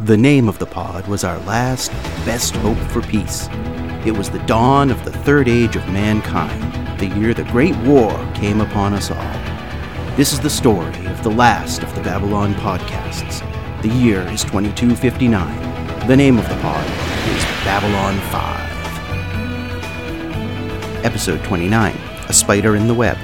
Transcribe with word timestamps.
The 0.00 0.16
name 0.16 0.46
of 0.46 0.58
the 0.58 0.66
pod 0.66 1.06
was 1.06 1.24
our 1.24 1.38
last 1.44 1.90
best 2.26 2.54
hope 2.56 2.76
for 2.90 3.00
peace. 3.00 3.48
It 4.04 4.14
was 4.14 4.28
the 4.28 4.40
dawn 4.40 4.90
of 4.90 5.02
the 5.06 5.10
third 5.10 5.48
age 5.48 5.74
of 5.74 5.88
mankind, 5.88 7.00
the 7.00 7.06
year 7.06 7.32
the 7.32 7.44
Great 7.44 7.74
War 7.78 8.10
came 8.34 8.60
upon 8.60 8.92
us 8.92 9.10
all. 9.10 9.32
This 10.14 10.34
is 10.34 10.40
the 10.40 10.50
story 10.50 11.06
of 11.06 11.22
the 11.22 11.30
last 11.30 11.82
of 11.82 11.94
the 11.94 12.02
Babylon 12.02 12.52
podcasts. 12.56 13.40
The 13.80 13.88
year 13.88 14.20
is 14.28 14.44
2259. 14.44 16.06
The 16.06 16.14
name 16.14 16.36
of 16.36 16.46
the 16.46 16.56
pod 16.56 16.84
is 17.30 17.42
Babylon 17.64 18.20
5. 18.30 21.06
Episode 21.06 21.42
29 21.42 21.96
A 22.28 22.32
Spider 22.34 22.76
in 22.76 22.86
the 22.86 22.92
Web. 22.92 23.16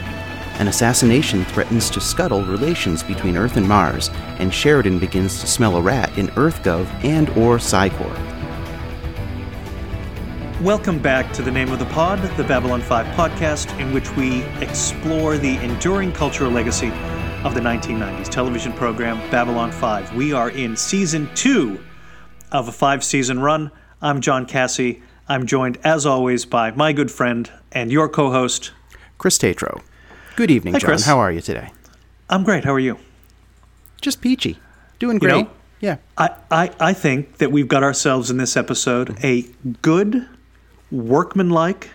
An 0.62 0.68
assassination 0.68 1.44
threatens 1.46 1.90
to 1.90 2.00
scuttle 2.00 2.45
relations 2.45 3.02
between 3.02 3.36
Earth 3.36 3.56
and 3.56 3.68
Mars, 3.68 4.10
and 4.38 4.54
Sheridan 4.54 5.00
begins 5.00 5.40
to 5.40 5.48
smell 5.48 5.77
a 5.77 5.82
rat 5.82 6.16
in 6.16 6.28
EarthGov 6.28 6.86
and 7.02 7.28
or 7.30 7.58
Psi 7.58 7.88
Corps. 7.88 8.16
Welcome 10.62 11.01
back 11.01 11.32
to 11.32 11.42
the 11.42 11.51
name 11.51 11.73
of 11.73 11.80
the 11.80 11.87
pod, 11.87 12.20
the 12.37 12.45
Babylon 12.45 12.80
5 12.80 13.06
podcast, 13.16 13.77
in 13.80 13.92
which 13.92 14.09
we 14.14 14.42
explore 14.60 15.37
the 15.37 15.56
enduring 15.64 16.12
cultural 16.12 16.52
legacy 16.52 16.92
of 17.42 17.54
the 17.54 17.60
1990s 17.60 18.29
television 18.29 18.73
program 18.73 19.18
Babylon 19.32 19.73
5. 19.73 20.15
We 20.15 20.32
are 20.32 20.51
in 20.51 20.76
season 20.76 21.29
two 21.34 21.80
of 22.52 22.68
a 22.68 22.73
five 22.73 23.02
season 23.02 23.40
run. 23.40 23.73
I'm 24.01 24.20
John 24.20 24.46
Cassie. 24.46 25.02
I'm 25.29 25.45
joined, 25.45 25.79
as 25.82 26.06
always, 26.06 26.45
by 26.45 26.70
my 26.70 26.92
good 26.92 27.10
friend 27.10 27.51
and 27.73 27.90
your 27.90 28.09
co 28.09 28.30
host, 28.30 28.70
Chris 29.18 29.38
Tatro. 29.38 29.82
Good 30.34 30.50
evening, 30.50 30.74
Hi, 30.74 30.78
John. 30.78 30.88
Chris. 30.88 31.04
How 31.04 31.18
are 31.18 31.30
you 31.30 31.42
today? 31.42 31.70
I'm 32.30 32.42
great. 32.42 32.64
How 32.64 32.73
are 32.73 32.80
you? 32.80 32.98
Just 34.00 34.23
peachy. 34.23 34.59
Doing 34.98 35.16
You 35.16 35.20
great. 35.20 35.45
know, 35.45 35.50
yeah. 35.80 35.96
I, 36.16 36.30
I, 36.50 36.70
I 36.80 36.92
think 36.95 37.36
that 37.38 37.52
we've 37.52 37.68
got 37.68 37.82
ourselves 37.82 38.30
in 38.30 38.38
this 38.38 38.56
episode 38.56 39.16
a 39.23 39.42
good, 39.82 40.26
workmanlike 40.90 41.90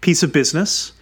piece 0.00 0.22
of 0.22 0.32
business, 0.32 0.92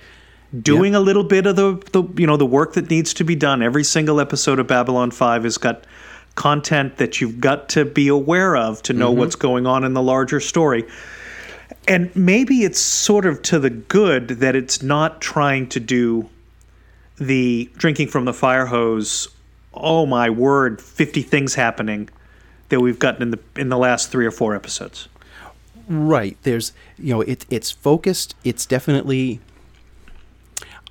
doing 0.60 0.94
a 0.94 1.00
little 1.00 1.22
bit 1.22 1.46
of 1.46 1.54
the, 1.54 1.74
the 1.92 2.02
you 2.20 2.26
know 2.26 2.36
the 2.36 2.46
work 2.46 2.72
that 2.72 2.90
needs 2.90 3.14
to 3.14 3.24
be 3.24 3.36
done. 3.36 3.62
Every 3.62 3.84
single 3.84 4.20
episode 4.20 4.58
of 4.58 4.66
Babylon 4.66 5.12
Five 5.12 5.44
has 5.44 5.56
got 5.56 5.84
content 6.34 6.96
that 6.96 7.20
you've 7.20 7.40
got 7.40 7.68
to 7.70 7.84
be 7.84 8.08
aware 8.08 8.56
of 8.56 8.82
to 8.82 8.92
know 8.92 9.10
mm-hmm. 9.10 9.20
what's 9.20 9.36
going 9.36 9.66
on 9.66 9.84
in 9.84 9.94
the 9.94 10.02
larger 10.02 10.40
story. 10.40 10.84
And 11.86 12.14
maybe 12.16 12.62
it's 12.62 12.80
sort 12.80 13.24
of 13.26 13.42
to 13.42 13.58
the 13.58 13.70
good 13.70 14.28
that 14.28 14.56
it's 14.56 14.82
not 14.82 15.20
trying 15.20 15.68
to 15.70 15.80
do 15.80 16.28
the 17.20 17.70
drinking 17.76 18.08
from 18.08 18.24
the 18.24 18.32
fire 18.32 18.66
hose. 18.66 19.28
Oh 19.74 20.06
my 20.06 20.30
word! 20.30 20.80
Fifty 20.80 21.22
things 21.22 21.54
happening 21.54 22.08
that 22.70 22.80
we've 22.80 22.98
gotten 22.98 23.22
in 23.22 23.30
the 23.30 23.38
in 23.56 23.68
the 23.68 23.78
last 23.78 24.10
three 24.10 24.26
or 24.26 24.30
four 24.32 24.54
episodes. 24.56 25.08
Right. 25.88 26.36
There's, 26.44 26.72
you 27.00 27.12
know, 27.14 27.20
it, 27.22 27.44
it's 27.50 27.72
focused. 27.72 28.36
It's 28.44 28.64
definitely, 28.64 29.40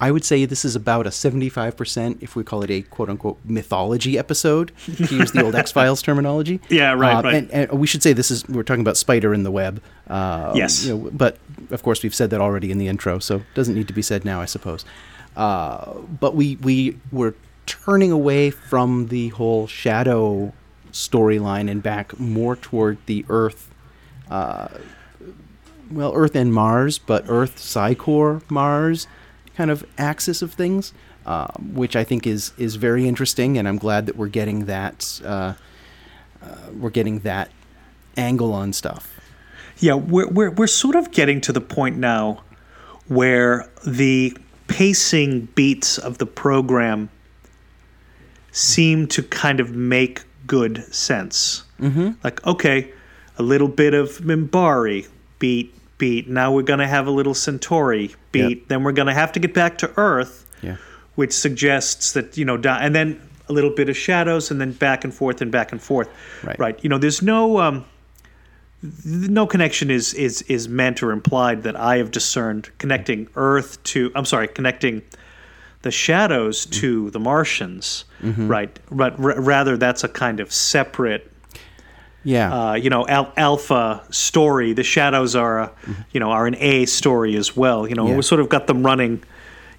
I 0.02 0.12
would 0.12 0.26
say 0.26 0.44
this 0.44 0.66
is 0.66 0.76
about 0.76 1.08
a 1.08 1.10
75%, 1.10 2.22
if 2.22 2.36
we 2.36 2.44
call 2.44 2.64
it 2.64 2.70
a 2.70 2.82
quote 2.82 3.10
unquote 3.10 3.38
mythology 3.46 4.18
episode, 4.18 4.74
to 4.98 5.16
use 5.16 5.32
the 5.32 5.42
old 5.42 5.56
X 5.64 5.72
Files 5.72 6.02
terminology. 6.02 6.60
Yeah, 6.70 6.92
right, 6.96 7.16
Uh, 7.18 7.22
right. 7.22 7.36
And, 7.36 7.52
and 7.52 7.72
we 7.80 7.88
should 7.88 8.04
say 8.04 8.12
this 8.12 8.30
is, 8.30 8.46
we're 8.50 8.64
talking 8.64 8.82
about 8.82 8.98
Spider 8.98 9.34
in 9.34 9.44
the 9.44 9.52
Web. 9.52 9.82
Uh, 10.10 10.52
Yes. 10.54 10.86
you 10.86 10.98
know, 10.98 11.10
but 11.14 11.38
of 11.72 11.82
course, 11.82 12.04
we've 12.04 12.16
said 12.16 12.30
that 12.32 12.42
already 12.42 12.70
in 12.70 12.78
the 12.78 12.88
intro, 12.90 13.20
so 13.20 13.42
doesn't 13.56 13.76
need 13.76 13.88
to 13.88 13.94
be 13.94 14.02
said 14.02 14.26
now, 14.26 14.42
I 14.42 14.46
suppose. 14.46 14.84
Uh, 15.40 15.94
but 16.20 16.36
we, 16.36 16.58
we 16.58 16.98
were 17.12 17.36
turning 17.66 18.12
away 18.12 18.52
from 18.52 19.08
the 19.08 19.30
whole 19.30 19.68
shadow 19.68 20.54
storyline 20.92 21.70
and 21.70 21.84
back 21.84 22.20
more 22.20 22.56
toward 22.56 22.98
the 23.06 23.26
Earth 23.30 23.70
well, 25.92 26.14
Earth 26.16 26.36
and 26.36 26.54
Mars, 26.54 27.00
but 27.00 27.26
Earth, 27.28 27.60
Psi 27.60 27.96
Corps, 27.96 28.42
Mars 28.50 29.08
kind 29.56 29.72
of 29.72 29.86
axis 29.98 30.42
of 30.42 30.54
things, 30.54 30.94
um, 31.26 31.72
which 31.74 31.96
I 31.96 32.04
think 32.04 32.26
is 32.28 32.54
is 32.58 32.76
very 32.76 33.08
interesting, 33.08 33.58
and 33.58 33.68
I'm 33.68 33.78
glad 33.78 34.06
that 34.06 34.16
we're 34.16 34.28
getting 34.28 34.66
that 34.66 35.22
uh, 35.24 35.54
uh, 36.42 36.56
we're 36.78 36.90
getting 36.92 37.20
that 37.20 37.52
angle 38.18 38.54
on 38.54 38.74
stuff. 38.74 39.20
Yeah, 39.80 39.96
we're, 39.96 40.28
we're, 40.28 40.52
we're 40.52 40.68
sort 40.68 40.96
of 40.96 41.12
getting 41.12 41.42
to 41.42 41.54
the 41.54 41.62
point 41.62 41.98
now 41.98 42.44
where 43.08 43.70
the 43.86 44.38
pacing 44.70 45.48
beats 45.56 45.98
of 45.98 46.18
the 46.20 46.26
program 46.26 47.10
seem 48.52 49.08
to 49.08 49.22
kind 49.24 49.60
of 49.60 49.72
make 49.76 50.24
good 50.48 50.84
sense. 50.94 51.64
Mm-hmm. 51.80 52.12
Like, 52.24 52.46
okay, 52.48 52.92
a 53.38 53.44
little 53.44 53.68
bit 53.68 53.94
of 53.94 54.20
Minbari, 54.20 55.08
beat, 55.40 55.74
beat. 55.98 56.28
Now 56.30 56.52
we're 56.54 56.64
going 56.64 56.80
to 56.80 56.88
have 56.88 57.08
a 57.08 57.12
little 57.12 57.34
Centauri, 57.34 58.16
beat. 58.32 58.60
Yep. 58.60 58.68
Then 58.68 58.84
we're 58.84 58.92
going 58.94 59.08
to 59.08 59.14
have 59.14 59.32
to 59.34 59.40
get 59.40 59.54
back 59.54 59.78
to 59.80 59.92
Earth, 59.98 60.46
Yeah. 60.62 60.78
which 61.16 61.34
suggests 61.34 62.14
that, 62.14 62.38
you 62.38 62.46
know, 62.46 62.58
di- 62.58 62.80
and 62.80 62.96
then 62.96 63.22
a 63.48 63.54
little 63.54 63.72
bit 63.72 63.90
of 63.90 63.98
shadows, 63.98 64.52
and 64.52 64.62
then 64.62 64.72
back 64.74 65.04
and 65.04 65.14
forth 65.14 65.42
and 65.42 65.52
back 65.52 65.72
and 65.72 65.82
forth. 65.82 66.08
Right. 66.44 66.60
Right. 66.60 66.84
You 66.84 66.90
know, 66.90 66.98
there's 67.00 67.22
no. 67.22 67.60
Um, 67.60 67.86
no 69.06 69.46
connection 69.46 69.92
is 69.92 70.14
is 70.14 70.42
is 70.44 70.70
meant 70.70 71.04
or 71.04 71.12
implied 71.12 71.64
that 71.64 71.76
I 71.76 71.98
have 71.98 72.12
discerned 72.12 72.70
connecting 72.78 73.28
Earth 73.36 73.82
to 73.86 74.12
I'm 74.16 74.26
sorry 74.26 74.48
connecting 74.48 75.02
the 75.82 75.92
shadows 75.92 76.66
to 76.68 77.10
the 77.12 77.20
Martians 77.20 78.06
right 78.22 78.78
but 78.92 79.20
r- 79.20 79.40
rather 79.40 79.78
that's 79.78 80.04
a 80.04 80.08
kind 80.10 80.40
of 80.40 80.52
separate 80.52 81.32
Yeah, 82.24 82.54
uh, 82.72 82.74
you 82.74 82.90
know 82.90 83.08
al- 83.08 83.32
alpha 83.38 84.04
story 84.12 84.74
the 84.74 84.84
shadows 84.84 85.36
are 85.36 85.60
a, 85.60 85.72
you 86.12 86.20
know 86.20 86.32
are 86.32 86.48
an 86.48 86.56
A 86.60 86.86
story 86.86 87.36
as 87.36 87.56
well 87.58 87.88
you 87.88 87.96
know 87.96 88.08
Yeah. 88.08 88.16
we 88.18 88.22
sort 88.22 88.42
of 88.42 88.50
got 88.50 88.68
them 88.68 88.86
running 88.86 89.24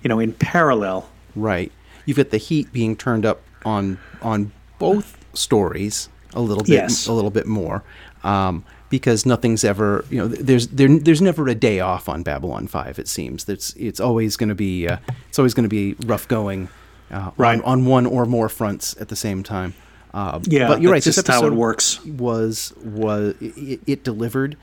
you 0.03 0.09
know 0.09 0.19
in 0.21 0.33
parallel 0.34 1.09
right. 1.34 1.71
You've 2.06 2.16
got 2.16 2.31
the 2.31 2.39
heat 2.39 2.72
being 2.72 2.97
turned 2.97 3.25
up 3.27 3.41
on 3.65 3.99
on 4.22 4.53
both 4.78 5.16
stories 5.34 6.09
a 6.34 6.41
little 6.41 6.65
bit, 6.65 6.71
Yes. 6.72 7.06
a 7.06 7.12
little 7.12 7.31
bit 7.31 7.47
more. 7.47 7.84
Um, 8.25 8.65
because 8.91 9.25
nothing's 9.25 9.65
ever, 9.65 10.05
you 10.11 10.19
know, 10.19 10.28
there's 10.28 10.67
there, 10.69 10.89
there's 10.99 11.23
never 11.23 11.49
a 11.49 11.55
day 11.55 11.81
off 11.81 12.09
on 12.09 12.23
Babylon 12.23 12.67
Five. 12.67 12.99
It 12.99 13.09
seems 13.09 13.49
it's 13.49 13.73
it's 13.75 14.01
always 14.01 14.37
going 14.37 14.51
to 14.51 14.55
be 14.55 14.87
uh, 14.87 14.99
it's 15.28 15.39
always 15.39 15.55
going 15.55 15.65
to 15.65 15.69
be 15.71 15.95
rough 16.06 16.28
going, 16.28 16.69
uh, 17.11 17.31
Right. 17.39 17.59
on, 17.59 17.65
on 17.65 17.87
one 17.87 18.05
or 18.06 18.27
more 18.27 18.49
fronts 18.51 18.95
at 19.01 19.09
the 19.09 19.17
same 19.17 19.43
time. 19.43 19.73
Um, 20.12 20.43
yeah 20.47 20.67
but 20.67 20.83
you're 20.83 20.91
right. 20.93 21.03
This 21.03 21.15
just 21.15 21.28
how 21.28 21.34
it 21.34 21.37
episode 21.39 21.53
works 21.56 22.05
was 22.05 22.75
was 22.83 23.37
it, 23.41 23.81
it 23.87 24.05
delivered 24.05 24.56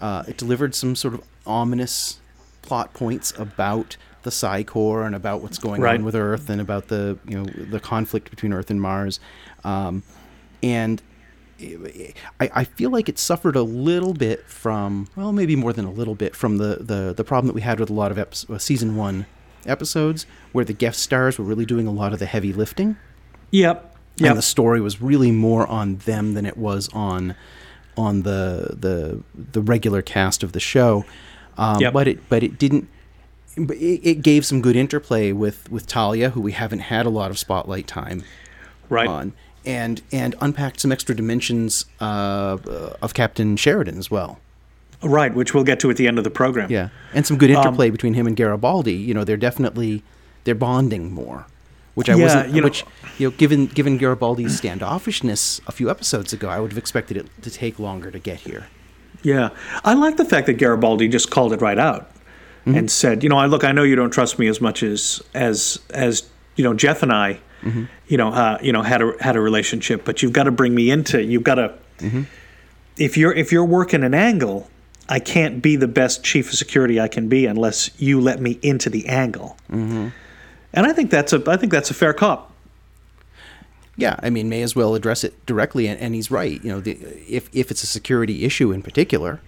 uh, 0.00 0.22
it 0.26 0.38
delivered 0.38 0.74
some 0.74 0.96
sort 0.96 1.12
of 1.14 1.22
ominous 1.46 2.18
plot 2.62 2.94
points 2.94 3.32
about 3.38 3.98
the 4.22 4.30
Psi 4.30 4.62
Corps 4.64 5.04
and 5.04 5.14
about 5.14 5.42
what's 5.42 5.58
going 5.58 5.80
Right. 5.82 5.98
on 5.98 6.04
with 6.04 6.14
Earth 6.14 6.48
and 6.48 6.60
about 6.62 6.88
the 6.88 7.18
you 7.28 7.36
know 7.38 7.44
the 7.44 7.78
conflict 7.80 8.30
between 8.30 8.54
Earth 8.54 8.70
and 8.70 8.80
Mars, 8.80 9.20
um, 9.64 10.02
and 10.62 11.02
I, 12.40 12.50
I 12.54 12.64
feel 12.64 12.90
like 12.90 13.08
it 13.08 13.18
suffered 13.18 13.56
a 13.56 13.62
little 13.62 14.14
bit 14.14 14.46
from 14.46 15.08
well 15.16 15.32
maybe 15.32 15.56
more 15.56 15.72
than 15.72 15.84
a 15.84 15.90
little 15.92 16.14
bit 16.14 16.34
from 16.34 16.56
the 16.58 16.76
the, 16.80 17.14
the 17.16 17.24
problem 17.24 17.46
that 17.48 17.54
we 17.54 17.60
had 17.62 17.80
with 17.80 17.90
a 17.90 17.94
lot 17.94 18.10
of 18.10 18.18
uh, 18.18 18.58
season 18.58 18.96
one 18.96 19.26
episodes 19.66 20.26
where 20.52 20.64
the 20.64 20.72
guest 20.72 21.00
stars 21.00 21.38
were 21.38 21.44
really 21.44 21.66
doing 21.66 21.86
a 21.86 21.92
lot 21.92 22.12
of 22.12 22.18
the 22.18 22.26
heavy 22.26 22.52
lifting 22.52 22.96
yep 23.50 23.96
yep 24.16 24.30
and 24.30 24.38
the 24.38 24.42
story 24.42 24.80
was 24.80 25.02
really 25.02 25.30
more 25.30 25.66
on 25.66 25.96
them 25.96 26.34
than 26.34 26.46
it 26.46 26.56
was 26.56 26.88
on 26.94 27.34
on 27.96 28.22
the 28.22 28.76
the 28.78 29.20
the 29.52 29.60
regular 29.60 30.02
cast 30.02 30.42
of 30.42 30.52
the 30.52 30.60
show. 30.60 31.04
Um, 31.56 31.80
Yep. 31.80 31.92
But 31.92 32.08
it 32.08 32.28
but 32.28 32.42
it 32.42 32.58
didn't. 32.58 32.88
But 33.56 33.76
it, 33.76 34.08
it 34.08 34.22
gave 34.22 34.46
some 34.46 34.62
good 34.62 34.76
interplay 34.76 35.32
with 35.32 35.70
with 35.70 35.86
Talia, 35.86 36.30
who 36.30 36.40
we 36.40 36.52
haven't 36.52 36.80
had 36.80 37.06
a 37.06 37.10
lot 37.10 37.30
of 37.30 37.38
spotlight 37.38 37.86
time 37.86 38.24
right 38.88 39.08
on, 39.08 39.32
and 39.66 40.00
and 40.12 40.34
unpacked 40.40 40.80
some 40.80 40.90
extra 40.92 41.14
dimensions 41.14 41.84
uh, 42.00 42.56
of 43.02 43.14
Captain 43.14 43.56
Sheridan 43.56 43.98
as 43.98 44.10
well. 44.10 44.38
right 45.02 45.34
which 45.34 45.54
we'll 45.54 45.64
get 45.64 45.80
to 45.80 45.90
at 45.90 45.96
the 45.96 46.06
end 46.08 46.18
of 46.18 46.24
the 46.24 46.30
program 46.30 46.70
Yeah, 46.70 46.88
and 47.14 47.26
some 47.26 47.38
good 47.38 47.50
interplay 47.50 47.90
between 47.90 48.14
him 48.14 48.26
and 48.26 48.36
Garibaldi. 48.36 48.94
You 48.94 49.14
know, 49.14 49.24
they're 49.24 49.36
definitely 49.36 50.02
they're 50.44 50.54
bonding 50.54 51.12
more, 51.12 51.46
which 51.94 52.08
I 52.10 52.14
Yeah, 52.16 52.22
wasn't. 52.24 52.54
you 52.54 52.60
know- 52.60 52.66
which 52.66 52.84
you 53.18 53.28
know, 53.30 53.36
given 53.36 53.66
given 53.66 53.98
Garibaldi's 53.98 54.60
standoffishness 54.60 55.60
a 55.66 55.72
few 55.72 55.90
episodes 55.90 56.32
ago, 56.32 56.48
I 56.48 56.60
would 56.60 56.70
have 56.72 56.78
expected 56.78 57.16
it 57.16 57.26
to 57.42 57.50
take 57.50 57.78
longer 57.78 58.10
to 58.10 58.18
get 58.18 58.40
here. 58.40 58.66
Yeah, 59.22 59.50
I 59.84 59.92
like 59.94 60.16
the 60.16 60.24
fact 60.24 60.46
that 60.46 60.54
Garibaldi 60.54 61.08
just 61.08 61.30
called 61.30 61.52
it 61.52 61.60
right 61.60 61.78
out 61.78 62.10
Mm-hmm. 62.66 62.76
and 62.76 62.90
said, 62.90 63.22
you 63.22 63.30
know, 63.30 63.38
I 63.38 63.46
look, 63.46 63.64
I 63.64 63.72
know 63.72 63.84
you 63.84 63.96
don't 63.96 64.10
trust 64.10 64.38
me 64.38 64.46
as 64.46 64.60
much 64.60 64.82
as 64.82 65.22
as 65.32 65.78
as 65.94 66.24
you 66.56 66.62
know 66.64 66.74
Jeff 66.74 67.02
and 67.02 67.10
I, 67.10 67.40
Mm-hmm. 67.62 67.84
you 68.08 68.16
know, 68.16 68.28
uh, 68.28 68.58
you 68.62 68.72
know 68.72 68.82
had 68.82 69.02
a 69.02 69.12
had 69.20 69.36
a 69.36 69.40
relationship, 69.40 70.04
but 70.04 70.22
you've 70.22 70.32
got 70.32 70.44
to 70.44 70.50
bring 70.50 70.74
me 70.74 70.90
into. 70.90 71.22
You've 71.22 71.44
got 71.44 71.56
to 71.56 71.74
Mm-hmm. 71.98 72.22
if 72.96 73.16
you're 73.18 73.32
if 73.34 73.52
you're 73.52 73.64
working 73.64 74.02
an 74.04 74.14
angle, 74.14 74.70
I 75.10 75.18
can't 75.18 75.60
be 75.60 75.76
the 75.76 75.86
best 75.88 76.24
chief 76.24 76.48
of 76.50 76.54
security 76.58 76.98
I 76.98 77.08
can 77.08 77.28
be 77.28 77.44
unless 77.44 77.90
you 78.00 78.20
let 78.22 78.40
me 78.40 78.58
into 78.62 78.88
the 78.88 79.06
angle. 79.06 79.58
Mm-hmm. 79.70 80.08
And 80.72 80.86
I 80.86 80.92
think 80.94 81.10
that's 81.10 81.32
a 81.34 81.42
I 81.46 81.56
think 81.58 81.72
that's 81.72 81.90
a 81.90 81.94
fair 81.94 82.14
cop. 82.14 82.52
Yeah, 83.96 84.16
I 84.22 84.30
mean, 84.30 84.48
may 84.48 84.62
as 84.62 84.74
well 84.74 84.94
address 84.94 85.24
it 85.24 85.44
directly, 85.44 85.86
and, 85.86 86.00
and 86.00 86.14
he's 86.14 86.30
right. 86.30 86.62
You 86.64 86.70
know, 86.70 86.80
the, 86.80 86.92
if 87.28 87.50
if 87.52 87.70
it's 87.70 87.82
a 87.82 87.86
security 87.86 88.44
issue 88.44 88.72
in 88.72 88.80
particular, 88.82 89.40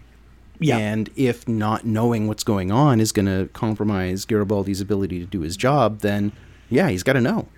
Yeah. 0.59 0.77
and 0.77 1.09
if 1.17 1.49
not 1.49 1.87
knowing 1.87 2.29
what's 2.29 2.45
going 2.45 2.71
on 2.71 3.01
is 3.01 3.13
going 3.13 3.27
to 3.27 3.49
compromise 3.55 4.27
Garibaldi's 4.27 4.81
ability 4.83 5.21
to 5.21 5.27
do 5.27 5.41
his 5.41 5.57
job, 5.57 6.01
then 6.01 6.33
yeah, 6.69 6.89
he's 6.91 7.03
got 7.03 7.15
to 7.15 7.21
know 7.23 7.49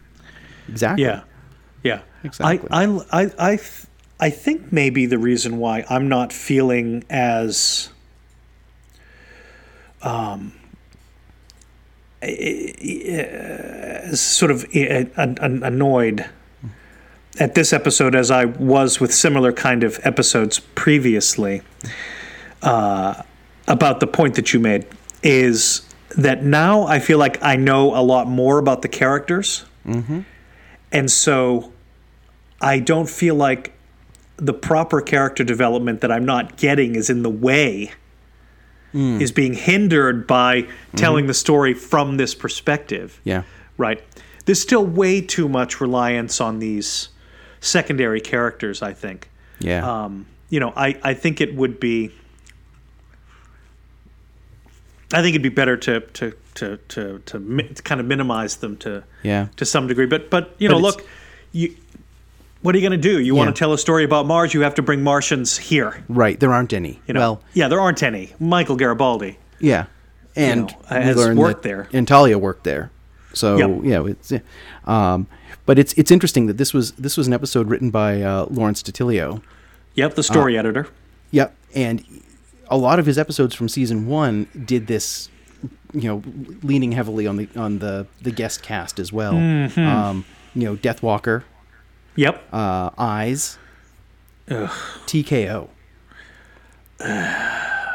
exactly. 0.69 1.05
Yeah, 1.05 1.23
yeah. 1.83 2.01
Exactly. 2.23 2.69
I, 2.71 2.85
I, 2.85 3.25
I, 3.25 3.31
I, 3.39 3.57
th- 3.57 3.87
I 4.21 4.31
think 4.31 4.73
maybe 4.73 5.07
the 5.07 5.19
reason 5.19 5.59
why 5.59 5.85
I'm 5.91 6.09
not 6.09 6.33
feeling 6.33 7.05
as, 7.11 7.91
um, 10.03 10.53
as 12.23 14.21
sort 14.21 14.51
of 14.51 14.65
eh, 14.75 15.05
an- 15.17 15.63
annoyed 15.63 16.29
at 17.39 17.55
this 17.55 17.73
episode 17.73 18.15
as 18.15 18.31
I 18.31 18.45
was 18.45 19.01
with 19.01 19.13
similar 19.13 19.53
kind 19.53 19.83
of 19.83 19.99
episodes 20.05 20.61
previously 20.61 21.63
uh, 22.63 23.23
about 23.67 24.01
the 24.01 24.07
point 24.07 24.37
that 24.37 24.53
you 24.53 24.61
made 24.61 24.87
is 25.23 25.83
that 26.17 26.45
now 26.45 26.87
I 26.87 27.01
feel 27.01 27.19
like 27.19 27.43
I 27.43 27.57
know 27.57 27.95
a 27.97 28.03
lot 28.03 28.29
more 28.29 28.59
about 28.59 28.83
the 28.83 28.89
characters. 28.89 29.65
Mm-hmm. 29.87 30.21
And 30.95 31.11
so 31.11 31.73
I 32.61 32.79
don't 32.79 33.11
feel 33.11 33.35
like 33.35 33.73
the 34.37 34.55
proper 34.55 35.01
character 35.01 35.45
development 35.45 36.01
that 36.01 36.11
I'm 36.11 36.25
not 36.25 36.57
getting 36.57 36.95
is 36.95 37.11
in 37.11 37.23
the 37.23 37.31
way, 37.31 37.93
is 38.95 39.33
being 39.33 39.55
hindered 39.55 40.27
by 40.27 40.69
telling 40.95 41.27
the 41.27 41.35
story 41.35 41.75
from 41.75 42.17
this 42.17 42.33
perspective. 42.33 43.21
Yeah. 43.25 43.43
Right. 43.77 44.03
There's 44.45 44.61
still 44.61 44.87
way 44.87 45.21
too 45.21 45.49
much 45.49 45.81
reliance 45.81 46.41
on 46.41 46.61
these 46.61 47.09
secondary 47.61 48.21
characters, 48.21 48.83
I 48.83 48.93
think. 48.93 49.29
Yeah. 49.59 50.05
Um, 50.05 50.27
you 50.49 50.61
know, 50.61 50.73
I, 50.77 50.97
I 51.03 51.15
think 51.15 51.41
it 51.41 51.57
would 51.57 51.81
be. 51.81 52.13
I 55.13 55.23
think 55.23 55.35
it'd 55.35 55.43
be 55.43 55.49
better 55.49 55.77
to 55.77 56.01
to 56.01 56.37
to 56.55 56.77
to 56.89 57.21
to, 57.27 57.39
mi- 57.39 57.69
to 57.69 57.83
kind 57.83 58.01
of 58.01 58.07
minimize 58.07 58.57
them 58.57 58.77
to 58.79 59.03
Yeah. 59.23 59.49
to 59.57 59.65
some 59.65 59.87
degree. 59.87 60.07
But 60.07 60.31
but 60.31 60.55
you 60.59 60.69
know, 60.69 60.81
But 60.81 60.89
it's- 60.89 60.97
look, 60.97 61.09
you 61.53 61.75
what 62.63 62.75
are 62.75 62.79
you 62.79 62.89
going 62.89 62.99
to 63.01 63.09
do? 63.11 63.21
You 63.21 63.35
want 63.35 63.55
to 63.55 63.59
tell 63.59 63.73
a 63.75 63.79
story 63.79 64.05
about 64.05 64.27
Mars? 64.27 64.55
You 64.55 64.63
have 64.63 64.75
to 64.77 64.83
bring 64.83 65.03
Martians 65.03 65.59
here. 65.59 66.03
right. 66.09 66.41
There 66.41 66.51
aren't 66.53 66.73
any. 66.73 66.99
You 67.07 67.13
know? 67.15 67.21
Well, 67.21 67.43
yeah, 67.53 67.69
there 67.69 67.79
aren't 67.81 68.03
any. 68.03 68.33
Michael 68.41 68.77
Garibaldi. 68.77 69.39
yeah. 69.61 69.85
And 70.37 70.67
know, 70.69 70.77
has 70.89 71.17
worked 71.37 71.63
there. 71.63 71.89
And 71.93 72.09
Talia 72.09 72.39
worked 72.39 72.65
there. 72.65 72.91
So 73.35 73.57
Yep. 73.57 73.81
yeah, 73.85 74.05
it's 74.07 74.33
yeah. 74.33 74.39
um, 74.87 75.27
but 75.67 75.79
it's 75.79 75.93
it's 75.95 76.11
interesting 76.11 76.47
that 76.47 76.57
this 76.57 76.73
was 76.75 76.93
this 76.93 77.17
was 77.17 77.27
an 77.27 77.33
episode 77.33 77.69
written 77.69 77.91
by 77.91 78.21
uh, 78.23 78.47
Lawrence 78.51 78.83
DiTillio. 78.83 79.43
Yep, 79.95 80.15
the 80.15 80.21
Uh, 80.21 80.23
story 80.23 80.59
editor. 80.59 80.89
Yep, 81.31 81.55
and 81.75 82.05
a 82.69 82.77
lot 82.77 82.99
of 82.99 83.07
his 83.07 83.17
episodes 83.19 83.55
from 83.55 83.69
season 83.69 84.07
one 84.07 84.47
did 84.65 84.87
this, 84.89 85.29
you 85.93 86.09
know, 86.09 86.23
leaning 86.63 86.93
heavily 86.93 87.27
on 87.27 87.37
the 87.37 87.49
on 87.57 87.79
the 87.79 88.07
the 88.23 88.31
guest 88.31 88.63
cast 88.63 88.99
as 88.99 89.13
well. 89.13 89.35
Mm-hmm. 89.35 89.81
Um, 89.81 90.25
you 90.55 90.65
know, 90.65 90.77
Deathwalker, 90.77 91.43
Yep. 92.17 92.43
uh, 92.53 92.91
Eyes, 92.97 93.59
TKO. 94.49 95.69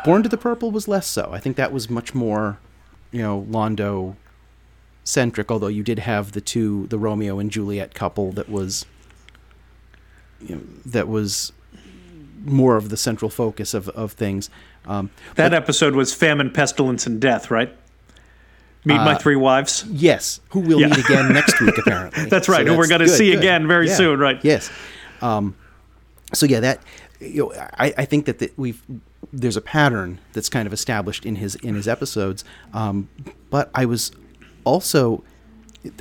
Born 0.05 0.23
to 0.23 0.29
the 0.29 0.37
Purple 0.37 0.71
was 0.71 0.87
less 0.87 1.07
so. 1.07 1.29
I 1.31 1.39
think 1.39 1.55
that 1.57 1.71
was 1.71 1.89
much 1.89 2.13
more, 2.13 2.59
you 3.11 3.21
know, 3.21 3.45
Londo 3.49 4.15
centric. 5.03 5.51
Although 5.51 5.67
you 5.67 5.83
did 5.83 5.99
have 5.99 6.31
the 6.33 6.41
two, 6.41 6.87
the 6.87 6.97
Romeo 6.97 7.39
and 7.39 7.51
Juliet 7.51 7.93
couple 7.93 8.31
that 8.33 8.49
was, 8.49 8.85
you 10.41 10.55
know, 10.55 10.61
that 10.85 11.07
was 11.07 11.51
more 12.45 12.77
of 12.77 12.89
the 12.89 12.97
central 12.97 13.29
focus 13.29 13.73
of 13.73 13.89
of 13.89 14.13
things. 14.13 14.49
Um, 14.89 15.09
that 15.35 15.53
episode 15.53 15.95
was 15.95 16.13
famine, 16.13 16.49
pestilence, 16.49 17.05
and 17.07 17.21
death. 17.21 17.49
Right. 17.51 17.73
Meet 18.85 18.95
my 18.95 19.15
three 19.15 19.35
wives. 19.35 19.85
Yes, 19.89 20.39
who 20.49 20.61
we'll 20.61 20.79
Yeah. 20.79 20.87
meet 20.87 20.99
again 21.05 21.31
next 21.33 21.59
week, 21.61 21.77
apparently. 21.85 22.25
That's 22.25 22.47
right, 22.49 22.65
who 22.65 22.75
we're 22.77 22.87
gonna 22.87 23.07
see 23.09 23.31
good. 23.31 23.39
again 23.39 23.67
very 23.67 23.87
Yeah. 23.87 23.95
soon, 23.95 24.19
right. 24.19 24.39
Yes. 24.43 24.71
Um, 25.21 25.55
so 26.33 26.45
yeah, 26.45 26.59
that 26.61 26.81
you 27.19 27.43
know, 27.43 27.53
I, 27.77 27.93
I 27.97 28.05
think 28.05 28.25
that 28.25 28.39
the, 28.39 28.51
we've 28.57 28.81
there's 29.33 29.57
a 29.57 29.61
pattern 29.61 30.19
that's 30.33 30.47
kind 30.49 30.65
of 30.65 30.71
established 30.73 31.25
in 31.25 31.35
his 31.35 31.55
in 31.55 31.75
his 31.75 31.87
episodes. 31.87 32.43
Um, 32.73 33.09
but 33.49 33.69
I 33.75 33.85
was 33.85 34.11
also, 34.63 35.23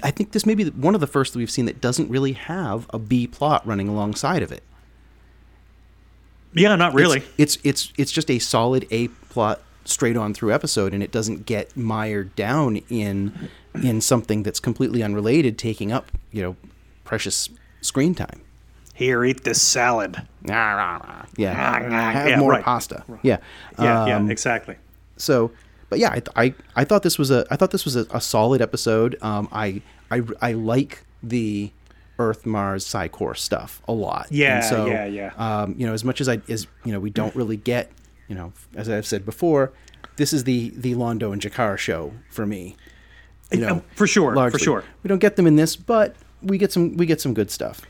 I 0.04 0.10
think 0.12 0.30
this 0.32 0.46
may 0.46 0.54
be 0.54 0.66
one 0.70 0.94
of 0.94 1.00
the 1.00 1.06
first 1.08 1.32
that 1.32 1.38
we've 1.40 1.50
seen 1.50 1.66
that 1.66 1.80
doesn't 1.80 2.08
really 2.08 2.32
have 2.32 2.86
a 2.90 2.98
B 2.98 3.26
plot 3.26 3.66
running 3.66 3.88
alongside 3.88 4.42
of 4.42 4.52
it. 4.52 4.62
Yeah, 6.54 6.74
not 6.76 6.94
really. 6.94 7.22
It's 7.36 7.56
it's 7.56 7.58
it's, 7.64 7.92
it's 7.98 8.12
just 8.12 8.30
a 8.30 8.38
solid 8.38 8.86
A 8.90 9.08
plot 9.08 9.60
straight 9.84 10.16
on 10.16 10.34
through 10.34 10.52
episode, 10.52 10.92
and 10.94 11.02
it 11.02 11.10
doesn't 11.10 11.46
get 11.46 11.76
mired 11.76 12.34
down 12.36 12.76
in 12.88 13.48
in 13.82 14.00
something 14.00 14.42
that's 14.42 14.60
completely 14.60 15.02
unrelated, 15.02 15.58
taking 15.58 15.92
up 15.92 16.10
you 16.32 16.42
know 16.42 16.56
precious 17.04 17.48
screen 17.80 18.14
time. 18.14 18.40
Here, 18.94 19.24
eat 19.24 19.44
this 19.44 19.62
salad. 19.62 20.26
Yeah, 20.44 21.24
Yeah, 21.36 22.10
have 22.12 22.38
more 22.40 22.50
right. 22.52 22.64
pasta. 22.64 23.04
Yeah, 23.22 23.38
Yeah, 23.78 24.02
Um, 24.02 24.08
yeah, 24.26 24.32
exactly. 24.32 24.76
so 25.16 25.52
but 25.90 25.98
yeah 25.98 26.10
I, 26.10 26.22
I 26.44 26.54
i 26.76 26.84
thought 26.84 27.02
this 27.02 27.16
was 27.18 27.30
a 27.30 27.46
i 27.50 27.56
thought 27.56 27.70
this 27.70 27.84
was 27.86 27.96
a, 27.96 28.06
a 28.10 28.20
solid 28.20 28.60
episode 28.60 29.16
um 29.22 29.48
i 29.52 29.80
i 30.10 30.20
i 30.42 30.52
like 30.52 31.02
the 31.22 31.70
earth 32.18 32.44
mars 32.46 32.84
Psi 32.86 33.08
Corps 33.08 33.34
stuff 33.36 33.80
a 33.88 33.92
lot 33.92 34.26
Yeah, 34.30 34.56
and 34.56 34.64
so 34.64 34.86
yeah, 34.86 35.04
yeah. 35.06 35.32
um 35.36 35.74
you 35.78 35.86
know 35.86 35.92
as 35.94 36.04
much 36.04 36.20
as 36.20 36.28
i 36.28 36.40
as 36.48 36.66
you 36.84 36.92
know 36.92 37.00
we 37.00 37.10
don't 37.10 37.34
really 37.36 37.56
get 37.56 37.90
you 38.28 38.34
know 38.34 38.52
as 38.74 38.88
i've 38.88 39.06
said 39.06 39.24
before 39.24 39.72
this 40.16 40.32
is 40.32 40.44
the 40.44 40.70
the 40.76 40.94
londo 40.94 41.32
and 41.32 41.40
G'Kar 41.40 41.78
show 41.78 42.12
for 42.30 42.44
me 42.46 42.76
you 43.52 43.60
know 43.60 43.76
Uh, 43.76 43.80
for 43.94 44.06
sure, 44.06 44.34
largely. 44.34 44.58
for 44.58 44.64
sure. 44.64 44.84
we 45.02 45.08
don't 45.08 45.20
get 45.20 45.36
them 45.36 45.46
in 45.46 45.56
this 45.56 45.76
but 45.76 46.16
we 46.42 46.58
get 46.58 46.72
some 46.72 46.96
we 46.96 47.06
get 47.06 47.20
some 47.20 47.34
good 47.34 47.50
stuff 47.50 47.82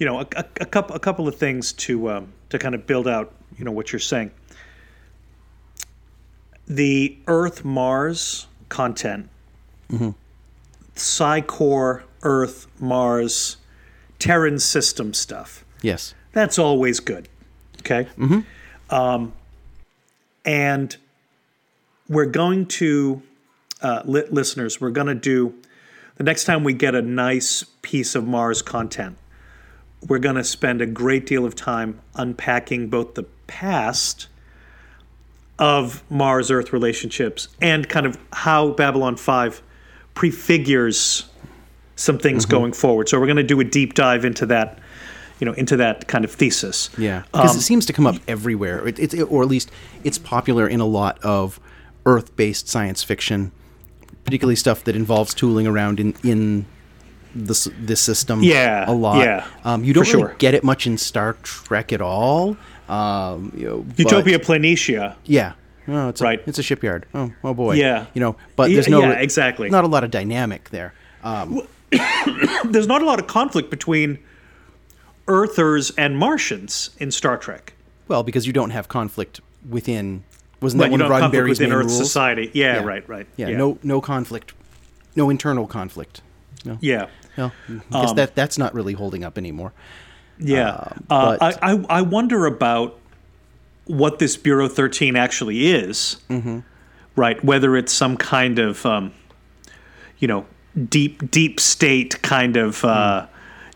you 0.00 0.06
know, 0.06 0.18
a, 0.18 0.26
a, 0.34 0.44
a 0.62 0.66
couple 0.66 0.96
a 0.96 0.98
couple 0.98 1.28
of 1.28 1.36
things 1.36 1.72
to 1.72 2.10
um, 2.10 2.32
to 2.48 2.58
kind 2.58 2.74
of 2.74 2.84
build 2.84 3.06
out, 3.06 3.32
you 3.56 3.64
know, 3.64 3.70
what 3.70 3.92
you're 3.92 4.00
saying. 4.00 4.32
The 6.66 7.16
Earth 7.28 7.64
Mars 7.64 8.48
content, 8.68 9.28
Psi 10.96 11.40
Corps, 11.42 12.02
Earth 12.22 12.66
Mars, 12.80 13.56
Terran 14.18 14.58
system 14.58 15.14
stuff. 15.14 15.64
yes 15.82 16.14
That's 16.32 16.58
always 16.58 17.00
good. 17.00 17.28
Okay. 17.80 18.08
Mm-hmm. 18.18 18.40
Um, 18.94 19.32
and 20.44 20.96
we're 22.08 22.26
going 22.26 22.66
to, 22.66 23.22
uh, 23.82 24.02
li- 24.04 24.26
listeners, 24.30 24.80
we're 24.80 24.90
going 24.90 25.06
to 25.06 25.14
do 25.14 25.54
the 26.18 26.24
next 26.24 26.44
time 26.44 26.64
we 26.64 26.72
get 26.72 26.96
a 26.96 27.02
nice 27.02 27.64
piece 27.80 28.16
of 28.16 28.26
Mars 28.26 28.60
content, 28.60 29.16
we're 30.06 30.18
going 30.18 30.34
to 30.34 30.44
spend 30.44 30.82
a 30.82 30.86
great 30.86 31.26
deal 31.26 31.44
of 31.44 31.54
time 31.54 32.00
unpacking 32.16 32.88
both 32.88 33.14
the 33.14 33.22
past 33.46 34.26
of 35.60 36.02
Mars 36.10 36.50
Earth 36.50 36.72
relationships 36.72 37.48
and 37.60 37.88
kind 37.88 38.04
of 38.04 38.18
how 38.32 38.70
Babylon 38.70 39.16
5 39.16 39.62
prefigures 40.14 41.27
some 41.98 42.18
things 42.18 42.46
going 42.46 42.72
forward. 42.72 43.08
So 43.08 43.18
we're 43.18 43.26
going 43.26 43.36
to 43.36 43.42
do 43.54 43.58
a 43.60 43.64
deep 43.64 43.94
dive 43.94 44.24
into 44.24 44.46
that, 44.46 44.78
you 45.40 45.44
know, 45.44 45.52
into 45.54 45.76
that 45.76 46.06
kind 46.06 46.24
of 46.24 46.30
thesis. 46.32 46.90
Yeah, 46.96 47.22
because 47.32 47.52
Um, 47.52 47.56
it 47.58 47.62
seems 47.62 47.86
to 47.86 47.92
come 47.92 48.06
up 48.06 48.16
everywhere. 48.28 48.86
It, 48.86 48.98
it, 49.14 49.22
or 49.22 49.42
at 49.42 49.48
least 49.48 49.70
it's 50.04 50.18
popular 50.18 50.68
in 50.68 50.80
a 50.80 50.86
lot 50.86 51.18
of 51.24 51.58
Earth-based 52.06 52.68
science 52.68 53.02
fiction, 53.02 53.50
particularly 54.24 54.56
stuff 54.56 54.84
that 54.84 54.94
involves 54.96 55.34
tooling 55.34 55.66
around 55.66 55.98
in 56.00 56.14
in 56.22 56.64
this 57.34 57.68
this 57.80 58.00
system. 58.00 58.42
Yeah, 58.42 58.84
a 58.88 58.92
lot. 58.94 59.18
yeah, 59.18 59.44
um, 59.64 59.84
you 59.84 59.92
don't 59.92 60.06
really 60.06 60.22
sure. 60.22 60.34
get 60.38 60.54
it 60.54 60.62
much 60.64 60.86
in 60.86 60.96
Star 60.98 61.36
Trek 61.42 61.92
at 61.92 62.00
all. 62.00 62.56
Um, 62.88 63.52
you 63.56 63.66
know, 63.66 63.78
but- 63.82 63.98
Utopia 63.98 64.38
Planitia. 64.38 65.16
yeah. 65.24 65.52
Oh, 65.90 66.08
it's 66.10 66.20
Right. 66.20 66.38
A, 66.40 66.48
it's 66.48 66.58
a 66.58 66.62
shipyard. 66.62 67.06
Oh, 67.14 67.32
oh 67.42 67.54
boy. 67.54 67.74
Yeah. 67.76 68.06
You 68.12 68.20
know, 68.20 68.36
but 68.56 68.70
there's 68.70 68.88
no 68.88 69.00
yeah, 69.00 69.12
exactly. 69.12 69.70
not 69.70 69.84
a 69.84 69.88
lot 69.88 70.04
of 70.04 70.10
dynamic 70.10 70.68
there. 70.70 70.92
Um, 71.24 71.62
There's 72.64 72.86
not 72.86 73.02
a 73.02 73.04
lot 73.04 73.18
of 73.18 73.26
conflict 73.26 73.70
between 73.70 74.18
Earthers 75.26 75.90
and 75.92 76.16
Martians 76.18 76.90
in 76.98 77.10
Star 77.10 77.36
Trek. 77.36 77.74
well, 78.08 78.22
because 78.22 78.46
you 78.46 78.52
don't 78.52 78.70
have 78.70 78.88
conflict 78.88 79.40
within. 79.68 80.24
Wasn't 80.60 80.80
Right, 80.80 80.86
that 80.88 80.90
one 80.92 81.00
of 81.02 81.08
conflict 81.08 81.34
Roddenberry's 81.34 81.48
within 81.60 81.68
main 81.70 81.78
Earth 81.78 81.86
rules? 81.86 81.98
society. 81.98 82.50
Yeah, 82.54 82.82
right, 82.82 83.08
right. 83.08 83.26
Yeah, 83.36 83.50
no 83.56 83.78
no 83.82 84.00
conflict, 84.00 84.54
no 85.14 85.30
internal 85.30 85.66
conflict. 85.66 86.20
No, 86.64 86.78
Yeah, 86.80 87.06
no. 87.36 87.52
I 87.92 88.00
guess 88.02 88.12
that 88.14 88.34
that's 88.34 88.58
not 88.58 88.74
really 88.74 88.94
holding 88.94 89.22
up 89.24 89.38
anymore. 89.38 89.72
yeah. 90.38 90.70
Um, 90.70 91.04
Uh, 91.10 91.36
but- 91.38 91.58
I, 91.62 91.72
I 91.72 91.84
I 91.98 92.02
wonder 92.02 92.44
about 92.46 92.98
what 93.84 94.18
this 94.18 94.36
Bureau 94.36 94.68
13 94.68 95.14
actually 95.16 95.68
is. 95.70 96.16
Mm-hmm. 96.28 96.60
Right, 97.14 97.42
whether 97.44 97.76
it's 97.76 97.92
some 97.92 98.16
kind 98.16 98.58
of, 98.60 98.84
um, 98.86 99.12
you 100.18 100.26
know, 100.28 100.46
deep 100.88 101.30
deep 101.30 101.60
state 101.60 102.20
kind 102.22 102.56
of, 102.56 102.84
uh, 102.84 102.88
Mm. 102.88 103.28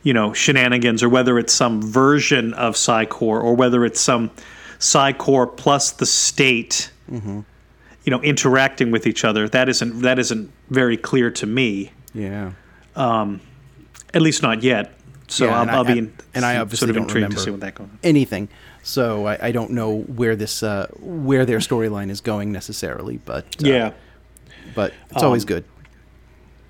you 0.04 0.12
know, 0.14 0.32
shenanigans, 0.32 1.02
or 1.02 1.08
whether 1.08 1.38
it's 1.38 1.52
some 1.52 1.82
version 1.82 2.54
of 2.54 2.76
Psi 2.76 3.06
Corps, 3.06 3.40
or 3.40 3.54
whether 3.54 3.84
it's 3.84 4.00
some 4.00 4.30
Psi 4.78 5.12
Corps 5.12 5.46
plus 5.46 5.90
the 5.92 6.06
state, 6.06 6.90
you 7.10 7.44
know, 8.06 8.20
interacting 8.22 8.90
with 8.90 9.06
each 9.06 9.24
other. 9.24 9.48
That 9.48 9.68
isn't 9.68 10.02
that 10.02 10.18
isn't 10.18 10.50
very 10.70 10.96
clear 10.96 11.30
to 11.30 11.46
me, 11.46 11.92
Yeah. 12.14 12.50
at 12.96 14.22
least 14.22 14.42
not 14.42 14.62
yet. 14.62 14.94
So 15.28 15.46
Yeah, 15.46 15.54
I'll, 15.56 15.62
and 15.62 15.70
I- 15.70 15.74
I'll 15.74 15.84
be 15.84 15.92
and- 15.92 16.08
in, 16.08 16.12
and 16.34 16.44
I 16.44 16.56
obviously 16.58 16.86
sort 16.86 16.90
of 16.90 16.96
don't 16.96 17.02
intrigued 17.04 17.14
remember. 17.24 17.36
to 17.36 17.42
see 17.42 17.50
what 17.50 17.60
that 17.60 17.74
goes. 17.74 17.88
anything. 18.02 18.48
So 18.82 19.26
I, 19.26 19.38
I 19.48 19.52
don't 19.52 19.70
know 19.70 20.00
where 20.00 20.34
this 20.36 20.62
uh, 20.62 20.88
where 21.00 21.46
their 21.46 21.58
storyline 21.58 22.10
is 22.10 22.20
going 22.20 22.50
necessarily, 22.52 23.18
but 23.24 23.44
uh, 23.62 23.66
Yeah. 23.68 23.90
but 24.74 24.92
it's 25.10 25.22
always 25.22 25.44
Um, 25.44 25.48
good. 25.48 25.64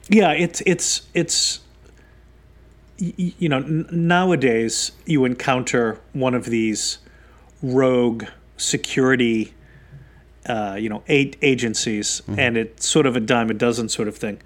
Yeah, 0.08 0.32
it's 0.32 0.62
it's 0.66 1.02
it's 1.14 1.60
you 2.98 3.48
know 3.48 3.58
n- 3.58 3.88
nowadays 3.90 4.92
you 5.06 5.24
encounter 5.24 6.00
one 6.12 6.34
of 6.34 6.44
these 6.44 6.98
rogue 7.62 8.24
security 8.56 9.54
uh, 10.46 10.76
you 10.78 10.88
know 10.88 11.02
eight 11.08 11.36
agencies 11.42 12.20
mm-hmm. 12.22 12.38
and 12.38 12.56
it's 12.56 12.86
sort 12.86 13.06
of 13.06 13.16
a 13.16 13.20
dime 13.20 13.50
a 13.50 13.54
dozen 13.54 13.88
sort 13.88 14.08
of 14.08 14.16
thing 14.16 14.40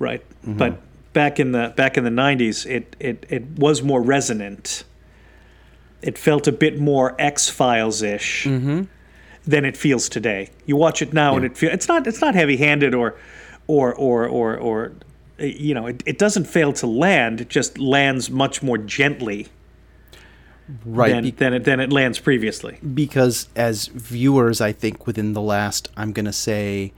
right? 0.00 0.28
Mm-hmm. 0.40 0.56
But 0.56 0.80
back 1.12 1.38
in 1.38 1.52
the 1.52 1.72
back 1.76 1.96
in 1.96 2.02
the 2.02 2.10
90s 2.10 2.66
it 2.68 2.96
it, 2.98 3.26
it 3.28 3.46
was 3.56 3.82
more 3.82 4.02
resonant. 4.02 4.82
It 6.02 6.18
felt 6.18 6.48
a 6.48 6.52
bit 6.52 6.80
more 6.80 7.14
X-Files 7.20 8.02
ish 8.02 8.46
mm-hmm. 8.46 8.84
than 9.46 9.64
it 9.64 9.76
feels 9.76 10.08
today. 10.08 10.48
You 10.66 10.76
watch 10.76 11.02
it 11.02 11.12
now, 11.12 11.36
and 11.36 11.44
it 11.44 11.56
feel 11.56 11.70
it's 11.70 11.86
not 11.86 12.06
it's 12.08 12.20
not 12.20 12.34
heavy 12.34 12.56
handed 12.56 12.94
or 12.94 13.16
or 13.70 13.94
or 13.94 14.26
or 14.26 14.56
or 14.56 14.92
you 15.38 15.74
know 15.74 15.86
it, 15.86 16.02
it 16.06 16.18
doesn't 16.18 16.44
fail 16.46 16.72
to 16.74 16.86
land. 16.86 17.40
It 17.40 17.48
just 17.48 17.78
lands 17.78 18.30
much 18.30 18.62
more 18.62 18.78
gently 18.78 19.46
Right. 20.84 21.10
than 21.12 21.24
be- 21.24 21.30
than 21.32 21.52
it 21.54 21.64
than 21.64 21.80
it 21.80 21.90
lands 21.92 22.18
previously. 22.20 22.78
because 22.94 23.48
as 23.56 23.88
viewers, 23.88 24.60
I 24.60 24.72
think 24.72 25.06
within 25.06 25.32
the 25.32 25.40
last, 25.40 25.88
I'm 25.96 26.12
going 26.12 26.26
to 26.26 26.32
say, 26.32 26.92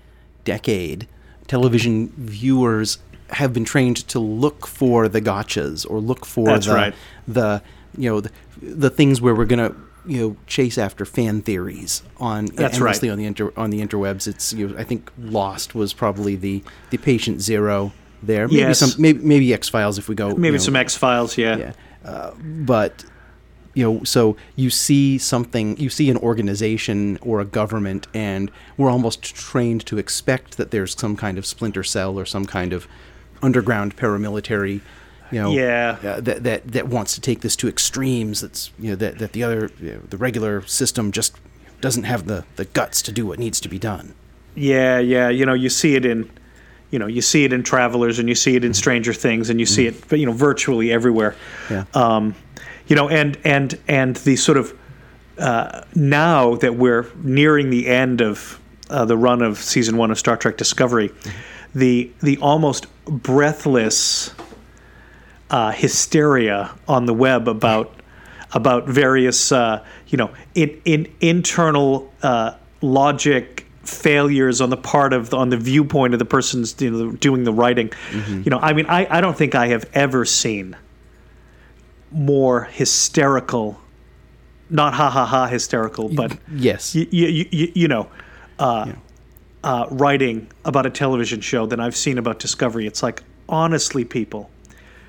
decade, 0.45 1.07
television 1.47 2.13
viewers 2.17 2.99
have 3.31 3.55
been 3.55 3.65
trained 3.65 3.97
to 4.09 4.19
look 4.19 4.67
for 4.67 5.09
the 5.09 5.23
gotchas 5.23 5.87
or 5.89 6.01
look 6.01 6.27
for 6.27 6.45
That's 6.47 6.67
the, 6.67 6.75
right. 6.75 6.95
the 7.27 7.63
you 7.97 8.11
know 8.11 8.21
the, 8.21 8.31
the 8.61 8.91
things 8.91 9.23
where 9.23 9.35
we're 9.35 9.47
going 9.47 9.71
to 9.71 9.75
you 10.05 10.21
know 10.21 10.37
chase 10.47 10.79
after 10.79 11.05
fan 11.05 11.43
theories 11.43 12.03
on 12.19 12.47
That's 12.47 12.77
endlessly 12.77 13.09
right. 13.09 13.13
on 13.13 13.19
the 13.19 13.25
inter, 13.27 13.53
on 13.57 13.71
the 13.71 13.81
interwebs. 13.81 14.27
It's 14.27 14.53
you 14.53 14.69
know, 14.69 14.79
I 14.79 14.85
think 14.85 15.11
Lost 15.19 15.75
was 15.75 15.93
probably 15.93 16.37
the 16.37 16.63
the 16.91 16.99
patient 16.99 17.41
zero 17.41 17.93
there. 18.23 18.49
Maybe 18.49 18.61
Yes. 18.61 18.79
some 18.81 19.01
maybe 19.01 19.21
maybe 19.21 19.53
X 19.53 19.69
Files 19.69 19.99
if 19.99 20.09
we 20.09 20.15
go 20.15 20.31
Maybe 20.31 20.47
you 20.47 20.53
know, 20.53 20.59
some 20.59 20.77
X 20.77 20.97
Files, 20.97 21.39
yeah. 21.39 21.57
yeah. 21.57 21.73
Uh, 22.05 22.33
but 22.41 23.05
you 23.75 23.85
know, 23.85 24.05
so 24.05 24.37
you 24.55 24.69
see 24.69 25.17
something, 25.17 25.79
you 25.79 25.89
see 25.89 26.11
an 26.11 26.19
organization 26.19 27.19
or 27.23 27.41
a 27.41 27.45
government, 27.45 28.07
and 28.13 28.51
we're 28.77 28.91
almost 28.91 29.23
trained 29.23 29.87
to 29.87 29.97
expect 29.99 30.59
that 30.59 30.73
there's 30.73 30.99
some 30.99 31.17
kind 31.17 31.39
of 31.39 31.47
splinter 31.47 31.83
cell 31.83 32.19
or 32.19 32.27
some 32.27 32.45
kind 32.45 32.73
of 32.75 32.87
underground 33.43 33.97
paramilitary, 33.97 34.83
you 35.33 35.41
know, 35.41 35.51
Yeah. 35.53 35.97
uh, 36.05 36.21
that 36.21 36.45
that 36.45 36.73
that 36.73 36.89
wants 36.89 37.15
to 37.15 37.21
take 37.21 37.41
this 37.41 37.57
to 37.57 37.69
extremes. 37.69 38.41
That's 38.43 38.71
you 38.79 38.91
know 38.91 38.97
that 38.97 39.19
that 39.19 39.33
the 39.33 39.43
other 39.43 39.71
you 39.81 39.93
know, 39.93 40.01
the 40.11 40.17
regular 40.17 40.63
system 40.67 41.11
just 41.13 41.37
doesn't 41.81 42.05
have 42.05 42.27
the 42.27 42.45
the 42.57 42.65
guts 42.67 43.03
to 43.03 43.13
do 43.13 43.27
what 43.27 43.39
needs 43.39 43.61
to 43.61 43.69
be 43.69 43.79
done. 43.79 44.15
Yeah, 44.55 44.99
yeah. 44.99 45.29
You 45.31 45.47
know, 45.47 45.55
you 45.55 45.71
see 45.71 45.95
it 45.97 46.05
in, 46.05 46.31
you 46.91 46.99
know, 46.99 47.07
you 47.07 47.23
see 47.23 47.45
it 47.45 47.53
in 47.53 47.63
Travelers, 47.63 48.19
and 48.19 48.29
you 48.29 48.35
see 48.35 48.55
it 48.55 48.65
in 48.65 48.75
Stranger 48.75 49.15
Things, 49.15 49.49
and 49.51 49.59
you 49.59 49.67
see 49.67 49.87
it, 49.87 49.95
you 50.13 50.27
know, 50.27 50.33
virtually 50.33 50.93
everywhere. 50.93 51.35
Yeah. 51.71 51.85
Um, 51.95 52.35
you 52.87 52.95
know, 52.97 53.09
and 53.09 53.39
and 53.45 53.79
and 53.89 54.17
the 54.17 54.37
sort 54.37 54.59
of 54.59 54.75
uh, 55.39 55.83
now 55.95 56.57
that 56.57 56.75
we're 56.77 57.07
nearing 57.25 57.71
the 57.71 57.87
end 57.89 58.21
of 58.21 58.61
uh, 58.91 59.07
the 59.07 59.17
run 59.17 59.41
of 59.41 59.57
season 59.59 59.97
one 59.97 60.11
of 60.11 60.19
Star 60.19 60.37
Trek 60.37 60.59
Discovery, 60.59 61.11
the 61.75 62.11
the 62.21 62.37
almost 62.39 62.87
breathless 63.07 64.35
uh, 65.53 65.71
hysteria 65.71 66.75
on 66.89 67.07
the 67.07 67.15
web 67.15 67.47
about 67.47 67.95
about 68.53 68.89
various 68.89 69.53
uh, 69.53 69.85
you 70.09 70.19
know 70.19 70.31
in, 70.55 70.81
in 70.85 71.15
internal 71.21 72.13
uh, 72.23 72.55
logic 72.81 73.67
failures 73.85 74.61
on 74.61 74.71
the 74.71 74.77
part 74.77 75.13
of 75.13 75.31
the, 75.31 75.37
on 75.37 75.51
the 75.51 75.57
viewpoint 75.57 76.15
of 76.15 76.19
the 76.19 76.25
person's 76.25 76.81
you 76.81 76.91
know, 76.91 77.13
doing 77.13 77.45
the 77.45 77.53
writing. 77.53 77.91
You 78.45 78.51
know, 78.51 78.59
I 78.59 78.73
mean, 78.73 78.87
I, 78.87 79.07
I 79.11 79.21
don't 79.21 79.37
think 79.37 79.55
I 79.55 79.69
have 79.69 79.89
ever 79.93 80.25
seen 80.25 80.77
more 82.13 82.65
hysterical, 82.65 83.81
not 84.71 84.95
ha 84.95 85.11
ha 85.11 85.27
ha 85.27 85.47
hysterical, 85.47 86.09
but 86.09 86.39
Yes. 86.55 86.95
you, 86.95 87.07
you, 87.11 87.47
you, 87.51 87.73
you 87.75 87.89
know, 87.89 88.09
uh, 88.61 88.93
uh, 89.65 89.87
writing 89.91 90.49
about 90.65 90.87
a 90.87 90.91
television 90.91 91.41
show 91.41 91.67
than 91.67 91.81
I've 91.81 91.97
seen 91.97 92.19
about 92.19 92.39
Discovery. 92.39 92.87
It's 92.87 93.03
like, 93.03 93.23
honestly, 93.49 94.05
people, 94.05 94.49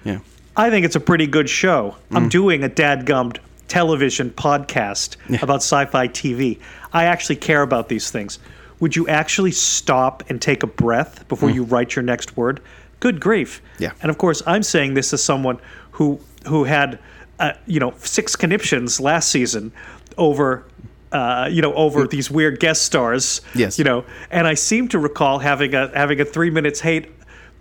yeah. 0.03 0.19
I 0.55 0.69
think 0.69 0.86
it's 0.86 0.95
a 0.95 1.00
pretty 1.00 1.27
good 1.27 1.50
show. 1.50 1.95
I'm 2.12 2.29
doing 2.29 2.63
a 2.63 2.69
dadgummed 2.69 3.39
television 3.67 4.29
podcast 4.29 5.17
about 5.41 5.57
sci 5.57 5.86
fi 5.86 6.07
TV. 6.07 6.60
I 6.91 7.05
actually 7.05 7.38
care 7.38 7.63
about 7.63 7.89
these 7.89 8.12
things. 8.12 8.39
Would 8.79 8.95
you 8.95 9.07
actually 9.07 9.51
stop 9.51 10.24
and 10.29 10.41
take 10.41 10.62
a 10.62 10.67
breath 10.67 11.27
before 11.27 11.50
you 11.50 11.63
write 11.63 11.95
your 11.95 12.03
next 12.03 12.38
word? 12.38 12.62
Good 13.00 13.19
grief. 13.19 13.62
Yeah. 13.79 13.93
And 14.01 14.10
of 14.10 14.17
course, 14.17 14.43
I'm 14.45 14.63
saying 14.63 14.93
this 14.93 15.13
as 15.13 15.24
someone 15.24 15.60
who 15.91 16.19
who 16.48 16.65
had, 16.65 17.00
uh, 17.39 17.53
you 17.65 17.79
know, 17.79 17.93
six 17.98 18.36
conniptions 18.36 19.00
last 19.00 19.29
season 19.29 19.72
over. 20.17 20.65
Uh, 21.12 21.48
you 21.51 21.62
know, 21.62 21.75
over 21.75 22.07
these 22.07 22.31
weird 22.31 22.60
guest 22.60 22.81
stars. 22.81 23.41
Yes. 23.53 23.77
You 23.77 23.83
know, 23.83 24.03
and 24.31 24.48
I 24.48 24.55
seem 24.55 24.88
to 24.88 24.98
recall 24.98 25.38
having 25.38 25.75
a 25.75 25.95
having 25.95 26.19
a 26.19 26.25
three 26.25 26.50
minutes 26.50 26.79
hate 26.79 27.12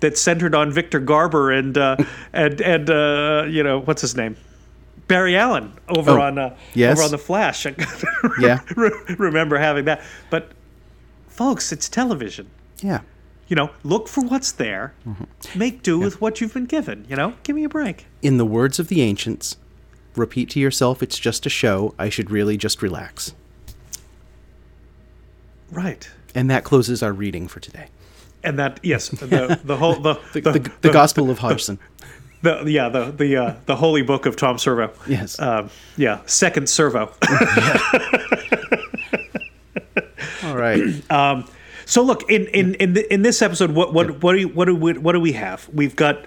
that 0.03 0.17
centered 0.19 0.55
on 0.55 0.71
Victor 0.71 1.01
Garber 1.01 1.51
and 1.51 1.77
uh, 1.79 1.97
and 2.35 2.61
and 2.61 2.89
uh, 2.91 3.47
you 3.49 3.63
know 3.63 3.81
what's 3.81 4.03
his 4.03 4.15
name, 4.15 4.37
Barry 5.09 5.37
Allen 5.37 5.73
over 5.89 6.13
Oh, 6.13 6.21
on 6.21 6.39
uh, 6.39 6.57
yes. 6.75 6.99
over 6.99 7.05
on 7.07 7.11
the 7.11 7.19
Flash. 7.19 7.67
Yeah. 8.41 8.61
remember 9.19 9.57
having 9.59 9.85
that, 9.87 10.03
but 10.31 10.53
folks, 11.29 11.73
it's 11.73 11.89
television. 11.89 12.49
Yeah. 12.81 13.01
You 13.49 13.57
know, 13.57 13.71
look 13.85 14.09
for 14.09 14.23
what's 14.25 14.53
there, 14.53 14.95
Mm-hmm. 15.07 15.59
make 15.59 15.83
do 15.83 15.99
with 15.99 16.21
what 16.21 16.41
you've 16.41 16.55
been 16.55 16.67
given. 16.67 17.05
You 17.09 17.17
know, 17.17 17.35
give 17.43 17.57
me 17.57 17.65
a 17.65 17.69
break. 17.69 18.07
In 18.23 18.39
the 18.39 18.47
words 18.47 18.79
of 18.79 18.89
the 18.89 19.03
ancients, 19.03 19.57
repeat 20.17 20.49
to 20.51 20.61
yourself, 20.61 21.03
it's 21.03 21.19
just 21.19 21.45
a 21.47 21.51
show. 21.51 21.95
I 21.99 22.09
should 22.09 22.31
really 22.31 22.57
just 22.57 22.81
relax. 22.83 23.35
Right. 25.71 26.09
And 26.35 26.51
that 26.51 26.65
closes 26.65 27.03
our 27.03 27.13
reading 27.13 27.49
for 27.49 27.61
today. 27.61 27.89
And 28.45 28.59
that 28.59 28.81
yes, 28.83 29.09
the 29.09 29.61
the 29.65 29.77
whole 29.77 29.95
the 30.01 30.19
The, 30.33 30.41
the, 30.41 30.73
the, 30.81 30.91
Gospel 30.91 31.31
of 31.31 31.39
Hodgson. 31.39 31.79
the 32.43 32.65
yeah 32.67 32.89
the 32.89 33.13
the 33.13 33.37
uh, 33.37 33.55
the 33.67 33.77
holy 33.77 34.03
book 34.03 34.27
of 34.27 34.37
Tom 34.37 34.59
Servo. 34.59 34.91
Yes. 35.07 35.39
Um, 35.39 35.71
yeah, 35.97 36.21
second 36.27 36.69
servo. 36.69 37.13
All 40.45 40.57
right. 40.57 41.03
So 41.85 42.03
look 42.03 42.31
in 42.31 42.47
in 42.47 42.75
in, 42.77 42.95
the, 42.95 43.13
in 43.13 43.21
this 43.21 43.43
episode, 43.43 43.73
what 43.73 43.93
what 43.93 44.23
what 44.23 44.33
do 44.33 44.39
you, 44.39 44.49
what 44.49 44.65
do 44.65 44.75
we, 44.75 44.95
what 44.95 45.13
do 45.13 45.21
we 45.21 45.33
have? 45.33 45.69
We've 45.75 45.95
got 45.95 46.25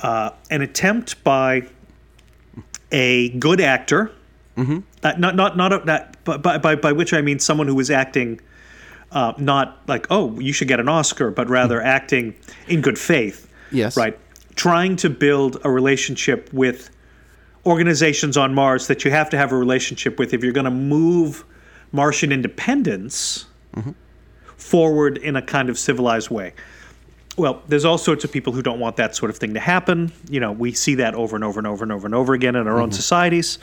uh, 0.00 0.32
an 0.50 0.60
attempt 0.60 1.22
by 1.24 1.62
a 2.92 3.30
good 3.30 3.60
actor, 3.60 4.12
mm-hmm. 4.58 4.80
uh, 5.02 5.12
not 5.16 5.36
not 5.36 5.56
not 5.56 5.72
a, 5.72 5.78
that, 5.86 6.16
but 6.24 6.42
by, 6.42 6.58
by 6.58 6.74
by 6.74 6.92
which 6.92 7.14
I 7.14 7.22
mean 7.22 7.38
someone 7.38 7.68
who 7.68 7.78
is 7.80 7.90
acting. 7.90 8.40
Uh, 9.12 9.32
not 9.38 9.80
like 9.88 10.06
oh 10.10 10.38
you 10.38 10.52
should 10.52 10.68
get 10.68 10.78
an 10.78 10.88
Oscar, 10.88 11.30
but 11.30 11.48
rather 11.48 11.80
hmm. 11.80 11.86
acting 11.86 12.34
in 12.68 12.80
good 12.80 12.98
faith. 12.98 13.50
Yes. 13.72 13.96
Right. 13.96 14.18
Trying 14.54 14.96
to 14.96 15.10
build 15.10 15.58
a 15.64 15.70
relationship 15.70 16.52
with 16.52 16.90
organizations 17.66 18.36
on 18.36 18.54
Mars 18.54 18.86
that 18.86 19.04
you 19.04 19.10
have 19.10 19.30
to 19.30 19.36
have 19.36 19.52
a 19.52 19.56
relationship 19.56 20.18
with 20.18 20.32
if 20.32 20.42
you're 20.42 20.52
going 20.52 20.64
to 20.64 20.70
move 20.70 21.44
Martian 21.92 22.32
independence 22.32 23.46
mm-hmm. 23.74 23.90
forward 24.56 25.18
in 25.18 25.36
a 25.36 25.42
kind 25.42 25.68
of 25.68 25.78
civilized 25.78 26.30
way. 26.30 26.52
Well, 27.36 27.62
there's 27.68 27.84
all 27.84 27.98
sorts 27.98 28.24
of 28.24 28.32
people 28.32 28.52
who 28.52 28.62
don't 28.62 28.80
want 28.80 28.96
that 28.96 29.14
sort 29.14 29.30
of 29.30 29.38
thing 29.38 29.54
to 29.54 29.60
happen. 29.60 30.12
You 30.28 30.40
know, 30.40 30.52
we 30.52 30.72
see 30.72 30.96
that 30.96 31.14
over 31.14 31.36
and 31.36 31.44
over 31.44 31.60
and 31.60 31.66
over 31.66 31.84
and 31.84 31.92
over 31.92 32.06
and 32.06 32.14
over 32.14 32.34
again 32.34 32.56
in 32.56 32.66
our 32.66 32.80
own 32.80 32.90
mm-hmm. 32.90 32.96
societies. 32.96 33.58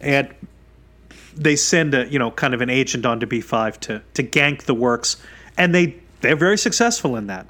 And 0.00 0.34
they 1.36 1.56
send 1.56 1.94
a, 1.94 2.06
you 2.08 2.18
know, 2.18 2.30
kind 2.30 2.54
of 2.54 2.60
an 2.60 2.70
agent 2.70 3.04
onto 3.06 3.26
B5 3.26 3.78
to 3.80 4.02
to 4.14 4.22
gank 4.22 4.62
the 4.64 4.74
works 4.74 5.16
and 5.56 5.74
they 5.74 5.96
they're 6.20 6.36
very 6.36 6.58
successful 6.58 7.16
in 7.16 7.26
that. 7.26 7.46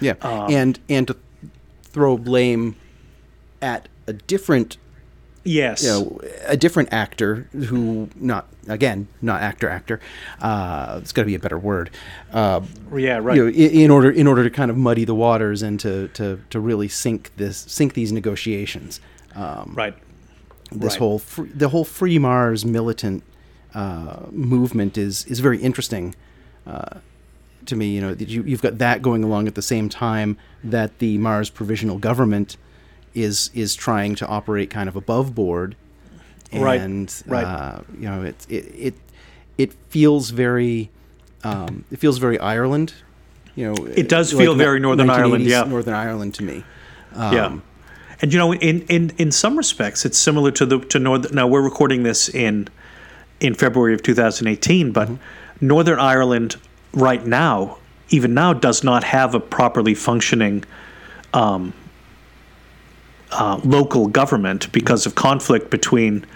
Yeah. 0.00 0.14
Um, 0.20 0.50
and 0.50 0.78
and 0.88 1.06
to 1.06 1.16
throw 1.82 2.16
blame 2.16 2.76
at 3.60 3.88
a 4.06 4.12
different 4.12 4.78
Yes. 5.44 5.82
you 5.82 5.88
know, 5.88 6.20
a 6.46 6.56
different 6.56 6.92
actor 6.92 7.48
who 7.52 8.08
not 8.14 8.46
again 8.68 9.08
not 9.20 9.42
actor 9.42 9.68
actor. 9.68 10.00
Uh, 10.40 11.00
it's 11.02 11.12
got 11.12 11.22
to 11.22 11.26
be 11.26 11.34
a 11.34 11.40
better 11.40 11.58
word. 11.58 11.90
Uh, 12.32 12.60
yeah. 12.94 13.18
Right. 13.18 13.36
you 13.36 13.44
know, 13.44 13.48
in, 13.48 13.70
in 13.70 13.90
order 13.90 14.10
in 14.10 14.26
order 14.26 14.44
to 14.44 14.50
kind 14.50 14.70
of 14.70 14.76
muddy 14.76 15.04
the 15.04 15.14
waters 15.16 15.62
and 15.62 15.80
to 15.80 16.08
to, 16.08 16.40
to 16.50 16.60
really 16.60 16.88
sink 16.88 17.32
this 17.36 17.58
sink 17.58 17.94
these 17.94 18.12
negotiations. 18.12 19.00
Um, 19.34 19.72
right. 19.76 19.94
This 20.80 20.94
Right. 20.94 20.98
whole 20.98 21.18
free, 21.18 21.48
the 21.54 21.68
whole 21.70 21.84
free 21.84 22.18
Mars 22.18 22.64
militant 22.64 23.22
uh, 23.74 24.26
movement 24.30 24.98
is 24.98 25.24
is 25.26 25.40
very 25.40 25.58
interesting 25.58 26.14
uh, 26.66 26.98
to 27.66 27.76
me. 27.76 27.94
You 27.94 28.00
know, 28.00 28.14
that 28.14 28.28
you, 28.28 28.42
you've 28.42 28.62
got 28.62 28.78
that 28.78 29.02
going 29.02 29.24
along 29.24 29.46
at 29.48 29.54
the 29.54 29.62
same 29.62 29.88
time 29.88 30.36
that 30.64 30.98
the 30.98 31.18
Mars 31.18 31.50
provisional 31.50 31.98
government 31.98 32.56
is 33.14 33.50
is 33.54 33.74
trying 33.74 34.14
to 34.16 34.26
operate 34.26 34.70
kind 34.70 34.88
of 34.88 34.96
above 34.96 35.34
board, 35.34 35.76
Right, 36.52 36.80
and 36.80 37.22
right. 37.26 37.44
Uh, 37.44 37.80
you 37.98 38.08
know, 38.08 38.22
it 38.22 38.46
it 38.48 38.64
it 38.78 38.94
it 39.58 39.72
feels 39.88 40.30
very 40.30 40.90
um, 41.44 41.84
it 41.90 41.98
feels 41.98 42.18
very 42.18 42.38
Ireland. 42.38 42.94
You 43.54 43.66
know, 43.72 43.84
It 43.86 44.08
does 44.08 44.32
feel 44.32 44.54
very 44.54 44.80
Northern 44.80 45.10
Ireland, 45.10 45.44
yeah. 45.44 45.64
Northern 45.64 45.92
Ireland 45.92 46.34
to 46.36 46.42
me. 46.42 46.64
Um, 47.14 47.32
yeah. 47.34 47.58
And 48.22 48.32
you 48.32 48.38
know, 48.38 48.54
in, 48.54 48.82
in, 48.82 49.12
in 49.18 49.32
some 49.32 49.58
respects, 49.58 50.04
it's 50.04 50.16
similar 50.16 50.52
to 50.52 50.64
the 50.64 50.78
to 50.78 50.98
Northern. 50.98 51.34
Now 51.34 51.48
we're 51.48 51.60
recording 51.60 52.04
this 52.04 52.28
in 52.28 52.68
in 53.40 53.54
February 53.54 53.92
of 53.92 54.02
2018, 54.02 54.92
but 54.92 55.08
Mm-hmm. 55.08 55.16
Northern 55.62 56.00
Ireland 56.00 56.56
right 56.92 57.24
now, 57.24 57.78
even 58.10 58.34
now, 58.34 58.52
does 58.52 58.82
not 58.82 59.04
have 59.04 59.34
a 59.34 59.40
properly 59.40 59.94
functioning 59.94 60.64
um, 61.32 61.72
uh, 63.30 63.60
local 63.64 64.08
government 64.08 64.70
because 64.72 65.06
of 65.06 65.14
conflict 65.14 65.70
between, 65.70 66.26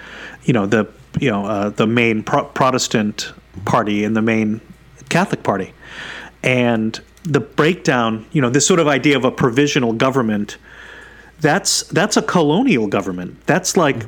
you 0.44 0.52
know, 0.52 0.64
the 0.64 0.88
you 1.18 1.30
know 1.30 1.44
uh, 1.44 1.70
the 1.70 1.86
main 1.86 2.22
Pro- 2.22 2.44
Protestant 2.44 3.32
party 3.64 4.04
and 4.04 4.16
the 4.16 4.22
main 4.22 4.60
Catholic 5.08 5.42
party, 5.42 5.74
and 6.42 7.00
the 7.24 7.40
breakdown. 7.40 8.26
You 8.30 8.42
know, 8.42 8.48
this 8.48 8.66
sort 8.66 8.78
of 8.78 8.86
idea 8.86 9.16
of 9.16 9.24
a 9.24 9.32
provisional 9.32 9.92
government 9.92 10.56
that's 11.40 11.82
that's 11.84 12.16
a 12.16 12.22
colonial 12.22 12.86
government. 12.86 13.44
That's 13.46 13.76
like, 13.76 14.06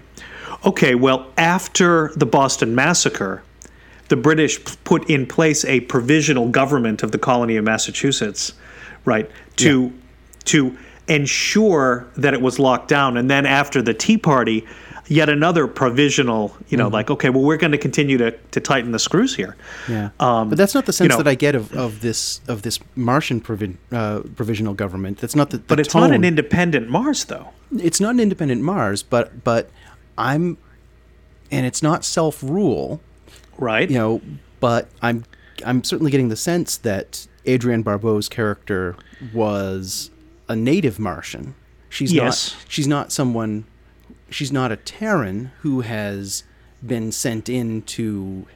okay, 0.64 0.94
well, 0.94 1.32
after 1.36 2.12
the 2.16 2.26
Boston 2.26 2.74
Massacre, 2.74 3.42
the 4.08 4.16
British 4.16 4.62
put 4.84 5.08
in 5.10 5.26
place 5.26 5.64
a 5.64 5.80
provisional 5.80 6.48
government 6.48 7.02
of 7.02 7.12
the 7.12 7.18
colony 7.18 7.56
of 7.56 7.64
Massachusetts, 7.64 8.52
right, 9.04 9.30
to 9.56 9.92
to 10.44 10.76
ensure 11.08 12.06
that 12.16 12.34
it 12.34 12.40
was 12.40 12.58
locked 12.58 12.88
down. 12.88 13.16
And 13.16 13.30
then 13.30 13.46
after 13.46 13.80
the 13.82 13.94
Tea 13.94 14.18
Party, 14.18 14.66
yet 15.08 15.28
another 15.30 15.66
provisional, 15.66 16.54
you 16.68 16.76
know, 16.76 16.88
like, 16.88 17.10
okay, 17.10 17.30
well, 17.30 17.42
we're 17.42 17.56
going 17.56 17.72
to 17.72 17.78
continue 17.78 18.18
to, 18.18 18.30
to 18.50 18.60
tighten 18.60 18.92
the 18.92 18.98
screws 18.98 19.34
here. 19.34 19.56
Yeah, 19.88 20.10
Um, 20.20 20.50
but 20.50 20.58
that's 20.58 20.74
not 20.74 20.84
the 20.86 20.92
sense 20.92 21.10
know- 21.10 21.16
that 21.16 21.26
I 21.28 21.34
get 21.34 21.54
of, 21.54 21.72
of 21.72 22.00
this 22.02 22.40
of 22.46 22.62
this 22.62 22.78
Martian 22.94 23.40
provi- 23.40 23.78
uh, 23.90 24.20
provisional 24.36 24.74
government. 24.74 25.18
That's 25.18 25.34
not 25.34 25.50
the, 25.50 25.56
the 25.58 25.64
But 25.64 25.80
it's 25.80 25.94
not 25.94 26.12
an 26.12 26.24
independent 26.24 26.88
Mars, 26.90 27.24
though. 27.24 27.48
it's 27.72 28.00
not 28.00 28.10
an 28.10 28.20
independent 28.20 28.60
Mars, 28.62 29.02
but 29.02 29.42
but 29.44 29.70
I'm, 30.18 30.58
and 31.50 31.64
it's 31.64 31.82
not 31.82 32.04
self 32.04 32.42
rule, 32.42 33.00
Right? 33.56 33.88
you 33.90 33.96
know. 33.96 34.20
But 34.60 34.88
I'm 35.00 35.24
I'm 35.64 35.84
certainly 35.84 36.10
getting 36.10 36.28
the 36.28 36.36
sense 36.36 36.76
that 36.78 37.26
Adrienne 37.46 37.82
Barbeau's 37.82 38.28
character 38.28 38.94
was 39.32 40.10
a 40.48 40.56
native 40.56 40.98
Martian. 40.98 41.54
She's 41.88 42.12
Yes. 42.12 42.54
not 42.54 42.64
she's 42.68 42.86
not 42.88 43.12
someone 43.12 43.64
she's 44.30 44.52
not 44.52 44.70
a 44.72 44.76
Terran 44.76 45.50
who 45.60 45.80
has 45.80 46.42
been 46.86 47.10
sent 47.12 47.48
in 47.48 47.82
to 47.82 48.46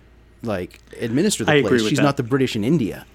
like 0.42 0.80
administer 1.00 1.44
the 1.44 1.52
I 1.52 1.54
place. 1.60 1.66
agree 1.66 1.82
with 1.82 1.88
she's 1.88 1.98
that. 1.98 2.04
not 2.04 2.16
the 2.16 2.22
British 2.22 2.54
in 2.56 2.64
India. 2.64 3.06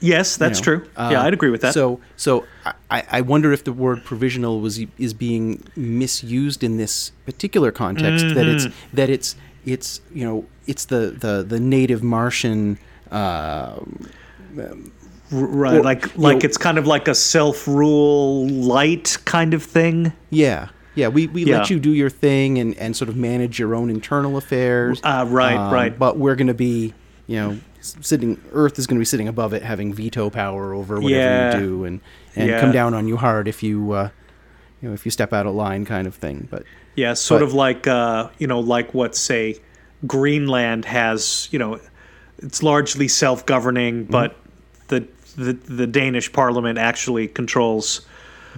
Yes, 0.00 0.36
that's 0.36 0.60
know. 0.60 0.64
true. 0.64 0.88
yeah, 0.96 1.20
Uh, 1.20 1.24
I'd 1.24 1.34
agree 1.34 1.50
with 1.50 1.60
that. 1.62 1.74
So, 1.74 1.98
so 2.16 2.44
I, 2.88 3.02
I 3.10 3.20
wonder 3.20 3.52
if 3.52 3.64
the 3.64 3.72
word 3.72 4.04
provisional 4.04 4.60
was 4.60 4.78
is 4.96 5.12
being 5.12 5.64
misused 5.74 6.62
in 6.62 6.76
this 6.76 7.10
particular 7.26 7.72
context. 7.72 8.24
That 8.36 8.46
it's 8.46 8.66
Mm-hmm. 8.66 8.96
that 8.96 9.10
it's 9.10 9.34
it's 9.66 10.00
you 10.14 10.24
know 10.24 10.44
it's 10.68 10.84
the 10.84 11.16
the 11.18 11.42
the 11.42 11.58
native 11.58 12.04
Martian. 12.04 12.78
Uh, 13.10 13.80
right 15.30 15.74
Or, 15.78 15.82
like 15.82 16.16
like 16.18 16.36
know- 16.38 16.40
it's 16.44 16.56
kind 16.58 16.78
of 16.78 16.86
like 16.86 17.06
a 17.08 17.14
self-rule 17.14 18.48
light 18.48 19.18
kind 19.24 19.54
of 19.54 19.62
thing 19.62 20.12
yeah, 20.30 20.68
yeah. 20.94 21.08
We, 21.08 21.26
we 21.28 21.44
let 21.46 21.70
you 21.70 21.78
do 21.80 21.92
your 21.92 22.10
thing 22.10 22.58
and, 22.58 22.76
and 22.76 22.94
sort 22.96 23.08
of 23.08 23.16
manage 23.16 23.58
your 23.58 23.74
own 23.74 23.88
internal 23.88 24.36
affairs. 24.36 25.00
Uh, 25.02 25.24
right, 25.28 25.70
right. 25.72 25.98
But 25.98 26.18
we're 26.18 26.34
going 26.36 26.48
to 26.48 26.54
be 26.54 26.92
you 27.26 27.36
know 27.36 27.58
sitting. 27.80 28.40
Earth 28.52 28.78
is 28.78 28.86
going 28.86 28.96
to 28.96 29.00
be 29.00 29.04
sitting 29.06 29.28
above 29.28 29.52
it, 29.54 29.62
having 29.62 29.92
veto 29.94 30.28
power 30.30 30.74
over 30.74 30.96
whatever 31.00 31.08
Yeah. 31.20 31.54
you 31.54 31.60
do, 31.60 31.84
and 31.84 32.00
and 32.36 32.48
Yeah. 32.50 32.60
come 32.60 32.72
down 32.72 32.94
on 32.94 33.06
you 33.08 33.16
hard 33.16 33.48
if 33.48 33.62
you. 33.62 33.92
Uh, 33.92 34.10
you 34.80 34.88
know, 34.88 34.94
if 34.94 35.04
you 35.04 35.10
step 35.10 35.32
out 35.32 35.44
of 35.46 35.54
line, 35.54 35.84
kind 35.84 36.06
of 36.06 36.14
thing. 36.14 36.46
But 36.50 36.62
yeah 36.94 37.14
sort 37.14 37.40
But- 37.40 37.46
of 37.46 37.52
like 37.54 37.86
uh 37.86 38.28
you 38.38 38.46
know 38.46 38.60
like 38.60 38.92
what 38.94 39.14
say 39.16 39.56
greenland 40.06 40.84
has 40.84 41.48
you 41.50 41.58
know 41.58 41.80
it's 42.38 42.62
largely 42.62 43.08
self-governing 43.08 44.02
Mm-hmm. 44.04 44.12
but 44.12 44.36
the, 44.88 45.06
the 45.38 45.52
the 45.52 45.86
danish 45.86 46.32
parliament 46.32 46.78
actually 46.78 47.28
controls 47.28 48.06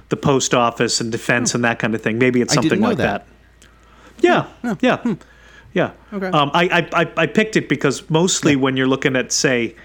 the 0.09 0.17
post 0.17 0.55
office 0.55 1.01
and 1.01 1.13
defense 1.13 1.55
and 1.55 1.65
that 1.65 1.79
kind 1.79 1.95
of 1.95 2.03
thing. 2.03 2.19
Maybe 2.19 2.41
it's 2.41 2.55
something 2.55 2.81
like 2.81 2.97
that. 2.97 3.27
that, 4.21 4.47
yeah 4.65 4.77
yeah. 4.81 5.15
Yeah. 5.73 5.93
Okay. 6.13 6.27
um, 6.27 6.51
I, 6.53 6.65
I, 6.93 7.03
I, 7.03 7.13
I 7.17 7.27
picked 7.27 7.55
it 7.55 7.69
because 7.69 8.11
mostly 8.11 8.57
when 8.57 8.77
you're 8.77 8.89
looking 8.89 9.15
at 9.15 9.31
say 9.31 9.77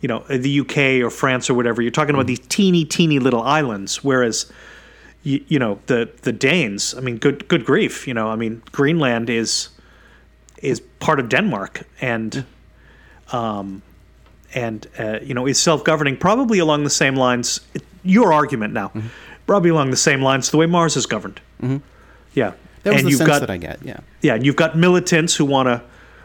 you 0.00 0.06
know 0.08 0.20
the 0.28 0.60
uk 0.60 0.76
or 0.76 1.10
france 1.10 1.50
or 1.50 1.54
whatever 1.54 1.82
you're 1.82 1.90
talking 1.90 2.14
about 2.14 2.28
these 2.28 2.38
teeny 2.38 2.84
teeny 2.84 3.18
little 3.18 3.42
islands 3.42 4.04
whereas 4.04 4.52
you, 5.22 5.44
you 5.48 5.58
know 5.58 5.78
the 5.86 6.10
the 6.22 6.32
Danes. 6.32 6.94
I 6.94 7.00
mean, 7.00 7.18
good 7.18 7.48
good 7.48 7.64
grief. 7.64 8.06
You 8.06 8.14
know, 8.14 8.28
I 8.28 8.36
mean, 8.36 8.62
Greenland 8.72 9.30
is 9.30 9.68
is 10.62 10.80
part 10.80 11.20
of 11.20 11.28
Denmark 11.28 11.82
and 12.00 12.44
um 13.32 13.82
and 14.54 14.86
uh, 14.98 15.18
you 15.22 15.34
know 15.34 15.46
is 15.46 15.60
self 15.60 15.84
governing 15.84 16.16
probably 16.16 16.58
along 16.58 16.84
the 16.84 16.90
same 16.90 17.14
lines. 17.14 17.60
Your 18.04 18.32
argument 18.32 18.74
now, 18.74 18.92
probably 19.46 19.70
along 19.70 19.90
the 19.90 19.96
same 19.96 20.22
lines 20.22 20.50
the 20.50 20.56
way 20.56 20.66
Mars 20.66 20.96
is 20.96 21.06
governed. 21.06 21.40
Mm-hmm. 21.62 21.78
Yeah, 22.34 22.54
that 22.82 22.94
was 22.94 23.02
and 23.02 23.12
the 23.12 23.16
sense 23.16 23.28
got 23.28 23.40
that 23.40 23.50
I 23.50 23.56
get. 23.56 23.82
Yeah. 23.82 24.00
yeah, 24.22 24.34
and 24.34 24.44
you've 24.44 24.56
got 24.56 24.76
militants 24.76 25.36
who 25.36 25.44
want 25.44 25.68
to 25.68 25.82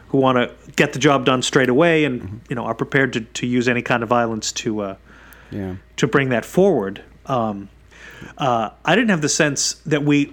who 0.08 0.18
want 0.18 0.38
to 0.38 0.72
get 0.72 0.92
the 0.92 0.98
job 0.98 1.24
done 1.24 1.42
straight 1.42 1.68
away, 1.68 2.04
and 2.04 2.40
you 2.48 2.56
know 2.56 2.64
are 2.64 2.74
prepared 2.74 3.12
to, 3.12 3.20
to 3.20 3.46
use 3.46 3.68
any 3.68 3.82
kind 3.82 4.02
of 4.02 4.08
violence 4.08 4.52
to 4.52 4.80
uh, 4.80 4.96
Yeah. 5.50 5.76
to 5.96 6.06
bring 6.06 6.30
that 6.30 6.44
forward. 6.44 7.02
Um, 7.26 7.68
uh, 8.36 8.70
I 8.84 8.94
didn't 8.94 9.10
have 9.10 9.20
the 9.20 9.28
sense 9.28 9.74
that 9.86 10.02
we, 10.02 10.32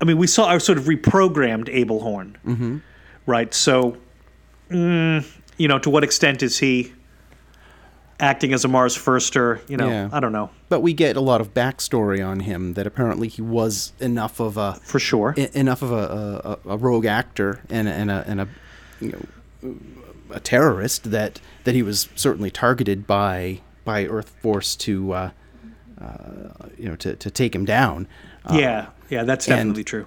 I 0.00 0.04
mean, 0.04 0.18
we 0.18 0.26
saw 0.26 0.46
our 0.46 0.60
sort 0.60 0.78
of 0.78 0.84
reprogrammed 0.84 1.68
Abel 1.68 2.00
Horn, 2.00 2.36
mm-hmm. 2.46 2.78
right? 3.26 3.52
So, 3.52 3.96
mm, 4.70 5.26
you 5.56 5.68
know, 5.68 5.78
to 5.80 5.90
what 5.90 6.04
extent 6.04 6.42
is 6.42 6.58
he 6.58 6.92
acting 8.20 8.52
as 8.52 8.64
a 8.64 8.68
Mars 8.68 8.96
firster? 8.96 9.60
You 9.68 9.76
know, 9.76 9.88
Yeah. 9.88 10.08
I 10.12 10.20
don't 10.20 10.32
know 10.32 10.50
But 10.68 10.80
we 10.80 10.92
get 10.92 11.16
a 11.16 11.20
lot 11.20 11.40
of 11.40 11.52
backstory 11.54 12.26
on 12.26 12.40
him 12.40 12.74
that 12.74 12.86
apparently 12.86 13.28
he 13.28 13.42
was 13.42 13.92
enough 14.00 14.40
of 14.40 14.56
a 14.56 14.74
for 14.84 14.98
sure. 14.98 15.32
enough 15.32 15.82
of 15.82 15.92
a, 15.92 16.58
a, 16.64 16.70
a 16.70 16.76
rogue 16.76 17.06
actor 17.06 17.60
and 17.70 17.88
a, 17.88 17.92
and 17.92 18.10
a, 18.10 18.24
and 18.26 18.40
a 18.40 18.48
you 19.00 19.12
know 19.62 19.74
a 20.30 20.40
terrorist 20.40 21.10
that 21.10 21.40
that 21.64 21.74
he 21.74 21.82
was 21.82 22.08
certainly 22.14 22.50
targeted 22.50 23.06
by 23.06 23.60
by 23.84 24.06
Earth 24.06 24.30
Force 24.40 24.74
to 24.76 25.12
uh, 25.12 25.30
uh, 26.00 26.68
you 26.78 26.88
know 26.88 26.96
to, 26.96 27.14
to 27.16 27.30
take 27.30 27.54
him 27.54 27.64
down. 27.64 28.06
Uh, 28.44 28.56
yeah, 28.58 28.86
yeah, 29.10 29.22
that's 29.24 29.46
and- 29.48 29.56
definitely 29.56 29.84
true. 29.84 30.06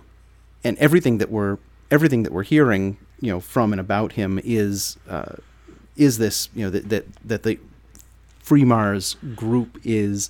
and 0.64 0.78
everything 0.78 1.18
that 1.20 1.30
we're 1.32 1.58
everything 1.92 2.24
that 2.24 2.34
we're 2.34 2.44
hearing, 2.44 2.98
you 3.22 3.32
know, 3.32 3.40
from 3.40 3.72
and 3.72 3.80
about 3.80 4.14
him 4.14 4.40
is 4.44 4.98
uh, 5.10 5.36
is 5.96 6.18
this, 6.18 6.50
you 6.54 6.64
know, 6.66 6.70
that 6.70 6.90
that 6.90 7.06
that 7.26 7.44
the 7.44 7.60
Free 8.48 8.64
Mars 8.64 9.18
group 9.36 9.78
is 9.84 10.30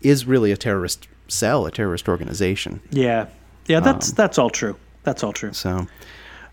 is 0.00 0.26
really 0.26 0.50
a 0.50 0.56
terrorist 0.56 1.06
cell, 1.28 1.64
a 1.64 1.70
terrorist 1.70 2.08
organization. 2.08 2.80
Yeah, 2.90 3.28
yeah, 3.66 3.78
that's 3.78 4.10
Um, 4.10 4.14
that's 4.16 4.36
all 4.36 4.50
true. 4.50 4.76
That's 5.04 5.22
all 5.22 5.32
true. 5.32 5.52
So, 5.52 5.86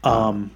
Um, 0.04 0.52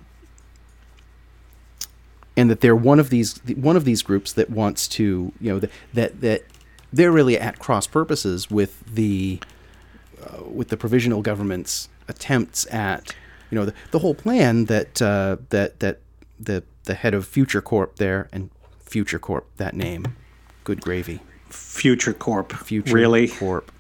and 2.38 2.50
that 2.52 2.62
they're 2.62 2.76
one 2.76 3.00
of 3.00 3.10
these 3.10 3.40
one 3.56 3.76
of 3.76 3.84
these 3.84 4.04
groups 4.04 4.34
that 4.34 4.52
wants 4.52 4.88
to, 4.90 5.32
you 5.42 5.52
know, 5.52 5.60
that 5.60 5.72
that, 5.94 6.22
that 6.22 6.44
they're 6.92 7.12
really 7.12 7.38
at 7.40 7.58
cross 7.58 7.88
purposes 7.88 8.52
with 8.52 8.84
the 8.86 9.40
uh, 10.24 10.44
with 10.44 10.70
the 10.70 10.78
provisional 10.78 11.24
government's 11.24 11.90
attempts 12.08 12.72
at, 12.72 13.16
you 13.50 13.56
know, 13.58 13.66
the, 13.66 13.74
the 13.90 14.00
whole 14.00 14.14
plan 14.14 14.66
that 14.66 15.02
uh, 15.02 15.38
that 15.50 15.80
that 15.80 16.00
the 16.40 16.64
the 16.84 16.94
head 16.94 17.16
of 17.16 17.26
Future 17.26 17.62
Corp 17.62 17.96
there 17.96 18.30
and 18.32 18.52
Future 18.82 19.18
Corp 19.20 19.48
that 19.58 19.74
name, 19.76 20.16
good 20.64 20.82
gravy, 20.82 21.20
Future 21.50 22.14
Corp. 22.14 22.52
Future 22.54 22.94
really? 22.96 23.28
Corp. 23.28 23.72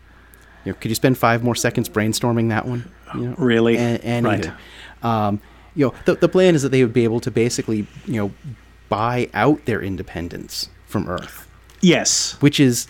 You 0.65 0.71
know, 0.71 0.77
could 0.79 0.89
you 0.91 0.95
spend 0.95 1.17
five 1.17 1.43
more 1.43 1.55
seconds 1.55 1.89
brainstorming 1.89 2.49
that 2.49 2.65
one? 2.65 2.89
You 3.15 3.21
know, 3.29 3.35
Really? 3.37 3.75
A- 3.75 3.99
anywho. 3.99 4.23
Right. 5.03 5.05
Um, 5.27 5.41
you 5.75 5.87
know, 5.87 5.93
the, 6.05 6.15
the 6.15 6.29
plan 6.29 6.55
is 6.55 6.61
that 6.61 6.69
they 6.69 6.83
would 6.83 6.93
be 6.93 7.03
able 7.03 7.19
to 7.21 7.31
basically, 7.31 7.85
you 8.05 8.13
know, 8.21 8.31
buy 8.89 9.29
out 9.33 9.65
their 9.65 9.81
independence 9.81 10.69
from 10.85 11.09
Earth, 11.09 11.47
Yes. 11.81 12.37
which 12.41 12.59
is 12.59 12.87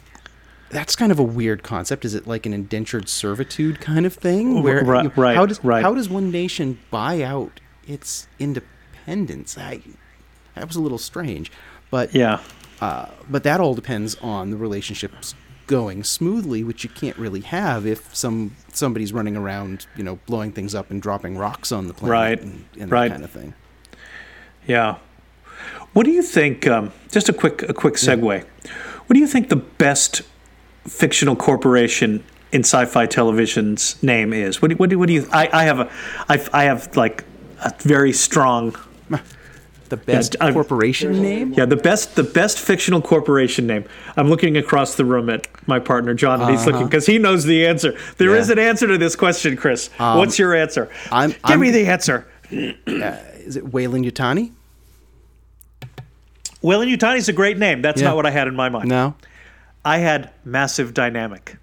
that's 0.70 0.96
kind 0.96 1.12
of 1.12 1.20
a 1.20 1.24
weird 1.24 1.64
concept. 1.64 2.04
Is 2.06 2.14
it 2.14 2.28
like 2.28 2.46
an 2.46 2.54
indentured 2.54 3.08
servitude 3.10 3.80
kind 3.80 4.06
of 4.06 4.14
thing? 4.14 4.62
Where 4.64 4.84
Right, 4.84 5.04
you 5.04 5.10
know, 5.10 5.16
right, 5.16 5.36
how 5.36 5.46
does 5.46 5.64
right. 5.64 5.82
how 5.84 5.94
does 5.94 6.10
one 6.10 6.30
nation 6.32 6.80
buy 6.92 7.22
out 7.22 7.60
its 7.88 8.28
independence? 8.40 9.58
I 9.58 9.82
that 10.56 10.68
was 10.68 10.76
a 10.76 10.82
little 10.82 10.98
strange, 10.98 11.52
but 11.90 12.14
Yeah. 12.14 12.40
Uh, 12.84 13.10
but 13.30 13.44
that 13.44 13.62
all 13.62 13.74
depends 13.74 14.16
on 14.16 14.50
the 14.52 14.58
relationships 14.58 15.36
going 15.68 16.04
smoothly, 16.04 16.66
which 16.66 16.84
you 16.84 16.90
can't 16.90 17.18
really 17.18 17.40
have 17.40 17.86
if 17.86 18.14
some 18.14 18.58
somebody's 18.74 19.14
running 19.14 19.38
around, 19.38 19.88
you 19.96 20.04
know, 20.04 20.20
blowing 20.26 20.52
things 20.52 20.76
up 20.76 20.92
and 20.92 21.02
dropping 21.02 21.38
rocks 21.38 21.72
on 21.72 21.88
the 21.88 21.94
planet, 21.94 22.12
Right, 22.12 22.42
and, 22.42 22.66
and 22.78 22.92
right. 22.92 23.08
that 23.08 23.14
kind 23.14 23.24
of 23.24 23.32
thing. 23.32 23.54
Yeah. 24.68 24.98
What 25.94 26.06
do 26.06 26.12
you 26.12 26.22
think? 26.22 26.68
Um, 26.68 26.92
just 27.10 27.30
a 27.30 27.34
quick 27.34 27.62
a 27.64 27.74
quick 27.74 27.94
segue. 27.94 28.44
What 29.06 29.14
do 29.14 29.20
you 29.20 29.28
think 29.28 29.48
the 29.48 29.64
best 29.86 30.22
fictional 30.86 31.38
corporation 31.38 32.22
in 32.52 32.62
sci-fi 32.66 33.06
television's 33.06 34.02
name 34.04 34.34
is? 34.34 34.62
What 34.62 34.72
do, 34.72 34.76
what 34.76 34.90
do, 34.90 35.00
what 35.00 35.08
do 35.08 35.14
you? 35.14 35.26
I, 35.32 35.50
I 35.54 35.64
have 35.64 35.80
a 35.80 35.90
I, 36.28 36.46
I 36.52 36.64
have 36.66 36.98
like 36.98 37.24
a 37.64 37.72
very 37.80 38.12
strong 38.12 38.76
The 39.94 39.98
best 39.98 40.36
I'm- 40.42 40.54
corporation 40.54 41.22
name? 41.22 41.54
yeah 41.54 41.66
the 41.66 41.76
best 41.76 42.16
the 42.16 42.24
best 42.24 42.58
fictional 42.58 43.00
corporation 43.00 43.68
name. 43.68 43.86
I'm 44.18 44.28
looking 44.28 44.58
across 44.58 44.96
the 44.96 45.06
room 45.06 45.30
at 45.30 45.48
my 45.68 45.78
partner 45.78 46.16
John, 46.16 46.42
and 46.42 46.50
he's 46.50 46.66
looking 46.66 46.86
because 46.86 47.06
he 47.06 47.20
knows 47.20 47.44
the 47.44 47.68
answer. 47.68 47.92
There 48.18 48.36
is 48.36 48.50
Uh-huh. 48.50 48.54
Yeah. 48.58 48.64
Um, 48.64 48.66
an 48.66 48.70
answer 48.70 48.88
to 48.88 48.98
this 48.98 49.16
question, 49.16 49.56
Chris. 49.56 49.90
What's 49.98 50.40
your 50.40 50.56
answer? 50.56 50.90
I'm- 51.12 51.30
Give 51.30 51.40
I'm- 51.44 51.60
me 51.60 51.70
the 51.70 51.86
answer. 51.86 52.26
Is 52.50 53.56
it 53.56 53.72
Weyland-Yutani? 53.72 54.50
Whalen 56.64 56.88
Utani's 56.90 57.30
a 57.30 57.34
great 57.34 57.60
name. 57.60 57.84
That's 57.84 58.02
Yeah. 58.02 58.08
not 58.08 58.16
what 58.16 58.26
I 58.26 58.32
had 58.32 58.48
in 58.48 58.56
my 58.56 58.70
mind. 58.70 58.90
No. 58.90 59.14
I 59.86 59.98
had 60.00 60.32
Massive 60.44 60.94
Dynamic. 60.96 61.58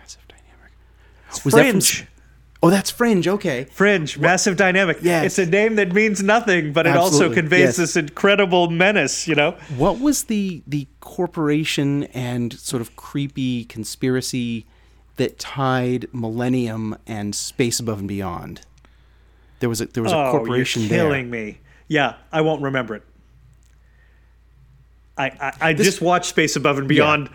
Massive 0.00 0.22
Dynamic. 0.26 0.72
Was 1.44 1.54
that 1.54 1.70
from- 1.70 1.80
Fringe. 1.80 2.06
Oh, 2.62 2.70
that's 2.70 2.90
Fringe. 2.90 3.26
Okay. 3.26 3.64
Fringe, 3.64 4.18
Massive 4.18 4.56
Dynamic. 4.56 4.98
Yeah, 5.02 5.22
It's 5.22 5.38
a 5.38 5.46
name 5.46 5.76
that 5.76 5.92
means 5.92 6.22
nothing, 6.22 6.72
but 6.72 6.86
it 6.86 6.96
also 6.96 7.32
conveys 7.32 7.60
yes. 7.60 7.76
this 7.76 7.96
incredible 7.96 8.70
menace, 8.70 9.26
you 9.26 9.34
know? 9.34 9.52
What 9.76 10.00
was 10.00 10.24
the 10.24 10.62
the 10.66 10.86
corporation 11.00 12.04
and 12.04 12.52
sort 12.52 12.80
of 12.80 12.96
creepy 12.96 13.64
conspiracy 13.64 14.66
that 15.16 15.38
tied 15.38 16.06
Millennium 16.12 16.96
and 17.06 17.34
Space 17.34 17.80
Above 17.80 18.00
and 18.00 18.08
Beyond? 18.08 18.62
There 19.60 19.68
was 19.68 19.80
a 19.80 19.86
there 19.86 20.02
was 20.02 20.12
a 20.12 20.16
oh, 20.16 20.30
corporation 20.30 20.82
you're 20.82 20.90
there. 20.90 21.04
killing 21.04 21.30
me. 21.30 21.60
Yeah, 21.88 22.14
I 22.32 22.40
won't 22.40 22.62
remember 22.62 22.94
it. 22.94 23.02
I 25.18 25.26
I, 25.26 25.52
I 25.60 25.72
just 25.74 26.00
watched 26.00 26.26
Space 26.26 26.56
Above 26.56 26.78
and 26.78 26.88
Beyond 26.88 27.30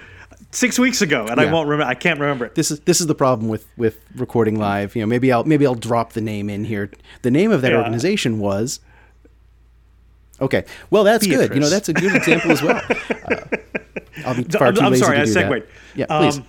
six 0.56 0.80
weeks 0.80 1.02
ago, 1.02 1.28
and 1.28 1.40
I 1.40 1.52
won't 1.52 1.68
remember. 1.68 1.90
I 1.90 1.94
can't 1.96 2.20
remember 2.20 2.46
it. 2.46 2.56
This 2.56 2.72
is 2.72 2.80
this 2.82 3.02
is 3.02 3.08
the 3.08 3.16
problem 3.16 3.50
with 3.50 3.68
with 3.78 4.00
recording 4.16 4.58
live. 4.58 4.96
You 4.96 5.02
know, 5.02 5.08
maybe 5.08 5.32
I'll 5.32 5.44
maybe 5.44 5.66
I'll 5.68 5.76
drop 5.76 6.14
the 6.14 6.22
name 6.22 6.50
in 6.50 6.64
here. 6.66 6.90
The 7.22 7.32
name 7.32 7.52
of 7.52 7.62
that 7.62 7.72
Yeah. 7.72 7.78
organization 7.80 8.40
was. 8.40 8.80
Okay, 10.42 10.66
well 10.90 11.04
that's 11.04 11.26
good. 11.26 11.54
You 11.54 11.62
know, 11.62 11.70
that's 11.70 11.88
a 11.90 11.94
good 11.94 12.16
example 12.16 12.52
as 12.52 12.62
well. 12.62 12.82
Uh, 14.18 14.30
I'll 14.30 14.36
be 14.36 14.44
far 14.44 14.68
I'm, 14.68 14.76
too 14.76 14.82
I'm 14.82 14.92
lazy 14.94 15.04
sorry, 15.04 15.18
to 15.18 15.22
I 15.22 15.26
do 15.26 15.34
that. 15.34 15.50
segued. 15.52 15.68
Yeah, 15.96 16.06
please. 16.08 16.38
Um, 16.38 16.46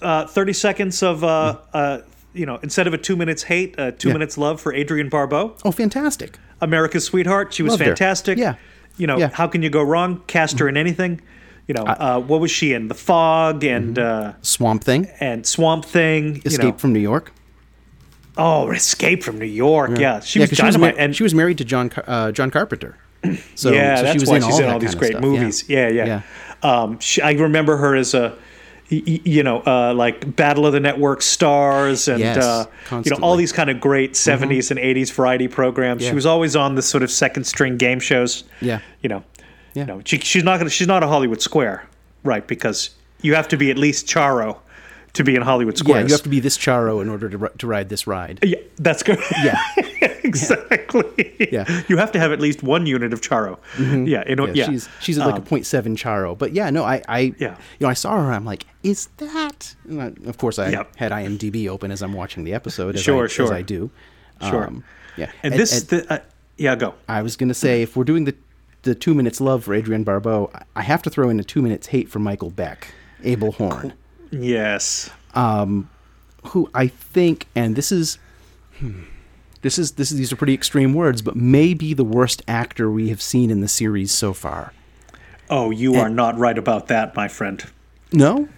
uh, 0.00 0.26
30 0.26 0.52
seconds 0.54 1.02
of, 1.02 1.22
uh, 1.22 1.58
uh, 1.74 1.98
you 2.32 2.46
know, 2.46 2.58
instead 2.62 2.86
of 2.86 2.94
a 2.94 2.98
two 2.98 3.16
minutes 3.16 3.42
hate, 3.44 3.78
uh, 3.78 3.90
two 3.92 4.08
Yeah. 4.08 4.14
minutes 4.14 4.38
love 4.38 4.58
for 4.60 4.74
Adrienne 4.74 5.10
Barbeau. 5.10 5.54
oh, 5.64 5.70
fantastic. 5.72 6.38
America's 6.62 7.04
sweetheart. 7.04 7.52
She 7.52 7.62
was 7.62 7.72
Loved 7.72 7.82
her. 7.82 7.86
fantastic. 7.88 8.38
Yeah. 8.38 8.54
You 8.96 9.06
know, 9.06 9.18
Yeah. 9.18 9.28
how 9.32 9.46
can 9.46 9.62
you 9.62 9.68
go 9.70 9.82
wrong? 9.82 10.22
Cast 10.26 10.58
her 10.58 10.68
in 10.68 10.76
anything. 10.78 11.20
You 11.68 11.74
know, 11.74 11.84
uh, 11.84 12.20
what 12.20 12.40
was 12.40 12.50
she 12.50 12.72
in? 12.72 12.88
The 12.88 12.94
Fog 12.94 13.64
and 13.64 13.98
uh, 13.98 14.32
Swamp 14.42 14.82
Thing, 14.84 15.08
and 15.20 15.46
Swamp 15.46 15.84
Thing. 15.84 16.34
Mm-hmm. 16.34 16.48
Escape 16.48 16.64
you 16.64 16.70
know. 16.72 16.78
from 16.78 16.92
New 16.92 17.00
York. 17.00 17.32
oh, 18.36 18.70
Escape 18.70 19.22
from 19.22 19.38
New 19.38 19.46
York. 19.46 19.98
Yeah, 19.98 20.20
she 20.20 20.40
yeah, 20.40 20.46
was 20.48 20.56
she 20.56 20.64
was, 20.64 20.76
and 20.76 21.14
she 21.14 21.22
was 21.22 21.34
married 21.34 21.58
to 21.58 21.64
John 21.64 21.88
Car- 21.88 22.04
uh, 22.06 22.32
John 22.32 22.50
Carpenter. 22.50 22.96
So, 23.54 23.70
yeah, 23.70 23.96
so 23.96 24.02
that's 24.02 24.12
she 24.14 24.18
was 24.18 24.28
why 24.28 24.36
in 24.36 24.42
she's 24.42 24.54
all 24.54 24.60
in 24.62 24.70
all 24.70 24.78
these 24.80 24.96
great 24.96 25.12
stuff. 25.12 25.22
movies. 25.22 25.68
Yeah, 25.68 25.88
yeah. 25.88 26.06
Yeah. 26.06 26.22
Um, 26.64 26.98
she, 26.98 27.22
I 27.22 27.32
remember 27.32 27.76
her 27.76 27.94
as 27.94 28.14
a 28.14 28.36
you 28.92 29.42
know, 29.42 29.60
uh, 29.60 29.94
like 29.94 30.36
Battle 30.36 30.66
of 30.66 30.72
the 30.72 30.80
Network 30.80 31.22
stars 31.22 32.08
and 32.08 32.20
Yes, 32.20 32.36
uh, 32.44 32.66
you 32.90 33.10
know 33.10 33.16
all. 33.22 33.32
Mm-hmm. 33.32 33.38
these 33.38 33.52
kind 33.52 33.70
of 33.70 33.80
great 33.80 34.12
70s 34.12 34.70
and 34.70 34.78
80s 34.78 35.10
variety 35.12 35.48
programs. 35.48 36.02
Yeah. 36.02 36.10
She 36.10 36.14
was 36.14 36.26
always 36.26 36.56
on 36.56 36.74
the 36.74 36.82
sort 36.82 37.02
of 37.02 37.10
second 37.10 37.44
string 37.44 37.76
game 37.76 38.00
shows. 38.00 38.44
Yeah. 38.60 38.80
You 39.02 39.08
know, 39.08 39.24
Yeah. 39.74 39.84
know, 39.84 40.02
she, 40.04 40.18
she's 40.18 40.44
not 40.44 40.58
gonna, 40.58 40.70
she's 40.70 40.86
not 40.88 41.02
a 41.02 41.06
Hollywood 41.08 41.40
square, 41.42 41.86
right? 42.24 42.46
Because 42.46 42.90
you 43.22 43.34
have 43.34 43.48
to 43.48 43.56
be 43.56 43.70
at 43.70 43.78
least 43.78 44.06
Charo 44.06 44.58
to 45.14 45.22
be 45.24 45.36
in 45.36 45.42
Hollywood 45.42 45.76
Square. 45.76 46.00
Yeah, 46.00 46.06
you 46.06 46.12
have 46.14 46.22
to 46.22 46.28
be 46.30 46.40
this 46.40 46.56
Charo 46.56 47.02
in 47.02 47.08
order 47.10 47.28
to 47.28 47.50
to 47.58 47.66
ride 47.66 47.88
this 47.90 48.06
ride. 48.06 48.38
Yeah, 48.42 48.58
that's 48.78 49.02
good. 49.02 49.18
Yeah, 49.44 49.58
exactly. 50.24 51.48
Yeah. 51.52 51.82
You 51.88 51.96
have 51.98 52.12
to 52.12 52.18
have 52.18 52.32
at 52.32 52.40
least 52.40 52.62
one 52.62 52.86
unit 52.86 53.12
of 53.12 53.20
Charo. 53.20 53.58
Yeah. 53.78 54.24
You 54.28 54.36
know, 54.36 54.46
yeah, 54.46 54.52
yeah. 54.54 54.66
she's 54.66 54.88
she's 55.00 55.18
at 55.18 55.26
like 55.26 55.34
Um, 55.36 55.42
a 55.42 55.44
point 55.44 55.66
seven 55.66 55.96
Charo. 55.96 56.36
But 56.36 56.52
yeah, 56.52 56.70
no, 56.70 56.84
I 56.84 57.02
I 57.08 57.34
Yeah. 57.38 57.56
you 57.78 57.84
know 57.84 57.88
I 57.88 57.94
saw 57.94 58.16
her. 58.16 58.32
I'm 58.32 58.44
like, 58.44 58.64
is 58.82 59.08
that? 59.18 59.74
I, 59.90 60.12
of 60.26 60.38
course, 60.38 60.58
I 60.58 60.70
Yep. 60.70 60.96
had 60.96 61.12
IMDb 61.12 61.68
open 61.68 61.90
as 61.90 62.02
I'm 62.02 62.12
watching 62.14 62.44
the 62.44 62.54
episode. 62.54 62.94
As 62.96 63.02
Sure, 63.02 63.24
I, 63.24 63.28
sure. 63.28 63.44
As 63.46 63.50
I 63.50 63.62
do. 63.62 63.90
Sure. 64.48 64.66
Um, 64.66 64.82
yeah, 65.16 65.30
And, 65.42 65.54
this, 65.54 65.82
the, 65.84 66.10
uh, 66.12 66.18
yeah, 66.56 66.74
go. 66.74 66.94
I 67.08 67.22
was 67.22 67.36
gonna 67.36 67.54
say 67.54 67.82
if 67.82 67.96
we're 67.96 68.04
doing 68.04 68.24
the 68.24 68.34
the 68.82 68.94
two 68.94 69.14
minutes 69.14 69.40
love 69.40 69.64
for 69.64 69.74
Adrienne 69.74 70.04
Barbeau, 70.04 70.50
I- 70.76 70.82
have 70.82 71.02
to 71.02 71.10
throw 71.10 71.28
in 71.28 71.38
a 71.40 71.44
two 71.44 71.62
minutes 71.62 71.88
hate 71.88 72.08
for 72.08 72.18
Michael 72.18 72.50
Beck, 72.50 72.88
Abel 73.22 73.52
Horn. 73.52 73.92
Yes. 74.30 75.10
who 75.34 76.68
I 76.74 76.88
think, 76.88 77.46
and 77.54 77.76
this 77.76 77.92
is, 77.92 78.18
hmm, 78.78 79.02
this 79.62 79.78
is 79.78 79.92
this 79.92 80.10
is 80.10 80.18
these 80.18 80.32
are 80.32 80.36
pretty 80.36 80.54
extreme 80.54 80.92
words, 80.94 81.22
but 81.22 81.36
may 81.36 81.72
be 81.74 81.94
the 81.94 82.04
worst 82.04 82.42
actor 82.48 82.90
we 82.90 83.08
have 83.10 83.22
seen 83.22 83.50
in 83.50 83.60
the 83.60 83.68
series 83.68 84.10
so 84.10 84.32
far. 84.32 84.72
Oh, 85.48 85.70
you 85.70 85.94
are 85.96 86.08
not 86.08 86.36
right 86.38 86.56
about 86.58 86.88
that, 86.88 87.14
my 87.14 87.28
friend. 87.28 87.64
No, 88.12 88.48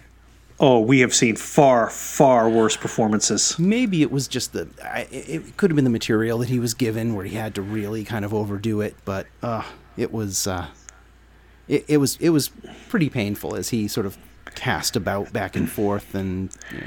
Oh, 0.57 0.79
we 0.79 1.01
have 1.01 1.13
seen 1.13 1.35
far, 1.35 1.89
far 1.89 2.49
worse 2.49 2.77
performances. 2.77 3.59
maybe 3.59 4.01
it 4.01 4.09
was 4.09 4.25
just 4.29 4.53
the. 4.53 4.69
I, 4.81 5.01
it 5.11 5.29
it 5.29 5.57
could 5.57 5.69
have 5.69 5.75
been 5.75 5.83
the 5.83 5.89
material 5.91 6.37
that 6.39 6.47
he 6.47 6.59
was 6.59 6.73
given, 6.73 7.13
where 7.13 7.25
he 7.25 7.35
had 7.35 7.53
to 7.55 7.61
really 7.61 8.05
kind 8.05 8.23
of 8.23 8.33
overdo 8.33 8.79
it. 8.79 8.95
But 9.03 9.27
uh, 9.43 9.63
it 9.97 10.11
was, 10.11 10.47
uh, 10.47 10.67
it, 11.67 11.85
it 11.87 11.97
was 11.97 12.17
it 12.19 12.29
was 12.29 12.49
pretty 12.89 13.09
painful 13.09 13.55
as 13.55 13.69
he 13.69 13.87
sort 13.87 14.05
of 14.05 14.17
cast 14.55 14.95
about 14.95 15.33
back 15.33 15.55
and 15.55 15.69
forth, 15.69 16.13
and 16.15 16.49
you 16.71 16.79
know, 16.79 16.85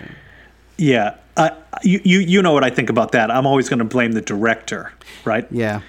Yeah. 0.77 1.15
Uh, 1.37 1.51
you, 1.85 2.01
you, 2.05 2.19
you 2.19 2.43
know 2.43 2.53
what 2.53 2.65
I 2.65 2.71
think 2.71 2.91
about 2.91 3.13
that. 3.13 3.31
I'm 3.31 3.47
always 3.47 3.69
going 3.69 3.79
to 3.79 3.85
blame 3.85 4.11
the 4.13 4.21
director, 4.21 4.93
right? 5.25 5.47
yeah, 5.53 5.83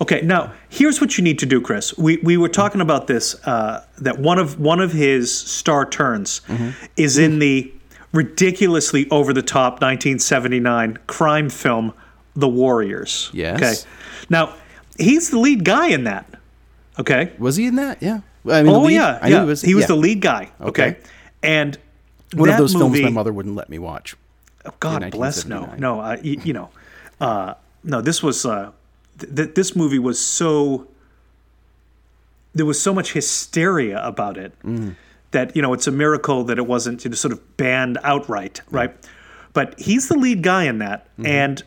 Okay, 0.00 0.20
now 0.22 0.52
here's 0.70 1.00
what 1.02 1.16
you 1.18 1.24
need 1.24 1.38
to 1.40 1.46
do, 1.46 1.60
Chris. 1.60 1.96
We 1.98 2.16
we 2.18 2.36
were 2.36 2.48
talking 2.50 2.80
about 2.80 3.06
this 3.06 3.34
uh, 3.46 3.84
that 3.98 4.18
one 4.18 4.38
of 4.38 4.58
one 4.60 4.80
of 4.80 4.92
his 4.92 5.36
star 5.36 5.84
turns 5.88 6.40
Mm-hmm. 6.48 6.70
is 6.96 7.16
in 7.18 7.38
the 7.40 7.72
ridiculously 8.12 9.08
over 9.10 9.32
the 9.32 9.42
top 9.42 9.74
1979 9.82 10.98
crime 11.06 11.48
film 11.50 11.92
The 12.34 12.48
Warriors. 12.48 13.30
Yes. 13.32 13.56
Okay. 13.56 13.90
Now 14.30 14.54
he's 14.98 15.30
the 15.30 15.38
lead 15.38 15.64
guy 15.64 15.88
in 15.88 16.04
that. 16.04 16.26
Okay. 16.98 17.32
was 17.38 17.56
he 17.56 17.66
in 17.66 17.76
that? 17.76 18.02
Yeah, 18.02 18.20
I 18.50 18.62
mean, 18.62 18.72
Oh 18.72 18.88
yeah, 18.88 19.18
I 19.20 19.28
yeah. 19.28 19.40
he 19.40 19.46
was, 19.46 19.62
he 19.62 19.74
was 19.74 19.82
yeah. 19.82 19.88
the 19.88 19.96
lead 19.96 20.20
guy. 20.20 20.50
Okay. 20.60 20.88
Okay. 20.90 20.96
And 21.42 21.78
One 22.34 22.48
of 22.48 22.56
those 22.58 22.72
films 22.72 23.00
my 23.00 23.10
mother 23.10 23.32
wouldn't 23.32 23.54
let 23.54 23.68
me 23.68 23.78
watch. 23.78 24.16
Oh, 24.64 24.72
God 24.80 25.10
bless. 25.12 25.44
No, 25.44 25.72
no. 25.78 26.00
Uh, 26.00 26.16
you, 26.22 26.40
you 26.42 26.52
know, 26.52 26.70
uh, 27.20 27.54
no. 27.84 28.00
This 28.00 28.22
was 28.22 28.44
uh, 28.44 28.72
th- 29.18 29.34
th- 29.34 29.54
this 29.54 29.76
movie 29.76 29.98
was 30.00 30.18
so. 30.18 30.88
There 32.54 32.66
was 32.66 32.80
so 32.80 32.94
much 32.94 33.12
hysteria 33.12 34.02
about 34.04 34.38
it 34.38 34.52
that 35.32 35.54
you 35.54 35.60
know 35.62 35.72
it's 35.74 35.86
a 35.86 35.92
miracle 35.92 36.42
that 36.44 36.58
it 36.58 36.66
wasn't 36.66 37.04
you 37.04 37.10
know, 37.10 37.14
sort 37.14 37.32
of 37.32 37.56
banned 37.58 37.98
outright, 38.02 38.62
right? 38.70 38.94
But 39.52 39.78
he's 39.78 40.08
the 40.08 40.16
lead 40.18 40.42
guy 40.42 40.64
in 40.64 40.78
that, 40.78 41.06
and 41.22 41.62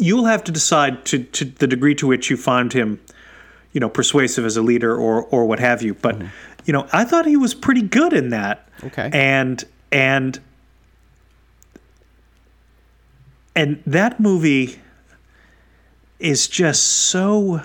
you'll 0.00 0.24
have 0.24 0.42
to 0.44 0.52
decide 0.52 1.04
to 1.06 1.24
to 1.24 1.44
the 1.44 1.66
degree 1.66 1.94
to 1.96 2.06
which 2.06 2.30
you 2.30 2.36
find 2.36 2.72
him, 2.72 3.00
you 3.72 3.80
know, 3.80 3.88
persuasive 3.88 4.44
as 4.44 4.56
a 4.56 4.62
leader 4.62 4.96
or 4.96 5.24
or 5.24 5.46
what 5.46 5.60
have 5.60 5.82
you. 5.82 5.94
But 5.94 6.16
mm-hmm. 6.16 6.28
you 6.64 6.72
know, 6.72 6.88
I 6.92 7.04
thought 7.04 7.26
he 7.26 7.36
was 7.36 7.54
pretty 7.54 7.82
good 7.82 8.12
in 8.12 8.30
that. 8.30 8.66
Okay. 8.82 9.10
and 9.12 9.62
and 9.92 10.40
and 13.54 13.82
that 13.86 14.18
movie 14.18 14.80
is 16.18 16.48
just 16.48 16.82
so 16.82 17.62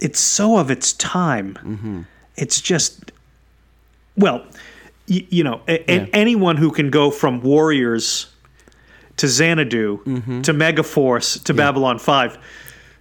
it's 0.00 0.20
so 0.20 0.58
of 0.58 0.70
its 0.70 0.92
time 0.92 1.54
mm-hmm. 1.54 2.02
it's 2.36 2.60
just 2.60 3.10
well 4.16 4.44
y- 5.08 5.26
you 5.30 5.44
know, 5.44 5.60
a- 5.68 5.90
a- 5.90 6.10
anyone 6.12 6.56
who 6.56 6.70
can 6.70 6.90
go 6.90 7.10
from 7.10 7.40
Warriors 7.40 8.26
to 9.18 9.28
Xanadu 9.28 9.98
Mm-hmm. 10.04 10.42
to 10.42 10.52
Megaforce 10.52 11.42
to 11.44 11.54
Babylon 11.54 11.98
5, 11.98 12.38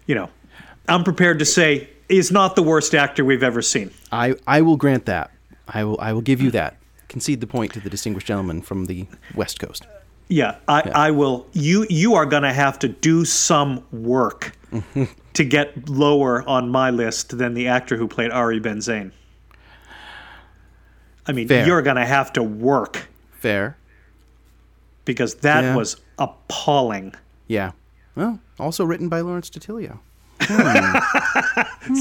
you 0.08 0.16
know, 0.16 0.30
I'm 0.88 1.04
prepared 1.04 1.40
to 1.40 1.46
say 1.46 1.90
is 2.10 2.32
not 2.32 2.56
the 2.56 2.64
worst 2.64 2.94
actor 2.96 3.26
we've 3.26 3.44
ever 3.44 3.62
seen. 3.62 3.92
I, 4.12 4.36
I 4.48 4.62
will 4.62 4.78
grant 4.78 5.06
that. 5.06 5.32
I 5.68 5.84
will 5.84 6.00
I 6.00 6.14
will 6.14 6.22
give 6.22 6.42
you 6.42 6.52
that. 6.52 6.78
Concede 7.08 7.42
the 7.42 7.48
point 7.48 7.74
to 7.74 7.80
the 7.80 7.90
distinguished 7.90 8.28
gentleman 8.28 8.62
from 8.62 8.86
the 8.86 9.08
West 9.34 9.60
Coast. 9.60 9.88
Yeah, 10.28 10.58
I, 10.68 10.82
I 11.08 11.12
will. 11.12 11.48
You 11.54 11.86
you 11.90 12.14
are 12.16 12.26
going 12.26 12.44
to 12.44 12.54
have 12.54 12.78
to 12.80 12.88
do 12.88 13.26
some 13.26 13.84
work 13.92 14.56
to 15.34 15.44
get 15.44 15.90
lower 15.90 16.48
on 16.48 16.70
my 16.70 16.90
list 16.92 17.38
than 17.38 17.54
the 17.56 17.68
actor 17.68 17.96
who 17.98 18.08
played 18.08 18.32
Ari 18.32 18.60
Ben 18.60 18.78
Zayn. 18.78 19.12
I 21.28 21.32
mean, 21.32 21.48
Fair. 21.48 21.66
you're 21.66 21.82
going 21.82 21.96
to 21.96 22.06
have 22.06 22.34
to 22.34 22.44
work 22.44 23.08
Fair. 23.40 23.78
because 25.06 25.36
that 25.36 25.64
Yeah. 25.64 25.76
was 25.76 25.98
appalling. 26.20 27.14
Yeah. 27.48 27.72
Well, 28.16 28.40
also 28.60 28.84
written 28.86 29.10
by 29.10 29.22
Lawrence 29.22 29.50
DiTillio. 29.50 30.00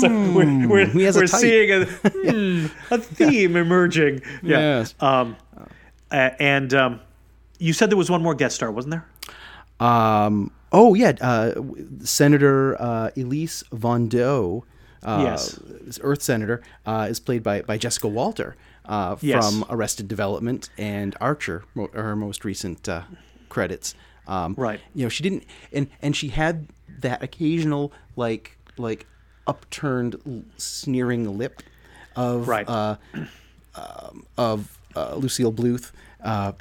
So 0.01 0.09
we're 0.09 0.67
we're, 0.69 0.87
He 0.87 1.03
has 1.03 1.15
we're 1.17 1.27
type. 1.27 1.41
seeing 1.41 1.71
a, 1.71 1.85
hmm, 2.09 2.67
a 2.91 2.99
theme 2.99 3.57
emerging. 3.57 4.23
Yeah. 4.43 4.79
Yes. 4.79 4.95
Um, 5.01 5.37
a- 6.11 6.41
and 6.43 6.73
um, 6.73 7.01
you 7.59 7.73
said 7.75 7.91
there 7.91 7.99
was 7.99 8.11
one 8.11 8.23
more 8.23 8.35
guest 8.35 8.57
star, 8.57 8.71
wasn't 8.73 8.93
there? 8.93 9.07
Um, 9.87 10.51
oh 10.73 10.95
yeah, 10.95 11.13
uh, 11.21 11.53
Senator 12.03 12.81
uh, 12.81 13.11
Elise 13.17 13.63
Voudreau, 13.73 14.63
uh, 15.03 15.21
Yes. 15.23 15.61
Earth 16.01 16.23
Senator, 16.23 16.63
uh, 16.87 17.07
is 17.11 17.21
played 17.21 17.43
by, 17.43 17.61
by 17.63 17.77
Jessica 17.77 18.09
Walter 18.09 18.57
uh, 18.87 19.17
Yes. 19.21 19.45
from 19.53 19.65
Arrested 19.69 20.09
Development 20.09 20.71
and 20.79 21.15
Archer, 21.21 21.65
her 21.93 22.17
most 22.17 22.45
recent 22.45 22.89
uh, 22.89 23.03
credits. 23.55 23.95
Um, 24.27 24.55
Right. 24.59 24.81
You 24.95 25.05
know, 25.05 25.09
she 25.09 25.23
didn't, 25.23 25.45
and 25.73 25.87
and 26.03 26.17
she 26.17 26.29
had 26.29 26.67
that 27.01 27.23
occasional 27.23 27.93
like 28.17 28.57
like 28.77 29.07
upturned 29.47 30.17
sneering 30.57 31.39
lip 31.39 31.63
of 32.17 32.49
Right. 32.49 32.69
uh, 32.69 32.97
um, 33.75 34.25
of 34.37 34.79
uh, 34.97 35.15
Lucille 35.17 35.53
Bluth. 35.53 35.93
Uh, 36.23 36.53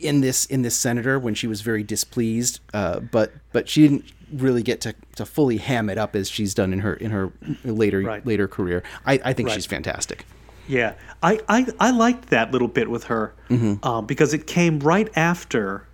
in 0.00 0.22
this 0.22 0.46
in 0.46 0.62
this 0.62 0.74
senator 0.74 1.18
when 1.18 1.34
she 1.34 1.46
was 1.46 1.60
very 1.60 1.82
displeased, 1.82 2.60
uh, 2.72 3.00
but 3.00 3.32
but 3.52 3.68
she 3.68 3.82
didn't 3.86 4.04
really 4.32 4.62
get 4.62 4.80
to, 4.80 4.94
to 5.16 5.26
fully 5.26 5.58
ham 5.58 5.90
it 5.90 5.98
up 5.98 6.16
as 6.16 6.30
she's 6.30 6.54
done 6.54 6.72
in 6.72 6.78
her 6.80 6.94
in 6.94 7.10
her 7.10 7.30
later 7.64 8.00
Right. 8.00 8.24
later 8.24 8.48
career. 8.48 8.82
I, 9.04 9.20
I 9.22 9.32
think 9.34 9.48
Right. 9.48 9.54
she's 9.56 9.66
fantastic. 9.66 10.24
Yeah, 10.66 10.94
I, 11.22 11.40
I, 11.48 11.66
I 11.80 11.90
liked 11.90 12.30
that 12.30 12.50
little 12.52 12.68
bit 12.68 12.88
with 12.90 13.04
her 13.04 13.34
Mm-hmm. 13.50 13.84
um, 13.86 14.06
because 14.06 14.32
it 14.32 14.46
came 14.46 14.78
right 14.80 15.08
after 15.16 15.84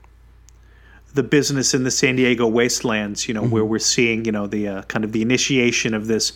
the 1.17 1.23
business 1.23 1.75
in 1.75 1.83
the 1.85 1.91
San 1.91 2.17
Diego 2.17 2.47
wastelands. 2.47 3.27
You 3.29 3.35
know, 3.35 3.43
where 3.43 3.63
Mm-hmm. 3.63 3.71
we're 3.71 3.79
seeing 3.81 4.25
you 4.25 4.33
know 4.33 4.47
the 4.47 4.69
uh, 4.69 4.83
kind 4.83 5.05
of 5.05 5.13
the 5.13 5.23
initiation 5.23 5.93
of 5.95 6.07
this 6.07 6.33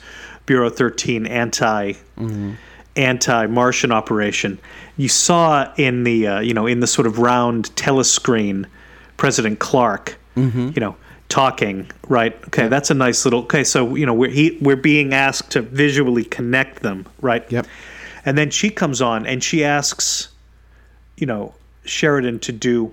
Bureau 0.47 0.69
13 0.71 1.27
anti 1.27 1.93
Mm-hmm. 1.93 2.53
anti 2.97 3.47
Martian 3.47 3.93
operation. 3.93 4.59
You 4.97 5.09
saw 5.09 5.73
in 5.77 6.05
the 6.05 6.27
uh, 6.27 6.40
you 6.40 6.55
know 6.55 6.66
in 6.66 6.81
the 6.81 6.87
sort 6.87 7.07
of 7.07 7.19
round 7.19 7.71
telescreen, 7.77 8.66
President 9.16 9.59
Clark. 9.61 10.19
Mm-hmm. 10.37 10.71
You 10.75 10.81
know. 10.81 10.97
Talking 11.31 11.88
right, 12.09 12.35
okay. 12.49 12.66
That's 12.66 12.90
a 12.90 12.95
nice 12.95 13.25
little. 13.25 13.43
Okay, 13.43 13.62
so 13.62 13.95
you 13.95 14.05
know 14.05 14.12
we're 14.12 14.31
he, 14.31 14.59
we're 14.61 14.75
being 14.75 15.14
asked 15.14 15.53
to 15.53 15.62
visually 15.62 16.25
connect 16.25 16.83
them, 16.83 17.07
right? 17.21 17.45
Yep. 17.53 17.69
And 18.25 18.37
then 18.37 18.51
she 18.51 18.69
comes 18.69 19.01
on 19.01 19.27
and 19.27 19.40
she 19.40 19.62
asks, 19.64 20.27
you 21.19 21.27
know, 21.29 21.55
Sheridan 21.85 22.40
to 22.40 22.51
do 22.51 22.90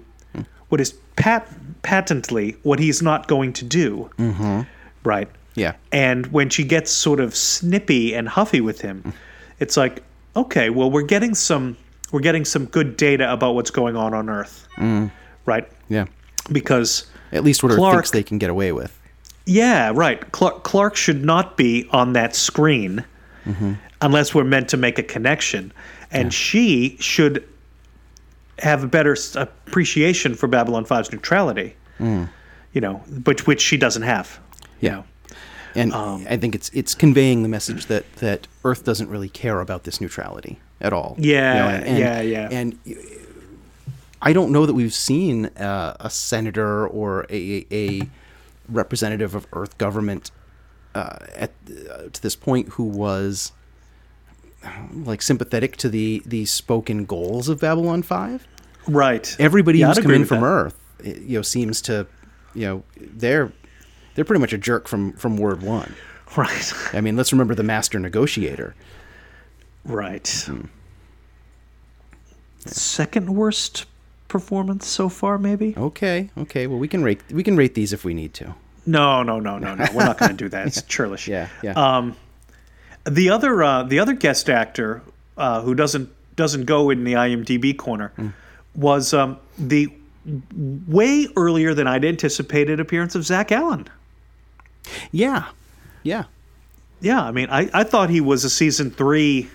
what 0.69 0.79
is 0.79 0.93
pat- 1.15 1.51
patently 1.81 2.57
what 2.63 2.79
he's 2.79 3.01
not 3.01 3.27
going 3.27 3.53
to 3.53 3.65
do. 3.65 4.09
Mm-hmm. 4.17 4.61
Right. 5.03 5.29
Yeah. 5.55 5.73
And 5.91 6.27
when 6.27 6.49
she 6.49 6.63
gets 6.63 6.91
sort 6.91 7.19
of 7.19 7.35
snippy 7.35 8.13
and 8.13 8.27
huffy 8.29 8.61
with 8.61 8.81
him, 8.81 9.01
mm. 9.03 9.13
it's 9.59 9.75
like, 9.75 10.03
okay, 10.35 10.69
well, 10.69 10.91
we're 10.91 11.01
getting 11.01 11.33
some 11.33 11.77
we're 12.11 12.21
getting 12.21 12.45
some 12.45 12.65
good 12.65 12.95
data 12.95 13.31
about 13.31 13.55
what's 13.55 13.71
going 13.71 13.95
on 13.95 14.13
on 14.13 14.29
Earth, 14.29 14.67
mm. 14.77 15.11
right? 15.45 15.67
Yeah. 15.89 16.05
Because 16.51 17.05
At 17.31 17.43
least 17.43 17.63
what 17.63 17.73
Clark- 17.73 17.95
thinks 17.95 18.11
they 18.11 18.23
can 18.23 18.37
get 18.37 18.49
away 18.49 18.71
with. 18.71 18.97
yeah, 19.45 19.91
right. 19.93 20.31
Clark, 20.31 20.63
Clark 20.63 20.95
should 20.95 21.25
not 21.25 21.57
be 21.57 21.87
on 21.91 22.13
that 22.13 22.35
screen 22.35 23.03
mm-hmm. 23.45 23.73
unless 24.01 24.33
we're 24.33 24.45
meant 24.45 24.69
to 24.69 24.77
make 24.77 24.97
a 24.99 25.03
connection. 25.03 25.73
And 26.11 26.33
she 26.33 26.95
should 27.01 27.43
have 28.59 28.83
a 28.83 28.87
better 28.87 29.15
appreciation 29.35 30.35
for 30.35 30.47
Babylon 30.47 30.85
5's 30.85 31.11
neutrality, 31.11 31.75
you 31.99 32.81
know, 32.81 33.03
but 33.09 33.45
which 33.47 33.61
she 33.61 33.77
doesn't 33.77 34.03
have. 34.03 34.39
You 34.81 34.89
Yeah. 34.89 34.95
know. 34.95 35.03
And 35.75 35.93
I 35.93 36.37
think 36.37 36.55
it's 36.55 36.69
it's 36.73 36.95
conveying 36.95 37.43
the 37.43 37.49
message 37.49 37.85
that 37.85 38.11
that 38.15 38.47
Earth 38.63 38.83
doesn't 38.83 39.09
really 39.09 39.29
care 39.29 39.59
about 39.59 39.83
this 39.83 40.01
neutrality 40.01 40.59
at 40.81 40.91
all. 40.91 41.15
Yeah, 41.19 41.67
and, 41.85 41.97
yeah, 41.99 42.21
yeah. 42.21 42.49
And 42.51 42.79
I 44.19 44.33
don't 44.33 44.51
know 44.51 44.65
that 44.65 44.73
we've 44.73 44.93
seen 44.93 45.45
uh, 45.57 45.95
a 45.99 46.09
senator 46.09 46.87
or 46.87 47.27
a, 47.29 47.65
a 47.71 48.01
representative 48.69 49.35
of 49.35 49.45
Earth 49.53 49.77
government 49.77 50.31
uh, 50.95 51.17
at 51.35 51.51
uh, 51.69 52.09
to 52.11 52.21
this 52.23 52.35
point 52.35 52.69
who 52.69 52.83
was 52.83 53.51
like 54.93 55.21
sympathetic 55.21 55.77
to 55.77 55.89
the 55.89 56.21
the 56.25 56.45
spoken 56.45 57.05
goals 57.05 57.49
of 57.49 57.59
Babylon 57.59 58.03
Five. 58.03 58.47
Right. 58.87 59.35
Everybody 59.39 59.79
Yeah, 59.79 59.87
who's 59.87 59.97
I'd 59.99 60.03
come 60.03 60.13
in 60.13 60.25
from 60.25 60.39
that. 60.41 60.45
Earth, 60.45 60.79
you 61.03 61.37
know, 61.37 61.41
seems 61.41 61.81
to, 61.83 62.07
you 62.53 62.65
know, 62.65 62.83
they're 62.97 63.51
they're 64.15 64.25
pretty 64.25 64.39
much 64.39 64.53
a 64.53 64.57
jerk 64.57 64.87
from 64.87 65.13
from 65.13 65.37
word 65.37 65.61
one. 65.61 65.93
Right. 66.35 66.73
I 66.93 67.01
mean, 67.01 67.15
let's 67.15 67.31
remember 67.31 67.53
the 67.55 67.63
master 67.63 67.99
negotiator. 67.99 68.75
Right. 69.85 70.47
Second 72.65 73.29
worst 73.35 73.85
performance 74.27 74.85
so 74.87 75.07
far, 75.09 75.37
maybe? 75.37 75.73
Okay, 75.77 76.29
okay. 76.37 76.67
Well, 76.67 76.79
we 76.79 76.87
can 76.87 77.03
rate 77.03 77.21
we 77.31 77.43
can 77.43 77.55
rate 77.55 77.75
these 77.75 77.93
if 77.93 78.03
we 78.03 78.13
need 78.13 78.33
to. 78.35 78.55
No, 78.85 79.21
no, 79.23 79.39
no, 79.39 79.57
no, 79.57 79.75
no. 79.75 79.85
We're 79.93 80.05
not 80.05 80.17
going 80.17 80.31
to 80.31 80.37
do 80.37 80.49
that. 80.49 80.67
It's 80.67 80.81
churlish. 80.87 81.27
Yeah, 81.27 81.49
yeah. 81.61 81.73
Um, 81.73 82.15
the 83.09 83.29
other 83.29 83.63
uh, 83.63 83.83
the 83.83 83.99
other 83.99 84.13
guest 84.13 84.49
actor 84.49 85.01
uh, 85.37 85.61
who 85.61 85.75
doesn't 85.75 86.09
doesn't 86.35 86.65
go 86.65 86.89
in 86.89 87.03
the 87.03 87.13
IMDb 87.13 87.75
corner 87.75 88.11
was 88.75 89.13
um, 89.13 89.37
the 89.57 89.89
way 90.87 91.27
earlier 91.35 91.73
than 91.73 91.87
I'd 91.87 92.05
anticipated 92.05 92.79
appearance 92.79 93.15
of 93.15 93.25
Zach 93.25 93.51
Allen. 93.51 93.87
yeah, 95.11 95.49
yeah. 96.03 96.25
Yeah, 96.99 97.21
I 97.21 97.31
mean, 97.31 97.47
I, 97.51 97.69
I 97.73 97.83
thought 97.83 98.09
he 98.09 98.21
was 98.21 98.43
a 98.43 98.49
season 98.49 98.89
three 98.89 99.49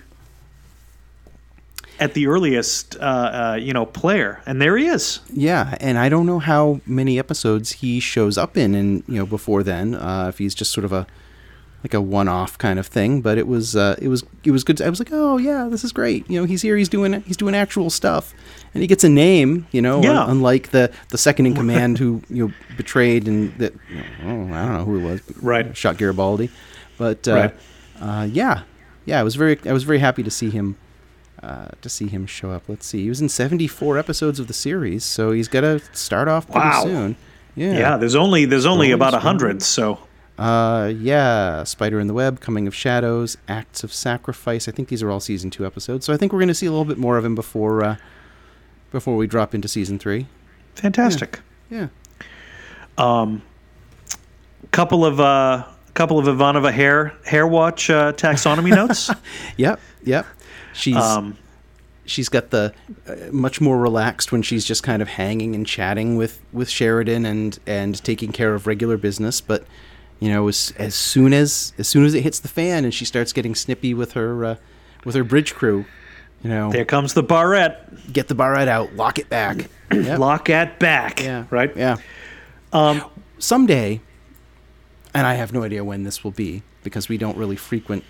at 1.99 2.15
the 2.15 2.27
earliest, 2.27 2.97
uh, 2.97 3.01
uh, 3.01 3.59
you 3.61 3.73
know, 3.73 3.85
player, 3.85 4.41
and 4.47 4.61
there 4.61 4.77
he 4.77 4.87
is. 4.87 5.21
Yeah, 5.33 5.77
and 5.81 5.99
I 5.99 6.09
don't 6.09 6.27
know 6.27 6.39
how 6.39 6.81
many 6.87 7.19
episodes 7.19 7.73
he 7.73 8.01
shows 8.01 8.39
up 8.39 8.57
in, 8.57 8.75
and 8.75 9.03
you 9.09 9.17
know, 9.17 9.27
before 9.27 9.63
then, 9.63 9.95
uh, 9.95 10.27
if 10.29 10.39
he's 10.39 10.55
just 10.55 10.73
sort 10.73 10.85
of 10.85 10.93
a 10.93 11.07
like 11.85 11.95
a 11.95 12.01
one-off 12.01 12.59
kind 12.59 12.79
of 12.79 12.87
thing. 12.87 13.21
But 13.21 13.39
it 13.39 13.47
was 13.47 13.75
uh, 13.77 13.97
it 14.01 14.09
was 14.09 14.25
it 14.45 14.51
was 14.51 14.65
good. 14.65 14.81
I 14.83 14.89
was 14.91 14.99
like, 14.99 15.11
oh 15.13 15.37
yeah, 15.39 15.69
this 15.71 15.85
is 15.85 15.93
great. 15.93 16.29
You 16.31 16.41
know, 16.41 16.47
he's 16.47 16.63
here. 16.63 16.77
He's 16.77 16.89
doing 16.89 17.23
he's 17.23 17.37
doing 17.37 17.55
actual 17.55 17.91
stuff, 17.91 18.35
and 18.75 18.83
he 18.83 18.87
gets 18.87 19.05
a 19.05 19.09
name. 19.09 19.67
You 19.73 19.83
know, 19.83 20.03
Yeah. 20.03 20.23
un- 20.23 20.31
unlike 20.31 20.71
the 20.71 20.91
the 21.11 21.19
second 21.19 21.47
in 21.47 21.55
command 21.55 21.99
who 21.99 22.23
you 22.29 22.49
know 22.49 22.55
betrayed 22.77 23.27
and 23.29 23.53
that 23.59 23.73
oh, 24.25 24.29
I 24.29 24.65
don't 24.65 24.73
know 24.75 24.85
who 24.85 24.99
it 24.99 25.03
was. 25.03 25.21
Right. 25.43 25.77
shot 25.77 25.97
Garibaldi, 25.99 26.51
but 26.99 27.27
uh, 27.29 27.35
Right. 27.35 27.55
uh, 28.01 28.25
yeah, 28.31 28.63
yeah. 29.05 29.21
I 29.21 29.23
was 29.23 29.35
very 29.35 29.59
I 29.67 29.73
was 29.73 29.85
very 29.85 29.99
happy 29.99 30.23
to 30.23 30.31
see 30.31 30.51
him. 30.51 30.77
Uh, 31.43 31.67
to 31.81 31.89
see 31.89 32.07
him 32.07 32.25
show 32.25 32.53
up. 32.53 32.63
Let's 32.69 32.87
see. 32.87 33.03
He 33.03 33.09
was 33.09 33.21
in 33.21 33.29
74 33.29 33.99
episodes 33.99 34.39
of 34.39 34.47
the 34.47 34.53
series, 34.53 35.03
so 35.03 35.33
he's 35.33 35.49
got 35.49 35.63
to 35.63 35.81
start 35.93 36.29
off 36.29 36.47
pretty 36.47 36.61
Wow. 36.69 36.83
soon. 36.85 37.17
Yeah. 37.57 37.73
Yeah, 37.77 37.97
there's 37.97 38.15
only 38.15 38.45
there's 38.45 38.65
only 38.65 38.93
about 38.93 39.13
a 39.13 39.19
hundred, 39.19 39.61
so 39.61 39.99
Uh, 40.39 40.93
yeah. 40.97 41.65
Spider 41.65 42.01
in 42.01 42.07
the 42.07 42.15
Web, 42.15 42.41
Coming 42.41 42.67
of 42.67 42.75
Shadows, 42.75 43.37
Acts 43.49 43.85
of 43.85 43.93
Sacrifice. 43.93 44.69
I 44.69 44.73
think 44.73 44.89
these 44.89 45.03
are 45.03 45.11
all 45.11 45.21
season 45.21 45.51
two 45.51 45.67
episodes, 45.67 46.07
so 46.07 46.13
I 46.13 46.17
think 46.17 46.33
we're 46.33 46.41
going 46.41 46.49
to 46.49 46.55
see 46.55 46.67
a 46.67 46.71
little 46.71 46.85
bit 46.85 46.99
more 46.99 47.19
of 47.19 47.25
him 47.25 47.35
before 47.35 47.85
uh, 47.85 47.97
before 48.91 49.17
we 49.17 49.27
drop 49.27 49.55
into 49.55 49.69
season 49.69 49.99
three. 49.99 50.27
fantastic. 50.75 51.41
Yeah. 51.71 51.89
Um. 52.99 53.43
Couple 54.71 55.05
of 55.05 55.21
uh, 55.21 55.65
couple 55.95 56.19
of 56.19 56.27
Ivanova 56.27 56.73
hair 56.73 57.13
hair 57.25 57.47
watch 57.47 57.91
uh, 57.91 58.13
taxonomy 58.13 58.71
notes. 58.75 59.11
Yep. 59.57 59.81
Yep. 60.05 60.27
She's 60.73 60.97
Um, 60.97 61.37
she's 62.07 62.29
got 62.29 62.51
the 62.51 62.73
uh, 63.07 63.15
much 63.31 63.61
more 63.61 63.79
relaxed 63.79 64.33
when 64.33 64.43
she's 64.43 64.65
just 64.65 64.83
kind 64.83 65.03
of 65.03 65.09
hanging 65.09 65.55
and 65.55 65.67
chatting 65.67 66.17
with 66.17 66.41
with 66.53 66.69
Sheridan 66.71 67.27
and 67.27 67.59
and 67.67 68.03
taking 68.03 68.33
care 68.33 68.55
of 68.55 68.67
regular 68.67 68.97
business, 68.97 69.41
but 69.41 69.65
you 70.23 70.29
know 70.33 70.47
as 70.49 70.73
as 70.79 70.95
soon 70.95 71.33
as 71.33 71.73
as 71.79 71.89
soon 71.89 72.05
as 72.05 72.15
it 72.15 72.23
hits 72.23 72.39
the 72.41 72.49
fan 72.49 72.85
and 72.85 72.95
she 72.95 73.05
starts 73.05 73.33
getting 73.33 73.55
snippy 73.55 73.93
with 73.93 74.13
her 74.13 74.45
uh, 74.45 74.57
with 75.05 75.15
her 75.17 75.25
bridge 75.25 75.53
crew, 75.55 75.85
You 76.45 76.51
know, 76.51 76.71
There 76.71 76.85
comes 76.85 77.15
the 77.15 77.23
barrette. 77.25 78.13
get 78.13 78.29
the 78.29 78.35
barrette 78.37 78.69
out, 78.69 78.95
lock 78.95 79.19
it 79.19 79.29
back. 79.29 79.69
Yep. 79.93 80.19
Lock 80.21 80.49
it 80.49 80.79
back. 80.79 81.21
Yeah. 81.23 81.45
Right? 81.51 81.77
Yeah. 81.77 81.97
Um, 82.73 83.03
Someday, 83.39 84.01
and 85.13 85.27
I 85.27 85.35
have 85.35 85.53
no 85.53 85.63
idea 85.65 85.85
when 85.85 86.05
this 86.05 86.25
will 86.25 86.31
be 86.31 86.63
because 86.83 87.09
we 87.11 87.19
don't 87.19 87.37
really 87.37 87.57
frequent 87.57 88.05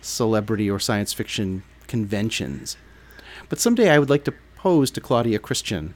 celebrity 0.00 0.68
or 0.70 0.78
science 0.80 1.12
fiction 1.12 1.62
conventions. 1.86 2.76
But 3.48 3.58
someday 3.60 3.90
I 3.90 3.98
would 4.00 4.10
like 4.10 4.24
to 4.24 4.34
pose 4.56 4.90
to 4.92 5.00
Claudia 5.00 5.38
Christian 5.38 5.94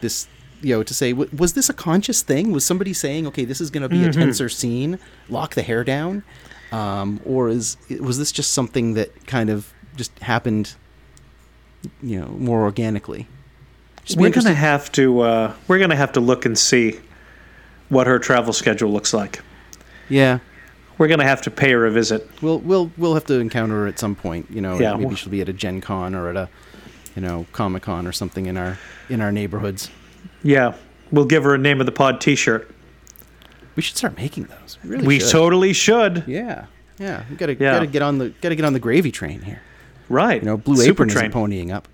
this, 0.00 0.28
you 0.62 0.76
know, 0.76 0.82
to 0.82 0.92
say, 0.94 1.12
w- 1.12 1.30
was 1.36 1.54
this 1.54 1.68
a 1.68 1.72
conscious 1.74 2.22
thing? 2.22 2.52
Was 2.52 2.64
somebody 2.66 2.92
saying, 2.92 3.26
okay, 3.28 3.44
this 3.44 3.60
is 3.60 3.70
going 3.70 3.82
to 3.82 3.88
be 3.88 4.04
a 4.04 4.12
tenser 4.12 4.48
scene, 4.48 4.98
lock 5.28 5.54
the 5.54 5.62
hair 5.62 5.84
down? 5.84 6.22
Um, 6.72 7.20
or 7.24 7.48
is 7.48 7.76
was 8.00 8.18
this 8.18 8.30
just 8.32 8.52
something 8.52 8.94
that 8.94 9.26
kind 9.26 9.50
of 9.50 9.72
just 9.96 10.16
happened, 10.20 10.74
you 12.02 12.20
know, 12.20 12.28
more 12.28 12.62
organically? 12.62 13.26
Just 14.04 14.18
we're 14.18 14.30
going 14.30 14.46
to 14.46 14.54
have 14.54 14.90
to 14.92 15.20
uh, 15.20 15.54
we're 15.68 15.78
going 15.78 15.90
to 15.90 15.96
have 15.96 16.12
to 16.12 16.20
look 16.20 16.44
and 16.46 16.58
see 16.58 17.00
what 17.88 18.06
her 18.06 18.18
travel 18.18 18.52
schedule 18.52 18.90
looks 18.92 19.12
like. 19.12 19.40
yeah. 20.08 20.38
We're 20.98 21.08
going 21.08 21.20
to 21.20 21.26
have 21.26 21.40
to 21.42 21.50
pay 21.50 21.72
her 21.72 21.86
a 21.86 21.90
visit. 21.90 22.28
We'll 22.42 22.58
we'll 22.58 22.90
we'll 22.98 23.14
have 23.14 23.24
to 23.26 23.40
encounter 23.40 23.74
her 23.76 23.86
at 23.86 23.98
some 23.98 24.14
point. 24.14 24.50
You 24.50 24.60
know, 24.60 24.78
Yeah, 24.78 24.92
maybe 24.92 25.06
well- 25.06 25.14
she'll 25.16 25.32
be 25.32 25.40
at 25.40 25.48
a 25.48 25.52
Gen 25.54 25.80
Con 25.80 26.14
or 26.14 26.28
at 26.28 26.36
a, 26.36 26.50
you 27.16 27.22
know, 27.22 27.46
Comic 27.52 27.84
Con 27.84 28.06
or 28.06 28.12
something 28.12 28.44
in 28.44 28.58
our 28.58 28.78
in 29.08 29.22
our 29.22 29.32
neighborhoods. 29.32 29.90
Yeah. 30.42 30.74
We'll 31.12 31.24
give 31.26 31.44
her 31.44 31.54
a 31.54 31.58
name 31.58 31.80
of 31.80 31.86
the 31.86 31.92
pod 31.92 32.20
t-shirt. 32.20 32.70
We 33.76 33.82
should 33.82 33.96
start 33.96 34.16
making 34.16 34.44
those. 34.44 34.78
We 34.82 34.90
really 34.90 35.06
We 35.06 35.20
should. 35.20 35.30
totally 35.30 35.72
should. 35.72 36.24
yeah, 36.26 36.66
yeah. 36.98 37.24
We 37.30 37.36
gotta 37.36 37.52
Yeah. 37.54 37.74
gotta 37.74 37.86
get 37.86 38.02
on 38.02 38.18
the 38.18 38.30
gotta 38.40 38.54
get 38.54 38.64
on 38.64 38.72
the 38.72 38.80
gravy 38.80 39.10
train 39.10 39.40
here. 39.42 39.60
Right. 40.08 40.42
You 40.42 40.46
know, 40.46 40.56
Blue 40.56 40.76
Super 40.76 41.04
Apron 41.04 41.08
train. 41.08 41.24
isn't 41.26 41.34
ponying 41.40 41.72
up. 41.72 41.88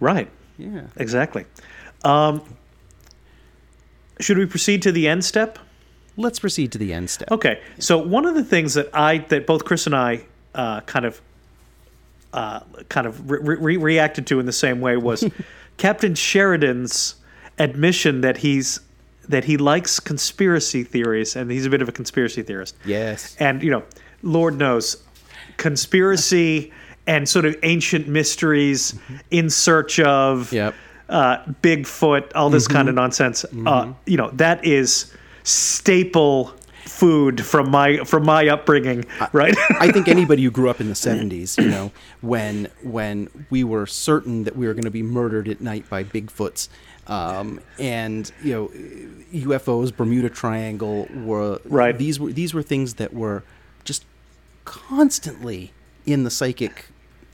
Right. 0.00 0.28
Yeah. 0.58 0.82
Exactly. 0.96 1.46
Um, 2.04 2.42
should 4.20 4.38
we 4.38 4.46
proceed 4.46 4.82
to 4.82 4.92
the 4.92 5.06
end 5.08 5.24
step? 5.24 5.58
Let's 6.16 6.40
proceed 6.40 6.72
to 6.72 6.78
the 6.78 6.92
end 6.92 7.10
step. 7.10 7.30
Okay. 7.30 7.60
So 7.78 7.98
one 7.98 8.26
of 8.26 8.34
the 8.34 8.42
things 8.44 8.74
that 8.74 8.88
I 8.92 9.18
that 9.28 9.46
both 9.46 9.64
Chris 9.64 9.86
and 9.86 9.94
I 9.94 10.22
uh, 10.54 10.80
kind 10.82 11.04
of 11.04 11.20
uh, 12.32 12.60
kind 12.88 13.06
of 13.06 13.30
re- 13.30 13.56
re- 13.56 13.76
reacted 13.76 14.26
to 14.28 14.40
in 14.40 14.46
the 14.46 14.52
same 14.52 14.80
way 14.80 14.96
was 14.96 15.24
Captain 15.76 16.14
Sheridan's 16.14 17.14
admission 17.58 18.20
that 18.22 18.38
he's 18.38 18.80
that 19.28 19.44
he 19.44 19.56
likes 19.58 20.00
conspiracy 20.00 20.82
theories 20.84 21.36
and 21.36 21.50
he's 21.50 21.66
a 21.66 21.70
bit 21.70 21.82
of 21.82 21.88
a 21.88 21.92
conspiracy 21.92 22.42
theorist. 22.42 22.74
Yes. 22.86 23.36
And 23.38 23.62
you 23.62 23.70
know, 23.70 23.82
Lord 24.22 24.56
knows, 24.56 24.96
conspiracy 25.58 26.72
and 27.06 27.28
sort 27.28 27.44
of 27.44 27.54
ancient 27.62 28.08
mysteries 28.08 28.94
in 29.30 29.50
search 29.50 30.00
of 30.00 30.52
Yep. 30.52 30.74
uh, 31.08 31.38
Bigfoot, 31.62 32.32
all 32.34 32.50
this 32.50 32.64
Mm-hmm. 32.64 32.72
kind 32.72 32.88
of 32.88 32.94
nonsense. 32.94 33.44
Uh, 33.66 33.92
you 34.06 34.16
know, 34.16 34.30
that 34.32 34.64
is 34.64 35.12
staple 35.44 36.54
food 36.84 37.44
from 37.44 37.70
my 37.70 37.98
from 38.04 38.24
my 38.24 38.48
upbringing, 38.48 39.04
right? 39.32 39.54
I 39.78 39.92
think 39.92 40.08
anybody 40.16 40.42
who 40.42 40.50
grew 40.50 40.70
up 40.70 40.80
in 40.80 40.88
the 40.88 40.94
'70s, 40.94 41.62
you 41.62 41.68
know, 41.70 41.92
when 42.22 42.68
when 42.82 43.28
we 43.50 43.62
were 43.64 43.86
certain 43.86 44.44
that 44.44 44.56
we 44.56 44.66
were 44.66 44.72
going 44.74 44.84
to 44.84 44.90
be 44.90 45.02
murdered 45.02 45.48
at 45.48 45.60
night 45.60 45.88
by 45.90 46.02
Bigfoots, 46.04 46.68
um, 47.08 47.60
and 47.78 48.30
you 48.42 48.52
know, 48.52 48.68
UFOs, 49.32 49.94
Bermuda 49.94 50.30
Triangle 50.30 51.08
were 51.14 51.60
Right. 51.64 51.96
These 51.96 52.20
were 52.20 52.32
these 52.32 52.54
were 52.54 52.62
things 52.62 52.94
that 52.94 53.14
were 53.14 53.42
just 53.84 54.04
constantly 54.64 55.72
in 56.06 56.24
the 56.24 56.30
psychic 56.30 56.86